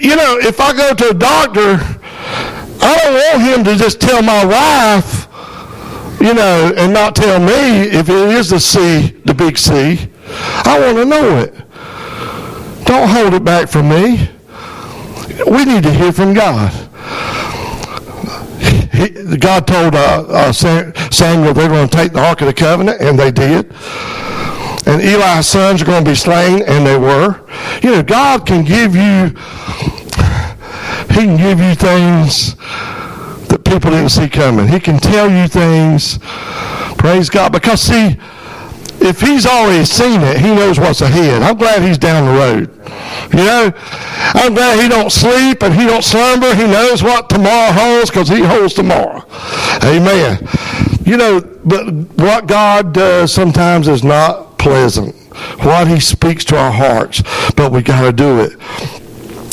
you 0.00 0.16
know, 0.16 0.38
if 0.38 0.60
I 0.60 0.72
go 0.72 0.94
to 0.94 1.10
a 1.10 1.14
doctor, 1.14 1.78
I 2.82 2.98
don't 3.02 3.14
want 3.14 3.42
him 3.42 3.64
to 3.64 3.76
just 3.76 4.00
tell 4.00 4.22
my 4.22 4.44
wife, 4.44 5.28
you 6.20 6.34
know, 6.34 6.72
and 6.76 6.92
not 6.92 7.14
tell 7.14 7.38
me 7.38 7.82
if 7.88 8.08
it 8.08 8.28
is 8.30 8.50
the 8.50 8.60
C, 8.60 9.08
the 9.24 9.34
big 9.34 9.58
C. 9.58 10.10
I 10.64 10.78
want 10.80 10.96
to 10.98 11.04
know 11.04 11.38
it. 11.38 11.54
Don't 12.86 13.08
hold 13.08 13.34
it 13.34 13.44
back 13.44 13.68
from 13.68 13.88
me. 13.88 14.28
We 15.46 15.64
need 15.64 15.82
to 15.82 15.92
hear 15.92 16.12
from 16.12 16.34
God. 16.34 16.72
God 19.40 19.66
told 19.66 19.94
uh, 19.94 20.24
uh, 20.28 20.52
Samuel 20.52 21.54
they're 21.54 21.68
going 21.68 21.88
to 21.88 21.96
take 21.96 22.12
the 22.12 22.20
Ark 22.20 22.40
of 22.42 22.48
the 22.48 22.54
Covenant, 22.54 23.00
and 23.00 23.18
they 23.18 23.30
did 23.30 23.72
and 24.90 25.00
Eli's 25.02 25.46
sons 25.46 25.82
are 25.82 25.84
going 25.84 26.04
to 26.04 26.10
be 26.10 26.16
slain, 26.16 26.62
and 26.66 26.84
they 26.84 26.98
were. 26.98 27.46
You 27.80 27.92
know, 27.92 28.02
God 28.02 28.44
can 28.44 28.64
give 28.64 28.96
you, 28.96 29.28
He 31.14 31.26
can 31.26 31.36
give 31.36 31.60
you 31.60 31.76
things 31.76 32.56
that 33.46 33.62
people 33.64 33.92
didn't 33.92 34.08
see 34.08 34.28
coming. 34.28 34.66
He 34.66 34.80
can 34.80 34.98
tell 34.98 35.30
you 35.30 35.46
things, 35.46 36.18
praise 36.98 37.30
God, 37.30 37.52
because 37.52 37.80
see, 37.80 38.18
if 39.00 39.20
He's 39.20 39.46
already 39.46 39.84
seen 39.84 40.22
it, 40.22 40.38
He 40.38 40.52
knows 40.52 40.80
what's 40.80 41.02
ahead. 41.02 41.40
I'm 41.42 41.56
glad 41.56 41.82
He's 41.82 41.96
down 41.96 42.26
the 42.26 42.32
road. 42.32 42.70
You 43.32 43.44
know, 43.44 43.72
I'm 44.34 44.54
glad 44.54 44.82
He 44.82 44.88
don't 44.88 45.12
sleep 45.12 45.62
and 45.62 45.72
He 45.72 45.86
don't 45.86 46.02
slumber. 46.02 46.52
He 46.52 46.64
knows 46.64 47.00
what 47.00 47.30
tomorrow 47.30 47.70
holds 47.70 48.10
because 48.10 48.28
He 48.28 48.40
holds 48.40 48.74
tomorrow. 48.74 49.24
Amen. 49.84 50.48
You 51.04 51.16
know, 51.16 51.40
but 51.64 51.92
what 52.18 52.48
God 52.48 52.92
does 52.92 53.32
sometimes 53.32 53.86
is 53.86 54.02
not 54.02 54.49
pleasant. 54.60 55.14
What 55.64 55.88
he 55.88 55.98
speaks 56.00 56.44
to 56.46 56.56
our 56.56 56.70
hearts, 56.70 57.22
but 57.56 57.72
we 57.72 57.82
got 57.82 58.02
to 58.02 58.12
do 58.12 58.40
it. 58.40 58.52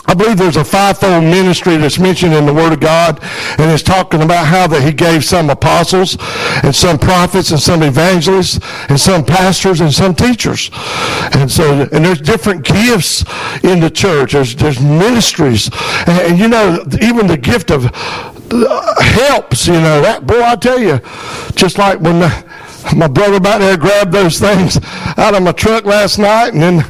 I 0.10 0.14
believe 0.14 0.38
there's 0.38 0.56
a 0.56 0.64
fivefold 0.64 1.24
ministry 1.24 1.76
that's 1.76 2.00
mentioned 2.00 2.34
in 2.34 2.46
the 2.46 2.54
Word 2.54 2.72
of 2.72 2.80
God, 2.80 3.20
and 3.60 3.70
it's 3.70 3.84
talking 3.84 4.22
about 4.22 4.46
how 4.46 4.66
that 4.68 4.82
He 4.82 4.94
gave 4.94 5.26
some 5.26 5.50
apostles, 5.50 6.18
and 6.64 6.74
some 6.74 6.98
prophets, 6.98 7.52
and 7.52 7.60
some 7.60 7.84
evangelists, 7.84 8.60
and 8.88 8.98
some 8.98 9.26
pastors, 9.26 9.82
and 9.82 9.94
some 9.94 10.16
teachers. 10.16 10.70
And 11.34 11.52
so, 11.52 11.82
and 11.92 12.06
there's 12.06 12.22
different 12.22 12.64
gifts 12.64 13.26
in 13.66 13.82
the 13.82 13.90
church. 13.90 14.32
There's 14.32 14.56
there's 14.56 14.80
ministries, 14.80 15.70
and, 16.08 16.22
and 16.22 16.40
you 16.40 16.48
know, 16.48 16.86
even 17.02 17.28
the 17.28 17.38
gift 17.38 17.70
of 17.70 17.92
uh, 18.52 19.02
helps. 19.02 19.68
You 19.68 19.74
know 19.74 20.02
that 20.02 20.26
boy, 20.26 20.42
I 20.42 20.56
tell 20.56 20.80
you, 20.80 21.00
just 21.56 21.78
like 21.78 22.00
when. 22.00 22.20
The, 22.20 22.67
my 22.96 23.08
brother 23.08 23.40
back 23.40 23.60
there 23.60 23.78
grabbed 23.78 24.12
those 24.12 24.40
things 24.40 24.80
out 25.18 25.36
of 25.36 25.44
my 25.44 25.52
truck 25.52 25.86
last 25.86 26.18
night, 26.20 26.54
and 26.54 26.62
then 26.62 26.84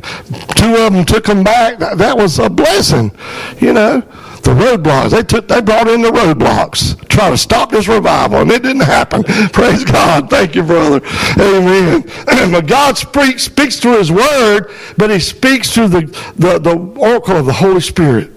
two 0.55 0.75
of 0.75 0.93
them 0.93 1.05
took 1.05 1.25
them 1.25 1.43
back. 1.43 1.79
That, 1.79 1.97
that 1.97 2.17
was 2.17 2.39
a 2.39 2.49
blessing, 2.49 3.11
you 3.59 3.73
know. 3.73 4.01
The 4.47 4.53
roadblocks 4.53 5.09
they 5.09 5.23
took, 5.23 5.49
they 5.49 5.59
brought 5.59 5.89
in 5.89 6.01
the 6.01 6.09
roadblocks, 6.09 7.05
try 7.09 7.29
to 7.29 7.37
stop 7.37 7.69
this 7.69 7.89
revival, 7.89 8.37
and 8.37 8.51
it 8.51 8.63
didn't 8.63 8.83
happen. 8.83 9.23
Praise 9.51 9.83
God, 9.83 10.29
thank 10.29 10.55
you, 10.55 10.63
brother. 10.63 11.01
Amen. 11.37 12.03
but 12.51 12.65
God 12.65 12.97
speaks 12.97 13.43
speaks 13.43 13.77
through 13.77 13.97
His 13.97 14.09
Word, 14.09 14.71
but 14.97 15.09
He 15.09 15.19
speaks 15.19 15.73
through 15.73 15.89
the 15.89 16.01
the, 16.37 16.59
the 16.59 16.77
oracle 16.77 17.35
of 17.35 17.45
the 17.45 17.53
Holy 17.53 17.81
Spirit. 17.81 18.31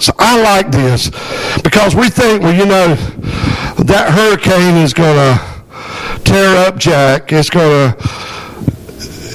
So 0.00 0.12
I 0.18 0.40
like 0.42 0.72
this 0.72 1.10
because 1.62 1.94
we 1.94 2.10
think, 2.10 2.42
well, 2.42 2.54
you 2.54 2.66
know, 2.66 2.96
that 3.84 4.10
hurricane 4.10 4.82
is 4.82 4.92
going 4.92 5.14
to 5.14 5.53
tear 6.34 6.66
up 6.66 6.76
Jack. 6.76 7.32
It's 7.32 7.48
going 7.48 7.92
to 7.92 7.96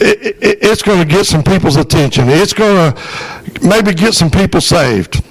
it, 0.02 0.36
it, 0.42 0.58
it's 0.62 0.82
going 0.82 1.00
to 1.00 1.06
get 1.06 1.26
some 1.26 1.44
people's 1.44 1.78
attention. 1.78 2.28
It's 2.28 2.52
going 2.52 2.94
to 2.94 3.66
maybe 3.66 3.94
get 3.94 4.14
some 4.14 4.30
people 4.30 4.60
saved. 4.60 5.24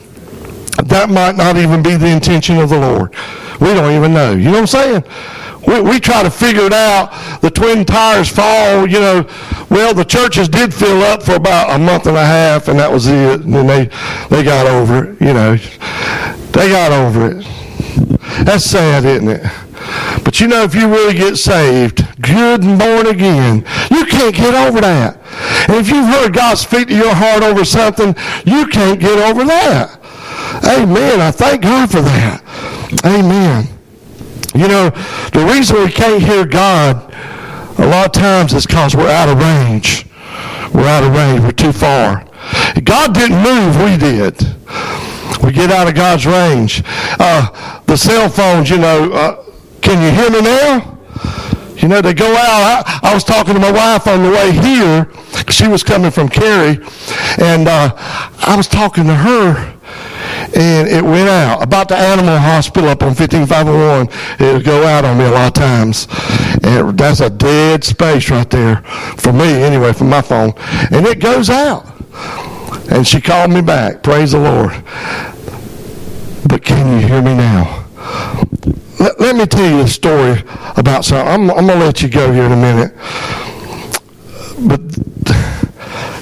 That 0.88 1.10
might 1.10 1.36
not 1.36 1.58
even 1.58 1.82
be 1.82 1.96
the 1.96 2.08
intention 2.08 2.56
of 2.56 2.70
the 2.70 2.78
Lord. 2.78 3.14
We 3.60 3.74
don't 3.74 3.92
even 3.92 4.14
know. 4.14 4.32
You 4.32 4.44
know 4.44 4.52
what 4.52 4.60
I'm 4.60 4.66
saying? 4.66 5.04
We, 5.66 5.80
we 5.82 6.00
try 6.00 6.22
to 6.22 6.30
figure 6.30 6.64
it 6.64 6.72
out. 6.72 7.40
The 7.42 7.50
Twin 7.50 7.84
Towers 7.84 8.30
fall, 8.30 8.86
you 8.86 9.00
know. 9.00 9.28
Well, 9.68 9.92
the 9.92 10.04
churches 10.04 10.48
did 10.48 10.72
fill 10.72 11.02
up 11.02 11.22
for 11.22 11.34
about 11.34 11.74
a 11.74 11.78
month 11.78 12.06
and 12.06 12.16
a 12.16 12.24
half, 12.24 12.68
and 12.68 12.78
that 12.78 12.90
was 12.90 13.08
it. 13.08 13.42
And 13.42 13.52
then 13.52 13.66
they, 13.66 13.84
they 14.30 14.42
got 14.42 14.66
over 14.66 15.04
it, 15.04 15.20
you 15.20 15.34
know. 15.34 15.56
They 15.56 16.70
got 16.70 16.92
over 16.92 17.32
it. 17.32 17.46
That's 18.46 18.64
sad, 18.64 19.04
isn't 19.04 19.28
it? 19.28 19.67
But 20.24 20.40
you 20.40 20.48
know, 20.48 20.62
if 20.62 20.74
you 20.74 20.88
really 20.88 21.14
get 21.14 21.36
saved, 21.36 22.06
good 22.20 22.62
and 22.62 22.78
born 22.78 23.06
again, 23.06 23.64
you 23.90 24.04
can't 24.06 24.34
get 24.34 24.54
over 24.54 24.80
that. 24.80 25.16
And 25.68 25.76
if 25.76 25.88
you've 25.88 26.06
heard 26.06 26.34
God 26.34 26.58
speak 26.58 26.88
to 26.88 26.94
your 26.94 27.14
heart 27.14 27.42
over 27.42 27.64
something, 27.64 28.14
you 28.44 28.66
can't 28.66 29.00
get 29.00 29.18
over 29.18 29.44
that. 29.44 29.98
Amen. 30.64 31.20
I 31.20 31.30
thank 31.30 31.62
God 31.62 31.90
for 31.90 32.00
that. 32.00 32.42
Amen. 33.04 33.68
You 34.54 34.68
know, 34.68 34.90
the 35.32 35.48
reason 35.50 35.78
we 35.78 35.90
can't 35.90 36.22
hear 36.22 36.44
God 36.44 37.14
a 37.78 37.86
lot 37.86 38.06
of 38.06 38.12
times 38.12 38.52
is 38.54 38.66
because 38.66 38.96
we're 38.96 39.08
out 39.08 39.28
of 39.28 39.38
range. 39.38 40.06
We're 40.74 40.88
out 40.88 41.04
of 41.04 41.12
range. 41.12 41.40
We're 41.40 41.52
too 41.52 41.72
far. 41.72 42.26
God 42.82 43.14
didn't 43.14 43.42
move, 43.42 43.76
we 43.76 43.96
did. 43.96 44.36
We 45.42 45.52
get 45.52 45.70
out 45.70 45.88
of 45.88 45.94
God's 45.94 46.26
range. 46.26 46.82
Uh, 46.86 47.80
the 47.86 47.96
cell 47.96 48.28
phones, 48.28 48.70
you 48.70 48.78
know, 48.78 49.12
uh, 49.12 49.44
can 49.80 50.02
you 50.02 50.10
hear 50.10 50.30
me 50.30 50.40
now? 50.42 50.98
You 51.78 51.86
know, 51.86 52.00
they 52.00 52.12
go 52.12 52.26
out. 52.26 52.84
I, 52.86 53.10
I 53.10 53.14
was 53.14 53.22
talking 53.22 53.54
to 53.54 53.60
my 53.60 53.70
wife 53.70 54.06
on 54.08 54.22
the 54.22 54.30
way 54.30 54.50
here. 54.50 55.08
She 55.48 55.68
was 55.68 55.84
coming 55.84 56.10
from 56.10 56.28
Cary, 56.28 56.78
and 57.40 57.68
uh, 57.68 57.92
I 58.40 58.54
was 58.56 58.66
talking 58.66 59.04
to 59.04 59.14
her, 59.14 59.78
and 60.56 60.88
it 60.88 61.02
went 61.02 61.28
out. 61.28 61.62
About 61.62 61.88
the 61.88 61.96
animal 61.96 62.36
hospital 62.36 62.90
up 62.90 63.02
on 63.02 63.14
15501, 63.14 64.08
it 64.40 64.52
would 64.52 64.64
go 64.64 64.84
out 64.84 65.04
on 65.04 65.18
me 65.18 65.24
a 65.24 65.30
lot 65.30 65.48
of 65.48 65.54
times. 65.54 66.08
And 66.64 66.98
that's 66.98 67.20
a 67.20 67.30
dead 67.30 67.84
space 67.84 68.28
right 68.28 68.48
there, 68.50 68.82
for 69.16 69.32
me 69.32 69.62
anyway, 69.62 69.92
for 69.92 70.04
my 70.04 70.22
phone. 70.22 70.52
And 70.90 71.06
it 71.06 71.20
goes 71.20 71.48
out. 71.48 71.86
And 72.90 73.06
she 73.06 73.20
called 73.20 73.52
me 73.52 73.60
back. 73.60 74.02
Praise 74.02 74.32
the 74.32 74.40
Lord. 74.40 74.72
But 76.48 76.64
can 76.64 77.00
you 77.00 77.06
hear 77.06 77.22
me 77.22 77.34
now? 77.34 77.84
Let, 79.28 79.36
me 79.36 79.44
tell 79.44 79.70
you 79.70 79.80
a 79.82 79.86
story 79.86 80.42
about 80.78 81.04
something. 81.04 81.28
I'm, 81.28 81.50
I'm 81.50 81.66
going 81.66 81.78
to 81.78 81.84
let 81.84 82.00
you 82.00 82.08
go 82.08 82.32
here 82.32 82.44
in 82.44 82.52
a 82.52 82.56
minute. 82.56 82.94
But 84.66 84.80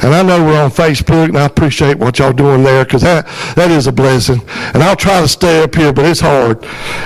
and 0.02 0.12
I 0.12 0.22
know 0.24 0.44
we're 0.44 0.60
on 0.60 0.72
Facebook, 0.72 1.28
and 1.28 1.38
I 1.38 1.44
appreciate 1.44 1.98
what 1.98 2.18
y'all 2.18 2.32
doing 2.32 2.64
there 2.64 2.84
because 2.84 3.02
that, 3.02 3.26
that 3.54 3.70
is 3.70 3.86
a 3.86 3.92
blessing. 3.92 4.40
And 4.74 4.82
I'll 4.82 4.96
try 4.96 5.20
to 5.20 5.28
stay 5.28 5.62
up 5.62 5.76
here, 5.76 5.92
but 5.92 6.04
it's 6.04 6.18
hard. 6.18 6.58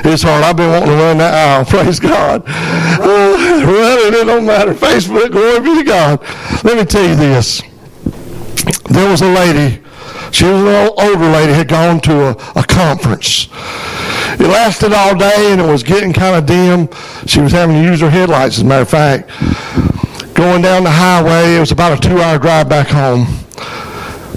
It's 0.03 0.23
hard. 0.23 0.43
I've 0.43 0.57
been 0.57 0.71
wanting 0.71 0.89
to 0.89 0.95
run 0.95 1.19
that 1.19 1.35
aisle. 1.35 1.65
Praise 1.67 2.01
God. 2.01 2.45
Uh, 2.47 3.63
running, 3.67 4.21
it 4.21 4.25
don't 4.25 4.47
matter. 4.47 4.73
Facebook, 4.73 5.33
glory 5.33 5.61
be 5.61 5.75
to 5.81 5.85
God. 5.85 6.23
Let 6.65 6.79
me 6.79 6.87
tell 6.87 7.07
you 7.07 7.15
this. 7.15 7.61
There 8.89 9.11
was 9.11 9.21
a 9.21 9.29
lady 9.29 9.83
she 10.33 10.45
was 10.45 10.63
an 10.63 10.93
older 10.97 11.31
lady, 11.31 11.53
had 11.53 11.69
gone 11.69 12.01
to 12.01 12.29
a, 12.29 12.31
a 12.57 12.65
conference. 12.65 13.49
It 14.39 14.47
lasted 14.47 14.93
all 14.93 15.17
day 15.17 15.53
and 15.53 15.61
it 15.61 15.67
was 15.67 15.83
getting 15.83 16.13
kind 16.13 16.37
of 16.37 16.47
dim. 16.47 16.89
She 17.27 17.41
was 17.41 17.53
having 17.53 17.77
to 17.77 17.83
use 17.83 18.01
her 18.01 18.11
headlights, 18.11 18.57
as 18.57 18.63
a 18.63 18.65
matter 18.65 18.83
of 18.83 18.89
fact. 18.89 19.29
Going 20.35 20.63
down 20.63 20.85
the 20.85 20.91
highway, 20.91 21.57
it 21.57 21.61
was 21.61 21.73
about 21.73 21.99
a 21.99 22.09
two 22.09 22.21
hour 22.21 22.39
drive 22.39 22.69
back 22.69 22.89
home. 22.89 23.27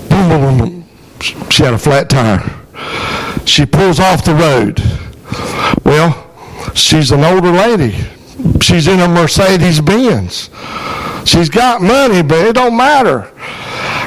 Boom, 0.10 0.30
boom, 0.30 0.42
boom, 0.42 0.58
boom. 0.58 0.84
She 1.50 1.64
had 1.64 1.74
a 1.74 1.78
flat 1.78 2.10
tire. 2.10 2.44
She 3.46 3.66
pulls 3.66 4.00
off 4.00 4.26
the 4.26 4.36
road. 4.36 4.82
Well, 5.86 6.30
she's 6.74 7.12
an 7.12 7.24
older 7.24 7.52
lady. 7.52 7.96
She's 8.62 8.88
in 8.88 9.00
a 9.00 9.08
Mercedes 9.08 9.80
Benz. 9.80 10.50
She's 11.26 11.50
got 11.50 11.82
money, 11.82 12.22
but 12.22 12.40
it 12.46 12.54
don't 12.54 12.76
matter. 12.76 13.32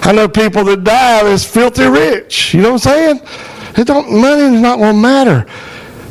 I 0.04 0.12
know 0.12 0.28
people 0.28 0.64
that 0.64 0.84
die 0.84 1.24
that's 1.24 1.44
filthy 1.44 1.86
rich. 1.86 2.54
You 2.54 2.62
know 2.62 2.72
what 2.72 2.86
I'm 2.86 3.18
saying? 3.18 3.20
It 3.76 3.86
don't 3.86 4.10
money 4.10 4.54
is 4.54 4.60
not 4.60 4.78
gonna 4.78 4.98
matter. 4.98 5.46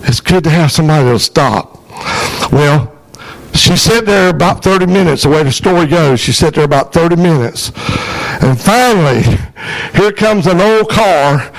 It's 0.03 0.19
good 0.19 0.43
to 0.43 0.49
have 0.49 0.71
somebody 0.71 1.03
that'll 1.03 1.19
stop. 1.19 1.79
Well, 2.51 2.95
she 3.53 3.77
sat 3.77 4.05
there 4.05 4.29
about 4.29 4.63
30 4.63 4.85
minutes, 4.85 5.23
the 5.23 5.29
way 5.29 5.41
the 5.41 5.51
story 5.51 5.87
goes. 5.87 6.19
She 6.19 6.31
sat 6.31 6.53
there 6.53 6.65
about 6.65 6.93
30 6.93 7.15
minutes. 7.15 7.71
And 8.41 8.59
finally, 8.59 9.23
here 9.93 10.11
comes 10.11 10.45
an 10.45 10.59
old 10.59 10.89
car, 10.89 11.51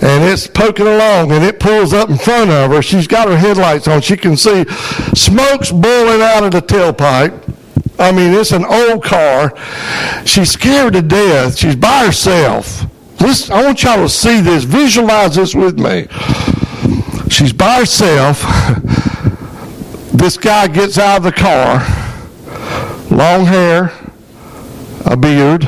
and 0.00 0.24
it's 0.24 0.46
poking 0.46 0.86
along, 0.86 1.32
and 1.32 1.44
it 1.44 1.58
pulls 1.58 1.92
up 1.92 2.08
in 2.08 2.16
front 2.16 2.50
of 2.50 2.70
her. 2.70 2.80
She's 2.80 3.06
got 3.06 3.28
her 3.28 3.36
headlights 3.36 3.88
on. 3.88 4.00
She 4.00 4.16
can 4.16 4.36
see 4.36 4.64
smoke's 5.14 5.70
boiling 5.70 6.22
out 6.22 6.44
of 6.44 6.52
the 6.52 6.62
tailpipe. 6.62 7.32
I 8.00 8.12
mean, 8.12 8.32
it's 8.32 8.52
an 8.52 8.64
old 8.64 9.04
car. 9.04 9.54
She's 10.24 10.50
scared 10.52 10.94
to 10.94 11.02
death. 11.02 11.56
She's 11.56 11.76
by 11.76 12.06
herself. 12.06 12.84
Listen, 13.20 13.52
I 13.54 13.62
want 13.64 13.82
y'all 13.82 13.96
to 14.02 14.08
see 14.08 14.40
this. 14.40 14.64
Visualize 14.64 15.34
this 15.36 15.54
with 15.54 15.78
me. 15.78 16.08
She's 17.28 17.52
by 17.52 17.80
herself. 17.80 18.42
This 20.12 20.36
guy 20.36 20.66
gets 20.68 20.98
out 20.98 21.18
of 21.18 21.22
the 21.24 21.32
car. 21.32 21.80
Long 23.10 23.44
hair, 23.44 23.92
a 25.04 25.16
beard, 25.16 25.62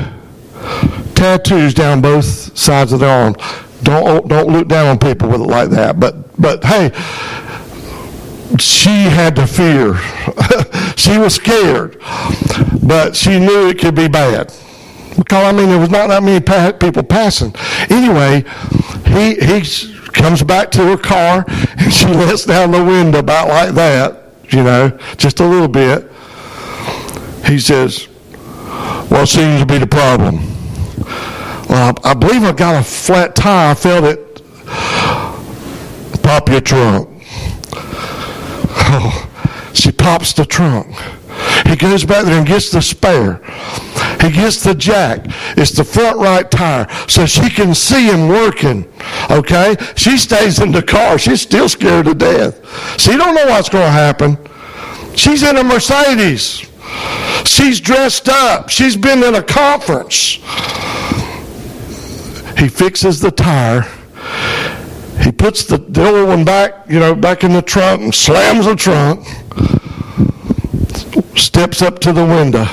tattoos 1.15 1.75
down 1.75 2.01
both 2.01 2.25
sides 2.57 2.93
of 2.93 3.01
the 3.01 3.09
arm. 3.09 3.35
Don't 3.83 4.29
don't 4.29 4.49
look 4.49 4.69
down 4.69 4.87
on 4.87 4.99
people 4.99 5.29
with 5.29 5.41
it 5.41 5.47
like 5.47 5.71
that. 5.71 5.99
But 5.99 6.41
but 6.41 6.65
hey, 6.65 6.91
she 8.59 9.05
had 9.05 9.37
to 9.37 9.47
fear. 9.47 9.97
she 10.97 11.19
was 11.19 11.35
scared, 11.35 12.01
but 12.83 13.17
she 13.17 13.39
knew 13.39 13.69
it 13.69 13.79
could 13.79 13.95
be 13.95 14.09
bad. 14.09 14.53
Because 15.17 15.45
I 15.45 15.53
mean, 15.53 15.69
there 15.69 15.79
was 15.79 15.91
not 15.91 16.09
that 16.09 16.23
many 16.23 16.41
pa- 16.41 16.73
people 16.73 17.03
passing. 17.03 17.55
Anyway, 17.91 18.45
he 19.07 19.35
he 19.35 19.95
comes 20.13 20.43
back 20.43 20.71
to 20.73 20.85
her 20.85 20.97
car 20.97 21.45
and 21.79 21.93
she 21.93 22.07
lets 22.07 22.45
down 22.45 22.71
the 22.71 22.83
window 22.83 23.19
about 23.19 23.49
like 23.49 23.75
that, 23.75 24.25
you 24.51 24.63
know, 24.63 24.99
just 25.17 25.41
a 25.41 25.47
little 25.47 25.69
bit. 25.69 26.11
He 27.47 27.59
says, 27.59 28.05
"What 29.09 29.27
seems 29.27 29.61
to 29.61 29.67
be 29.67 29.79
the 29.79 29.87
problem?" 29.87 30.37
Well, 31.69 31.95
I, 32.05 32.11
I 32.11 32.15
believe 32.15 32.43
I 32.45 32.53
got 32.53 32.81
a 32.81 32.85
flat 32.85 33.35
tire. 33.35 33.71
I 33.71 33.75
felt 33.75 34.05
it. 34.05 34.43
Pop 36.23 36.49
your 36.49 36.61
trunk. 36.61 37.12
Oh, 38.95 39.73
she 39.73 39.91
pops 39.91 40.35
the 40.35 40.45
trunk. 40.45 40.95
He 41.67 41.77
goes 41.77 42.05
back 42.05 42.27
there 42.27 42.39
and 42.39 42.47
gets 42.47 42.71
the 42.71 42.83
spare. 42.83 43.41
He 44.21 44.31
gets 44.31 44.63
the 44.63 44.75
jack. 44.75 45.25
It's 45.57 45.71
the 45.73 45.83
front 45.83 46.19
right 46.19 46.49
tire. 46.51 46.87
So 47.09 47.25
she 47.25 47.49
can 47.49 47.75
see 47.75 48.07
him 48.07 48.29
working. 48.29 48.87
Okay? 49.31 49.77
She 49.97 50.19
stays 50.19 50.61
in 50.61 50.73
the 50.73 50.83
car. 50.83 51.19
She's 51.19 51.41
still 51.41 51.71
scared 51.71 52.05
to 52.05 52.15
death. 52.15 52.61
She 53.01 53.17
don't 53.17 53.35
know 53.35 53.47
what's 53.47 53.71
going 53.71 53.87
to 53.87 53.91
happen. 53.91 54.37
She's 55.17 55.43
in 55.43 55.57
a 55.57 55.65
Mercedes. 55.65 56.69
She's 57.47 57.81
dressed 57.81 58.29
up. 58.29 58.69
She's 58.69 58.97
been 58.97 59.23
in 59.23 59.35
a 59.35 59.43
conference. 59.43 60.35
He 62.59 62.69
fixes 62.69 63.21
the 63.21 63.31
tire. 63.31 63.87
He 65.21 65.31
puts 65.33 65.65
the, 65.65 65.79
the 65.79 66.07
old 66.07 66.29
one 66.29 66.45
back, 66.45 66.89
you 66.89 66.99
know, 66.99 67.15
back 67.15 67.45
in 67.45 67.53
the 67.53 67.63
trunk 67.63 68.03
and 68.03 68.15
slams 68.15 68.67
the 68.67 68.77
trunk. 68.77 69.27
Steps 71.37 71.83
up 71.83 71.99
to 72.01 72.13
the 72.13 72.25
window. 72.25 72.67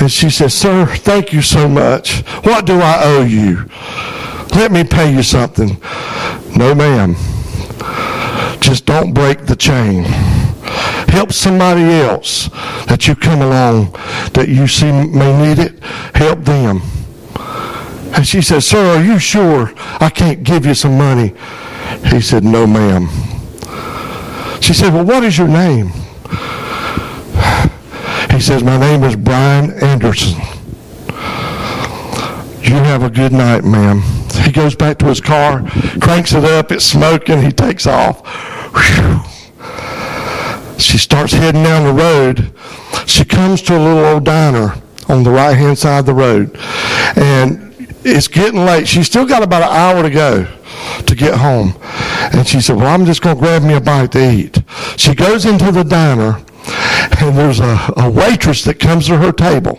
And 0.00 0.10
she 0.10 0.28
says, 0.28 0.52
Sir, 0.54 0.86
thank 0.86 1.32
you 1.32 1.40
so 1.40 1.68
much. 1.68 2.22
What 2.44 2.66
do 2.66 2.80
I 2.80 3.00
owe 3.04 3.24
you? 3.24 3.68
Let 4.54 4.70
me 4.70 4.84
pay 4.84 5.12
you 5.12 5.22
something. 5.22 5.80
No, 6.56 6.74
ma'am. 6.74 7.14
Just 8.60 8.86
don't 8.86 9.12
break 9.12 9.46
the 9.46 9.56
chain. 9.56 10.04
Help 11.08 11.32
somebody 11.32 11.82
else 11.82 12.48
that 12.86 13.06
you 13.06 13.14
come 13.14 13.40
along 13.40 13.92
that 14.32 14.48
you 14.48 14.66
see 14.66 14.90
may 14.90 15.48
need 15.48 15.58
it. 15.58 15.82
Help 16.14 16.40
them. 16.40 16.82
And 18.16 18.26
she 18.26 18.42
said, 18.42 18.62
Sir, 18.62 18.96
are 18.96 19.04
you 19.04 19.18
sure 19.18 19.72
I 19.76 20.08
can't 20.08 20.44
give 20.44 20.66
you 20.66 20.74
some 20.74 20.96
money? 20.96 21.34
He 22.06 22.20
said, 22.20 22.44
No, 22.44 22.66
ma'am. 22.66 23.08
She 24.60 24.72
said, 24.72 24.94
Well, 24.94 25.04
what 25.04 25.24
is 25.24 25.36
your 25.36 25.48
name? 25.48 25.88
He 28.30 28.40
says, 28.40 28.62
My 28.62 28.78
name 28.78 29.04
is 29.04 29.16
Brian 29.16 29.72
Anderson. 29.82 30.40
You 32.62 32.80
have 32.80 33.02
a 33.02 33.10
good 33.10 33.32
night, 33.32 33.64
ma'am. 33.64 34.02
He 34.42 34.52
goes 34.52 34.74
back 34.74 34.98
to 34.98 35.06
his 35.06 35.20
car, 35.20 35.68
cranks 36.00 36.32
it 36.32 36.44
up, 36.44 36.72
it's 36.72 36.84
smoking, 36.84 37.42
he 37.42 37.52
takes 37.52 37.86
off. 37.86 38.26
Whew. 38.74 39.20
She 40.78 40.98
starts 40.98 41.32
heading 41.32 41.62
down 41.62 41.84
the 41.84 42.02
road. 42.02 42.52
She 43.06 43.24
comes 43.24 43.60
to 43.62 43.76
a 43.76 43.78
little 43.78 44.04
old 44.04 44.24
diner 44.24 44.74
on 45.08 45.22
the 45.22 45.30
right 45.30 45.56
hand 45.56 45.78
side 45.78 46.00
of 46.00 46.06
the 46.06 46.14
road. 46.14 46.56
And 47.16 47.73
it's 48.04 48.28
getting 48.28 48.64
late. 48.64 48.88
She's 48.88 49.06
still 49.06 49.26
got 49.26 49.42
about 49.42 49.62
an 49.62 49.68
hour 49.68 50.02
to 50.02 50.10
go 50.10 50.46
to 51.06 51.14
get 51.14 51.38
home. 51.38 51.74
And 52.32 52.46
she 52.46 52.60
said, 52.60 52.76
Well, 52.76 52.86
I'm 52.86 53.04
just 53.04 53.22
going 53.22 53.36
to 53.36 53.40
grab 53.40 53.62
me 53.62 53.74
a 53.74 53.80
bite 53.80 54.12
to 54.12 54.32
eat. 54.32 54.62
She 54.96 55.14
goes 55.14 55.44
into 55.46 55.70
the 55.72 55.84
diner, 55.84 56.42
and 57.20 57.36
there's 57.36 57.60
a, 57.60 57.92
a 57.96 58.10
waitress 58.10 58.64
that 58.64 58.78
comes 58.80 59.06
to 59.06 59.18
her 59.18 59.32
table. 59.32 59.78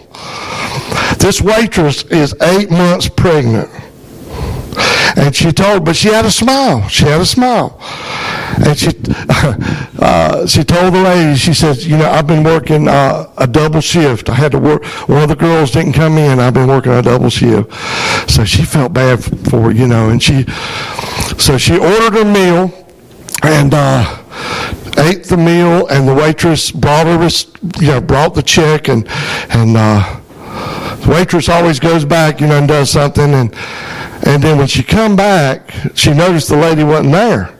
This 1.20 1.42
waitress 1.42 2.04
is 2.06 2.36
eight 2.42 2.72
months 2.72 3.10
pregnant. 3.10 3.70
And 5.18 5.36
she 5.36 5.52
told, 5.52 5.86
but 5.86 5.96
she 5.96 6.10
had 6.10 6.26
a 6.26 6.32
smile. 6.32 6.88
She 6.88 7.06
had 7.06 7.22
a 7.22 7.26
smile. 7.26 7.80
And 8.58 8.78
she, 8.78 8.90
uh, 10.00 10.46
she 10.48 10.64
told 10.64 10.94
the 10.94 11.02
lady, 11.02 11.36
she 11.36 11.54
said, 11.54 11.78
you 11.84 11.98
know, 11.98 12.10
I've 12.10 12.28
been 12.28 12.44
working 12.44 12.88
uh, 12.88 13.32
a 13.38 13.48
double 13.48 13.82
shift. 13.82 14.30
I 14.30 14.34
had 14.34 14.52
to 14.54 14.60
work, 14.60 14.86
one 15.08 15.24
of 15.24 15.30
the 15.30 15.36
girls 15.36 15.72
didn't 15.72 15.94
come 15.94 16.18
in. 16.18 16.40
I've 16.40 16.54
been 16.54 16.68
working 16.68 16.94
a 16.94 17.02
double 17.02 17.30
shift. 17.30 17.74
So 18.30 18.46
she 18.46 18.64
felt 18.64 18.94
bad 18.94 19.24
for, 19.50 19.72
you 19.72 19.88
know, 19.88 20.10
and 20.10 20.22
she, 20.22 20.46
so 21.38 21.58
she 21.58 21.78
ordered 21.78 22.14
her 22.14 22.26
meal 22.26 22.72
and, 23.44 23.74
uh, 23.74 24.22
ate 24.98 25.26
the 25.26 25.38
meal 25.38 25.88
and 25.88 26.08
the 26.08 26.14
waitress 26.14 26.72
brought 26.72 27.08
her, 27.08 27.30
you 27.82 27.88
know, 27.88 28.02
brought 28.02 28.36
the 28.36 28.44
check 28.44 28.88
and, 28.88 29.08
and, 29.50 29.76
uh, 29.76 30.22
the 31.02 31.12
waitress 31.12 31.50
always 31.50 31.80
goes 31.80 32.06
back, 32.06 32.40
you 32.42 32.48
know, 32.48 32.58
and 32.58 32.68
does 32.68 32.90
something 32.90 33.34
and, 33.34 33.54
and 34.26 34.42
then 34.42 34.58
when 34.58 34.68
she 34.68 34.82
come 34.82 35.16
back, 35.16 35.72
she 35.94 36.14
noticed 36.14 36.50
the 36.50 36.58
lady 36.58 36.84
wasn't 36.84 37.12
there. 37.12 37.56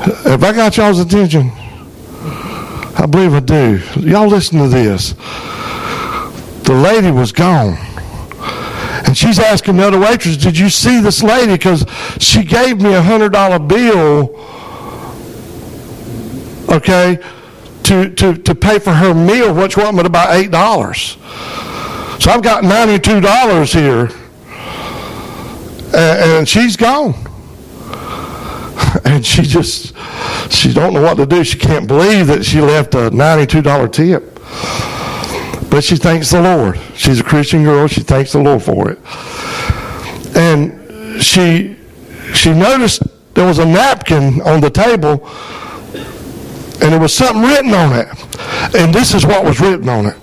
Have 0.00 0.42
I 0.42 0.52
got 0.52 0.76
y'all's 0.76 0.98
attention? 0.98 1.50
I 1.54 3.06
believe 3.08 3.34
I 3.34 3.40
do. 3.40 3.80
Y'all 3.96 4.28
listen 4.28 4.58
to 4.58 4.68
this. 4.68 5.12
The 6.64 6.74
lady 6.74 7.10
was 7.10 7.32
gone. 7.32 7.76
And 9.06 9.16
she's 9.16 9.38
asking 9.38 9.76
the 9.76 9.86
other 9.86 9.98
waitress, 9.98 10.36
Did 10.36 10.58
you 10.58 10.68
see 10.68 11.00
this 11.00 11.22
lady? 11.22 11.52
Because 11.52 11.84
she 12.18 12.44
gave 12.44 12.80
me 12.80 12.94
a 12.94 13.02
$100 13.02 13.68
bill, 13.68 14.36
okay, 16.74 17.18
to, 17.84 18.10
to, 18.14 18.34
to 18.34 18.54
pay 18.54 18.78
for 18.78 18.92
her 18.92 19.14
meal, 19.14 19.54
which 19.54 19.76
with 19.76 20.06
about 20.06 20.28
$8. 20.28 22.22
So 22.22 22.30
I've 22.30 22.42
got 22.42 22.64
$92 22.64 23.74
here 23.74 24.20
and, 25.94 26.30
and 26.38 26.48
she's 26.48 26.76
gone. 26.76 27.14
And 29.04 29.24
she 29.24 29.42
just, 29.42 29.94
she 30.52 30.72
don't 30.72 30.92
know 30.92 31.02
what 31.02 31.16
to 31.16 31.26
do. 31.26 31.42
She 31.42 31.58
can't 31.58 31.88
believe 31.88 32.26
that 32.26 32.44
she 32.44 32.60
left 32.60 32.94
a 32.94 33.10
$92 33.10 33.92
tip. 33.92 34.34
But 35.70 35.84
she 35.84 35.96
thanks 35.96 36.30
the 36.30 36.42
Lord. 36.42 36.78
She's 36.94 37.20
a 37.20 37.24
Christian 37.24 37.64
girl. 37.64 37.86
She 37.86 38.02
thanks 38.02 38.32
the 38.32 38.40
Lord 38.40 38.62
for 38.62 38.90
it. 38.90 38.98
And 40.36 41.22
she, 41.22 41.76
she 42.34 42.52
noticed 42.52 43.02
there 43.34 43.46
was 43.46 43.58
a 43.58 43.64
napkin 43.64 44.42
on 44.42 44.60
the 44.60 44.70
table 44.70 45.26
and 46.82 46.92
there 46.92 47.00
was 47.00 47.14
something 47.14 47.42
written 47.42 47.72
on 47.72 47.92
it. 47.94 48.08
And 48.74 48.94
this 48.94 49.14
is 49.14 49.24
what 49.24 49.44
was 49.44 49.60
written 49.60 49.88
on 49.88 50.06
it. 50.06 50.16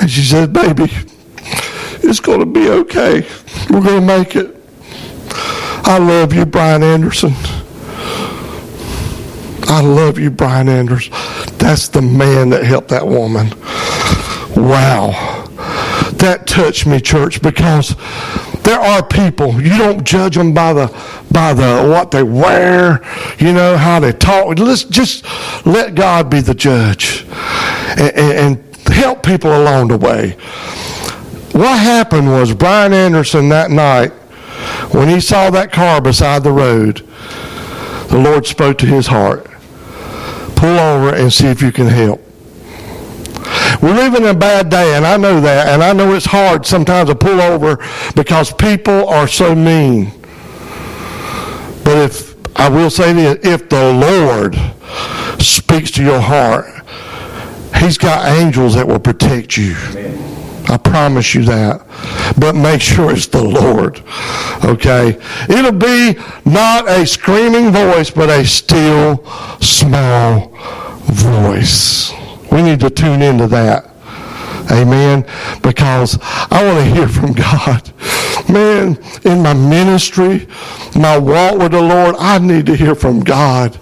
and 0.00 0.10
she 0.10 0.22
says, 0.22 0.48
"Baby, 0.48 0.92
it's 2.02 2.20
going 2.20 2.40
to 2.40 2.46
be 2.46 2.68
okay. 2.68 3.26
We're 3.70 3.80
going 3.80 4.00
to 4.00 4.06
make 4.06 4.36
it." 4.36 4.55
I 5.88 5.98
love 5.98 6.32
you, 6.32 6.44
Brian 6.44 6.82
Anderson. 6.82 7.32
I 9.68 9.80
love 9.80 10.18
you, 10.18 10.30
Brian 10.30 10.68
Anderson. 10.68 11.12
That's 11.58 11.86
the 11.88 12.02
man 12.02 12.50
that 12.50 12.64
helped 12.64 12.88
that 12.88 13.06
woman. 13.06 13.50
Wow. 14.56 15.44
That 16.14 16.48
touched 16.48 16.86
me, 16.86 17.00
church, 17.00 17.40
because 17.40 17.94
there 18.66 18.80
are 18.80 19.06
people 19.06 19.60
you 19.62 19.78
don't 19.78 20.02
judge 20.02 20.34
them 20.34 20.52
by 20.52 20.72
the 20.72 20.88
by 21.30 21.54
the 21.54 21.86
what 21.88 22.10
they 22.10 22.24
wear 22.24 23.00
you 23.38 23.52
know 23.52 23.76
how 23.76 24.00
they 24.00 24.12
talk 24.12 24.58
let's 24.58 24.82
just 24.82 25.24
let 25.64 25.94
god 25.94 26.28
be 26.28 26.40
the 26.40 26.52
judge 26.52 27.24
and, 27.90 28.12
and, 28.16 28.58
and 28.58 28.88
help 28.88 29.22
people 29.22 29.56
along 29.56 29.86
the 29.86 29.96
way 29.96 30.30
what 31.52 31.78
happened 31.78 32.26
was 32.28 32.52
brian 32.52 32.92
anderson 32.92 33.48
that 33.48 33.70
night 33.70 34.10
when 34.92 35.08
he 35.08 35.20
saw 35.20 35.50
that 35.50 35.72
car 35.72 36.00
beside 36.00 36.42
the 36.42 36.52
road, 36.52 37.06
the 38.08 38.18
Lord 38.18 38.46
spoke 38.46 38.78
to 38.78 38.86
his 38.86 39.06
heart. 39.08 39.46
Pull 40.56 40.78
over 40.78 41.14
and 41.14 41.32
see 41.32 41.46
if 41.48 41.60
you 41.60 41.72
can 41.72 41.86
help. 41.86 42.20
We're 43.82 43.94
living 43.94 44.22
in 44.22 44.28
a 44.28 44.34
bad 44.34 44.70
day, 44.70 44.94
and 44.96 45.06
I 45.06 45.16
know 45.16 45.40
that, 45.40 45.68
and 45.68 45.82
I 45.82 45.92
know 45.92 46.14
it's 46.14 46.26
hard 46.26 46.64
sometimes 46.64 47.10
to 47.10 47.14
pull 47.14 47.40
over 47.40 47.78
because 48.14 48.52
people 48.52 49.08
are 49.08 49.28
so 49.28 49.54
mean. 49.54 50.12
But 51.84 51.98
if, 51.98 52.36
I 52.58 52.68
will 52.68 52.90
say 52.90 53.12
this, 53.12 53.38
if 53.44 53.68
the 53.68 53.92
Lord 53.92 54.56
speaks 55.42 55.90
to 55.92 56.02
your 56.02 56.20
heart, 56.20 56.66
He's 57.76 57.98
got 57.98 58.26
angels 58.26 58.74
that 58.74 58.88
will 58.88 58.98
protect 58.98 59.56
you. 59.58 59.74
I 60.68 60.76
promise 60.76 61.34
you 61.34 61.44
that. 61.44 61.86
But 62.38 62.54
make 62.54 62.80
sure 62.80 63.12
it's 63.12 63.26
the 63.26 63.42
Lord. 63.42 64.02
Okay? 64.64 65.18
It'll 65.48 65.72
be 65.72 66.18
not 66.44 66.88
a 66.88 67.06
screaming 67.06 67.70
voice, 67.70 68.10
but 68.10 68.28
a 68.28 68.44
still, 68.44 69.24
small 69.60 70.52
voice. 71.04 72.12
We 72.50 72.62
need 72.62 72.80
to 72.80 72.90
tune 72.90 73.22
into 73.22 73.46
that. 73.48 73.95
Amen. 74.70 75.24
Because 75.62 76.18
I 76.22 76.64
want 76.64 76.78
to 76.78 76.94
hear 76.94 77.08
from 77.08 77.32
God. 77.32 77.92
Man, 78.48 78.98
in 79.24 79.42
my 79.42 79.54
ministry, 79.54 80.46
my 80.94 81.18
walk 81.18 81.58
with 81.58 81.72
the 81.72 81.82
Lord, 81.82 82.14
I 82.18 82.38
need 82.38 82.66
to 82.66 82.76
hear 82.76 82.94
from 82.94 83.20
God. 83.20 83.78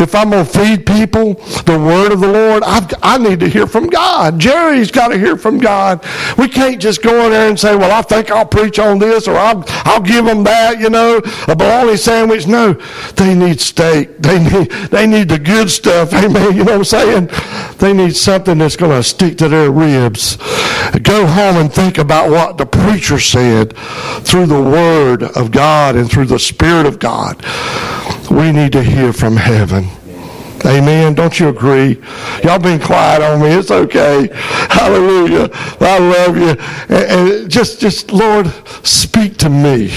If 0.00 0.14
I'm 0.14 0.30
going 0.30 0.44
to 0.44 0.50
feed 0.50 0.86
people 0.86 1.34
the 1.64 1.78
word 1.78 2.12
of 2.12 2.20
the 2.20 2.30
Lord, 2.30 2.62
I've, 2.64 2.92
I 3.02 3.18
need 3.18 3.40
to 3.40 3.48
hear 3.48 3.66
from 3.66 3.88
God. 3.88 4.38
Jerry's 4.38 4.90
got 4.90 5.08
to 5.08 5.18
hear 5.18 5.36
from 5.36 5.58
God. 5.58 6.04
We 6.38 6.48
can't 6.48 6.80
just 6.80 7.02
go 7.02 7.24
in 7.26 7.32
there 7.32 7.48
and 7.48 7.58
say, 7.58 7.76
well, 7.76 7.90
I 7.90 8.02
think 8.02 8.30
I'll 8.30 8.46
preach 8.46 8.78
on 8.78 8.98
this 8.98 9.26
or 9.28 9.36
I'll, 9.36 9.64
I'll 9.84 10.00
give 10.00 10.24
them 10.24 10.44
that, 10.44 10.78
you 10.78 10.90
know, 10.90 11.20
a 11.48 11.56
bologna 11.56 11.96
sandwich. 11.96 12.46
No, 12.46 12.74
they 13.16 13.34
need 13.34 13.60
steak. 13.60 14.18
They 14.18 14.38
need, 14.38 14.70
they 14.90 15.06
need 15.06 15.28
the 15.28 15.38
good 15.38 15.70
stuff. 15.70 16.12
Amen. 16.12 16.56
You 16.56 16.64
know 16.64 16.78
what 16.78 16.78
I'm 16.78 16.84
saying? 16.84 17.30
They 17.78 17.92
need 17.92 18.16
something 18.16 18.58
that's 18.58 18.76
going 18.76 18.92
to 18.92 19.02
stick 19.02 19.38
to 19.38 19.48
their 19.48 19.70
ribs. 19.70 20.23
Go 21.02 21.26
home 21.26 21.56
and 21.56 21.72
think 21.72 21.98
about 21.98 22.30
what 22.30 22.58
the 22.58 22.66
preacher 22.66 23.18
said 23.18 23.76
through 24.26 24.46
the 24.46 24.62
Word 24.62 25.22
of 25.22 25.50
God 25.50 25.96
and 25.96 26.10
through 26.10 26.26
the 26.26 26.38
Spirit 26.38 26.86
of 26.86 26.98
God. 26.98 27.44
We 28.30 28.52
need 28.52 28.72
to 28.72 28.82
hear 28.82 29.12
from 29.12 29.36
heaven. 29.36 29.88
Amen. 30.66 31.14
Don't 31.14 31.38
you 31.38 31.48
agree? 31.48 32.00
Y'all 32.42 32.58
been 32.58 32.80
quiet 32.80 33.22
on 33.22 33.40
me. 33.42 33.48
It's 33.48 33.70
okay. 33.70 34.28
Hallelujah. 34.32 35.50
I 35.80 35.98
love 35.98 36.36
you. 36.38 36.50
And, 36.88 37.30
and 37.32 37.50
just, 37.50 37.80
just, 37.80 38.12
Lord, 38.12 38.46
speak 38.82 39.36
to 39.38 39.50
me 39.50 39.92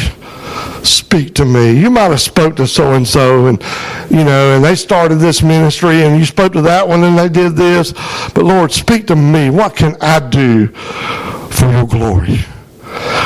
speak 0.83 1.35
to 1.35 1.45
me. 1.45 1.79
You 1.79 1.89
might 1.89 2.11
have 2.11 2.21
spoke 2.21 2.55
to 2.57 2.67
so 2.67 2.93
and 2.93 3.07
so, 3.07 3.47
and 3.47 3.61
you 4.09 4.23
know, 4.23 4.55
and 4.55 4.63
they 4.63 4.75
started 4.75 5.15
this 5.15 5.41
ministry, 5.41 6.03
and 6.03 6.17
you 6.19 6.25
spoke 6.25 6.53
to 6.53 6.61
that 6.63 6.87
one, 6.87 7.03
and 7.03 7.17
they 7.17 7.29
did 7.29 7.55
this. 7.55 7.93
But 8.33 8.43
Lord, 8.43 8.71
speak 8.71 9.07
to 9.07 9.15
me. 9.15 9.49
What 9.49 9.75
can 9.75 9.95
I 10.01 10.19
do 10.19 10.67
for 10.67 11.71
your 11.71 11.87
glory? 11.87 12.39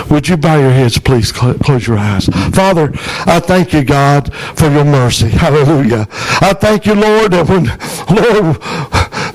Would 0.10 0.28
you 0.28 0.36
bow 0.36 0.60
your 0.60 0.72
heads, 0.72 0.98
please? 1.00 1.32
Close 1.32 1.88
your 1.88 1.98
eyes. 1.98 2.26
Father, 2.26 2.92
I 3.26 3.40
thank 3.40 3.74
you, 3.74 3.84
God, 3.84 4.34
for 4.34 4.70
your 4.70 4.84
mercy. 4.84 5.30
Hallelujah. 5.30 6.08
I 6.12 6.54
thank 6.54 6.86
you, 6.86 6.96
Lord, 6.96 7.32
that 7.32 7.48
when, 7.48 7.66
Lord, 8.14 8.62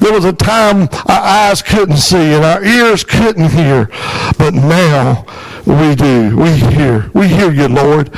there 0.01 0.13
was 0.13 0.25
a 0.25 0.33
time 0.33 0.89
our 1.07 1.23
eyes 1.51 1.63
couldn't 1.63 1.97
see 1.97 2.35
and 2.35 2.45
our 2.45 2.63
ears 2.63 3.05
couldn't 3.05 3.51
hear, 3.51 3.87
but 4.39 4.53
now 4.53 5.25
we 5.67 5.97
do. 5.97 6.37
We 6.37 6.51
hear. 6.57 7.11
We 7.13 7.27
hear 7.27 7.53
you, 7.53 7.67
Lord. 7.67 8.15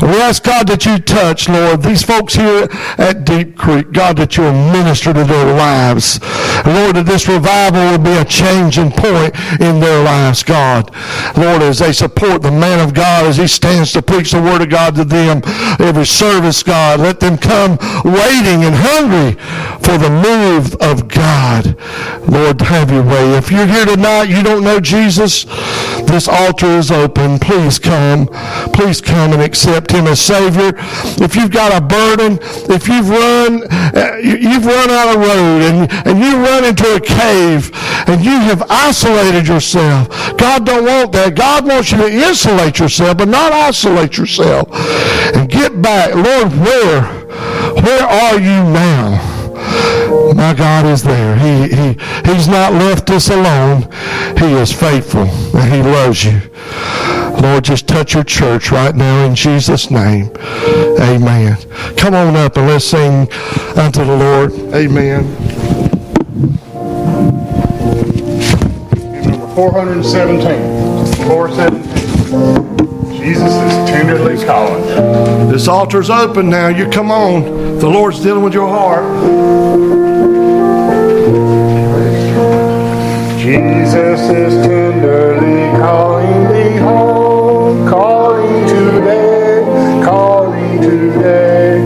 We 0.00 0.16
ask 0.20 0.42
God 0.42 0.66
that 0.68 0.86
you 0.86 0.98
touch, 0.98 1.48
Lord, 1.48 1.82
these 1.82 2.02
folks 2.02 2.34
here 2.34 2.68
at 2.96 3.24
Deep 3.24 3.56
Creek. 3.56 3.92
God, 3.92 4.16
that 4.16 4.36
you'll 4.36 4.52
minister 4.52 5.12
to 5.12 5.24
their 5.24 5.54
lives. 5.54 6.20
Lord, 6.64 6.96
that 6.96 7.04
this 7.06 7.28
revival 7.28 7.80
will 7.90 7.98
be 7.98 8.16
a 8.16 8.24
changing 8.24 8.90
point 8.90 9.34
in 9.60 9.78
their 9.78 10.02
lives, 10.02 10.42
God. 10.42 10.90
Lord, 11.36 11.60
as 11.62 11.80
they 11.80 11.92
support 11.92 12.40
the 12.40 12.50
man 12.50 12.80
of 12.80 12.94
God 12.94 13.26
as 13.26 13.36
he 13.36 13.46
stands 13.46 13.92
to 13.92 14.00
preach 14.00 14.32
the 14.32 14.40
word 14.40 14.62
of 14.62 14.70
God 14.70 14.94
to 14.96 15.04
them 15.04 15.42
every 15.78 16.06
service, 16.06 16.62
God, 16.62 17.00
let 17.00 17.20
them 17.20 17.36
come 17.36 17.78
waiting 18.04 18.64
and 18.64 18.74
hungry 18.74 19.32
for 19.84 19.98
the 19.98 20.10
move 20.10 20.74
of 20.80 21.08
God. 21.08 21.76
Lord, 22.28 22.60
have 22.62 22.90
your 22.90 23.04
way. 23.04 23.36
If 23.36 23.50
you're 23.50 23.66
here 23.66 23.84
tonight, 23.84 24.24
you 24.24 24.42
don't 24.42 24.64
know 24.64 24.80
Jesus, 24.80 25.44
this 26.04 26.26
altar 26.28 26.66
is 26.66 26.85
open. 26.90 27.38
Please 27.38 27.78
come. 27.78 28.26
Please 28.72 29.00
come 29.00 29.32
and 29.32 29.42
accept 29.42 29.90
him 29.90 30.06
as 30.06 30.20
Savior. 30.20 30.72
If 31.22 31.36
you've 31.36 31.50
got 31.50 31.76
a 31.76 31.80
burden, 31.84 32.38
if 32.70 32.88
you've 32.88 33.08
run, 33.08 33.62
uh, 33.70 34.16
you- 34.22 34.36
you've 34.36 34.66
run 34.66 34.90
out 34.90 35.14
of 35.16 35.20
road 35.20 35.62
and, 35.62 35.92
and 36.06 36.18
you 36.22 36.36
run 36.36 36.64
into 36.64 36.94
a 36.94 37.00
cave 37.00 37.70
and 38.06 38.24
you 38.24 38.38
have 38.38 38.62
isolated 38.70 39.46
yourself. 39.48 40.08
God 40.36 40.64
don't 40.66 40.84
want 40.84 41.12
that. 41.12 41.34
God 41.34 41.66
wants 41.66 41.90
you 41.92 41.98
to 41.98 42.08
insulate 42.10 42.78
yourself, 42.78 43.18
but 43.18 43.28
not 43.28 43.52
isolate 43.52 44.16
yourself. 44.16 44.68
And 45.34 45.48
get 45.48 45.80
back. 45.82 46.14
Lord, 46.14 46.52
where, 46.60 47.02
where 47.82 48.02
are 48.06 48.38
you 48.38 48.62
now? 48.72 49.35
My 50.34 50.54
God 50.54 50.86
is 50.86 51.02
there. 51.02 51.36
He, 51.36 51.74
he, 51.74 51.96
he's 52.24 52.48
not 52.48 52.72
left 52.72 53.10
us 53.10 53.28
alone. 53.30 53.82
He 54.38 54.52
is 54.52 54.72
faithful 54.72 55.22
and 55.56 55.72
He 55.72 55.82
loves 55.82 56.24
you. 56.24 56.40
Lord, 57.40 57.64
just 57.64 57.86
touch 57.86 58.14
your 58.14 58.24
church 58.24 58.70
right 58.70 58.94
now 58.94 59.24
in 59.26 59.34
Jesus' 59.34 59.90
name. 59.90 60.30
Amen. 61.00 61.56
Come 61.96 62.14
on 62.14 62.36
up 62.36 62.56
and 62.56 62.66
let's 62.66 62.84
sing 62.84 63.30
unto 63.76 64.04
the 64.04 64.16
Lord. 64.16 64.52
Amen. 64.74 65.24
Number 69.22 69.54
417. 69.54 71.26
417. 71.26 72.65
Jesus 73.26 73.54
is 73.54 73.90
tenderly 73.90 74.36
calling. 74.44 75.50
This 75.50 75.66
altar's 75.66 76.10
open 76.10 76.48
now. 76.48 76.68
You 76.68 76.88
come 76.88 77.10
on. 77.10 77.42
The 77.80 77.88
Lord's 77.88 78.20
dealing 78.20 78.44
with 78.44 78.54
your 78.54 78.68
heart. 78.68 79.02
Jesus 83.36 84.20
is 84.30 84.64
tenderly 84.64 85.76
calling 85.76 86.52
me 86.52 86.76
home, 86.76 87.88
calling 87.88 88.68
today, 88.68 89.64
calling 90.04 90.80
today. 90.80 91.80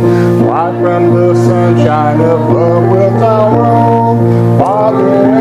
Why 0.45 0.79
from 0.83 1.15
the 1.15 1.35
sunshine 1.35 2.21
of 2.21 2.51
love 2.51 2.91
wilt 2.91 3.19
thou 3.19 3.59
roam, 3.59 4.59
farther 4.59 5.40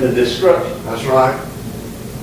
them 0.00 0.14
to 0.14 0.14
destruction. 0.14 0.84
That's 0.84 1.04
right. 1.04 1.38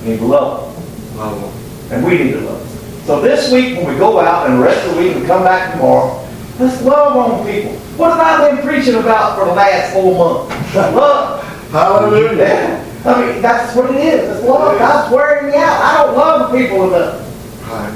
We 0.03 0.11
need 0.11 0.19
to 0.19 0.26
love 0.26 0.76
them, 0.76 1.17
Love 1.17 1.41
them. 1.41 1.97
and 1.97 2.05
we 2.05 2.17
need 2.17 2.32
to 2.34 2.41
love 2.41 2.59
them. 2.59 3.03
So 3.05 3.21
this 3.21 3.51
week, 3.51 3.78
when 3.78 3.88
we 3.88 3.97
go 3.97 4.19
out 4.19 4.49
and 4.49 4.59
the 4.59 4.63
rest 4.63 4.88
of 4.88 4.95
the 4.95 5.01
week 5.01 5.15
and 5.15 5.26
come 5.26 5.43
back 5.43 5.73
tomorrow, 5.73 6.26
let's 6.59 6.82
love 6.82 7.15
on 7.15 7.45
people. 7.45 7.73
What 7.97 8.17
have 8.17 8.19
I 8.19 8.51
been 8.51 8.65
preaching 8.65 8.95
about 8.95 9.38
for 9.38 9.45
the 9.45 9.53
last 9.53 9.93
four 9.93 10.17
months? 10.17 10.76
Love. 10.76 11.43
Hallelujah. 11.71 12.38
Yeah. 12.38 12.82
I 13.05 13.21
mean, 13.34 13.41
that's 13.41 13.76
what 13.76 13.91
it 13.91 13.97
is. 13.97 14.30
It's 14.38 14.43
love. 14.47 14.80
God's 14.80 15.13
wearing 15.13 15.51
me 15.51 15.57
out. 15.57 15.82
I 15.82 16.03
don't 16.03 16.15
love 16.17 16.51
people 16.51 16.88
enough. 16.88 17.21
Right. 17.69 17.93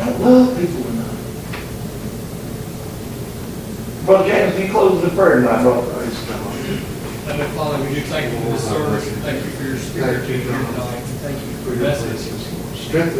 I 0.00 0.10
don't 0.10 0.20
love 0.20 0.58
people 0.58 0.86
enough. 0.90 1.14
Brother 4.06 4.28
James, 4.28 4.56
he 4.56 4.68
closes 4.68 5.02
the 5.02 5.14
prayer 5.14 5.36
tonight, 5.40 5.62
brother. 5.62 5.92
Praise 5.92 6.18
God. 6.24 6.38
Heavenly 7.26 7.46
Father, 7.56 7.84
we 7.84 7.94
do 7.94 7.97
thank 8.08 8.32
you 8.32 8.40
for 8.40 8.50
this 8.52 8.68
service. 8.68 9.08
Thank 9.20 9.44
you 9.44 9.50
for 9.52 9.64
your 9.64 9.76
spirit. 9.76 10.24
Thank 10.24 11.40
you 11.42 11.56
for 11.64 11.74
your 11.74 11.82
message. 11.82 12.32
Strengthen 12.78 13.16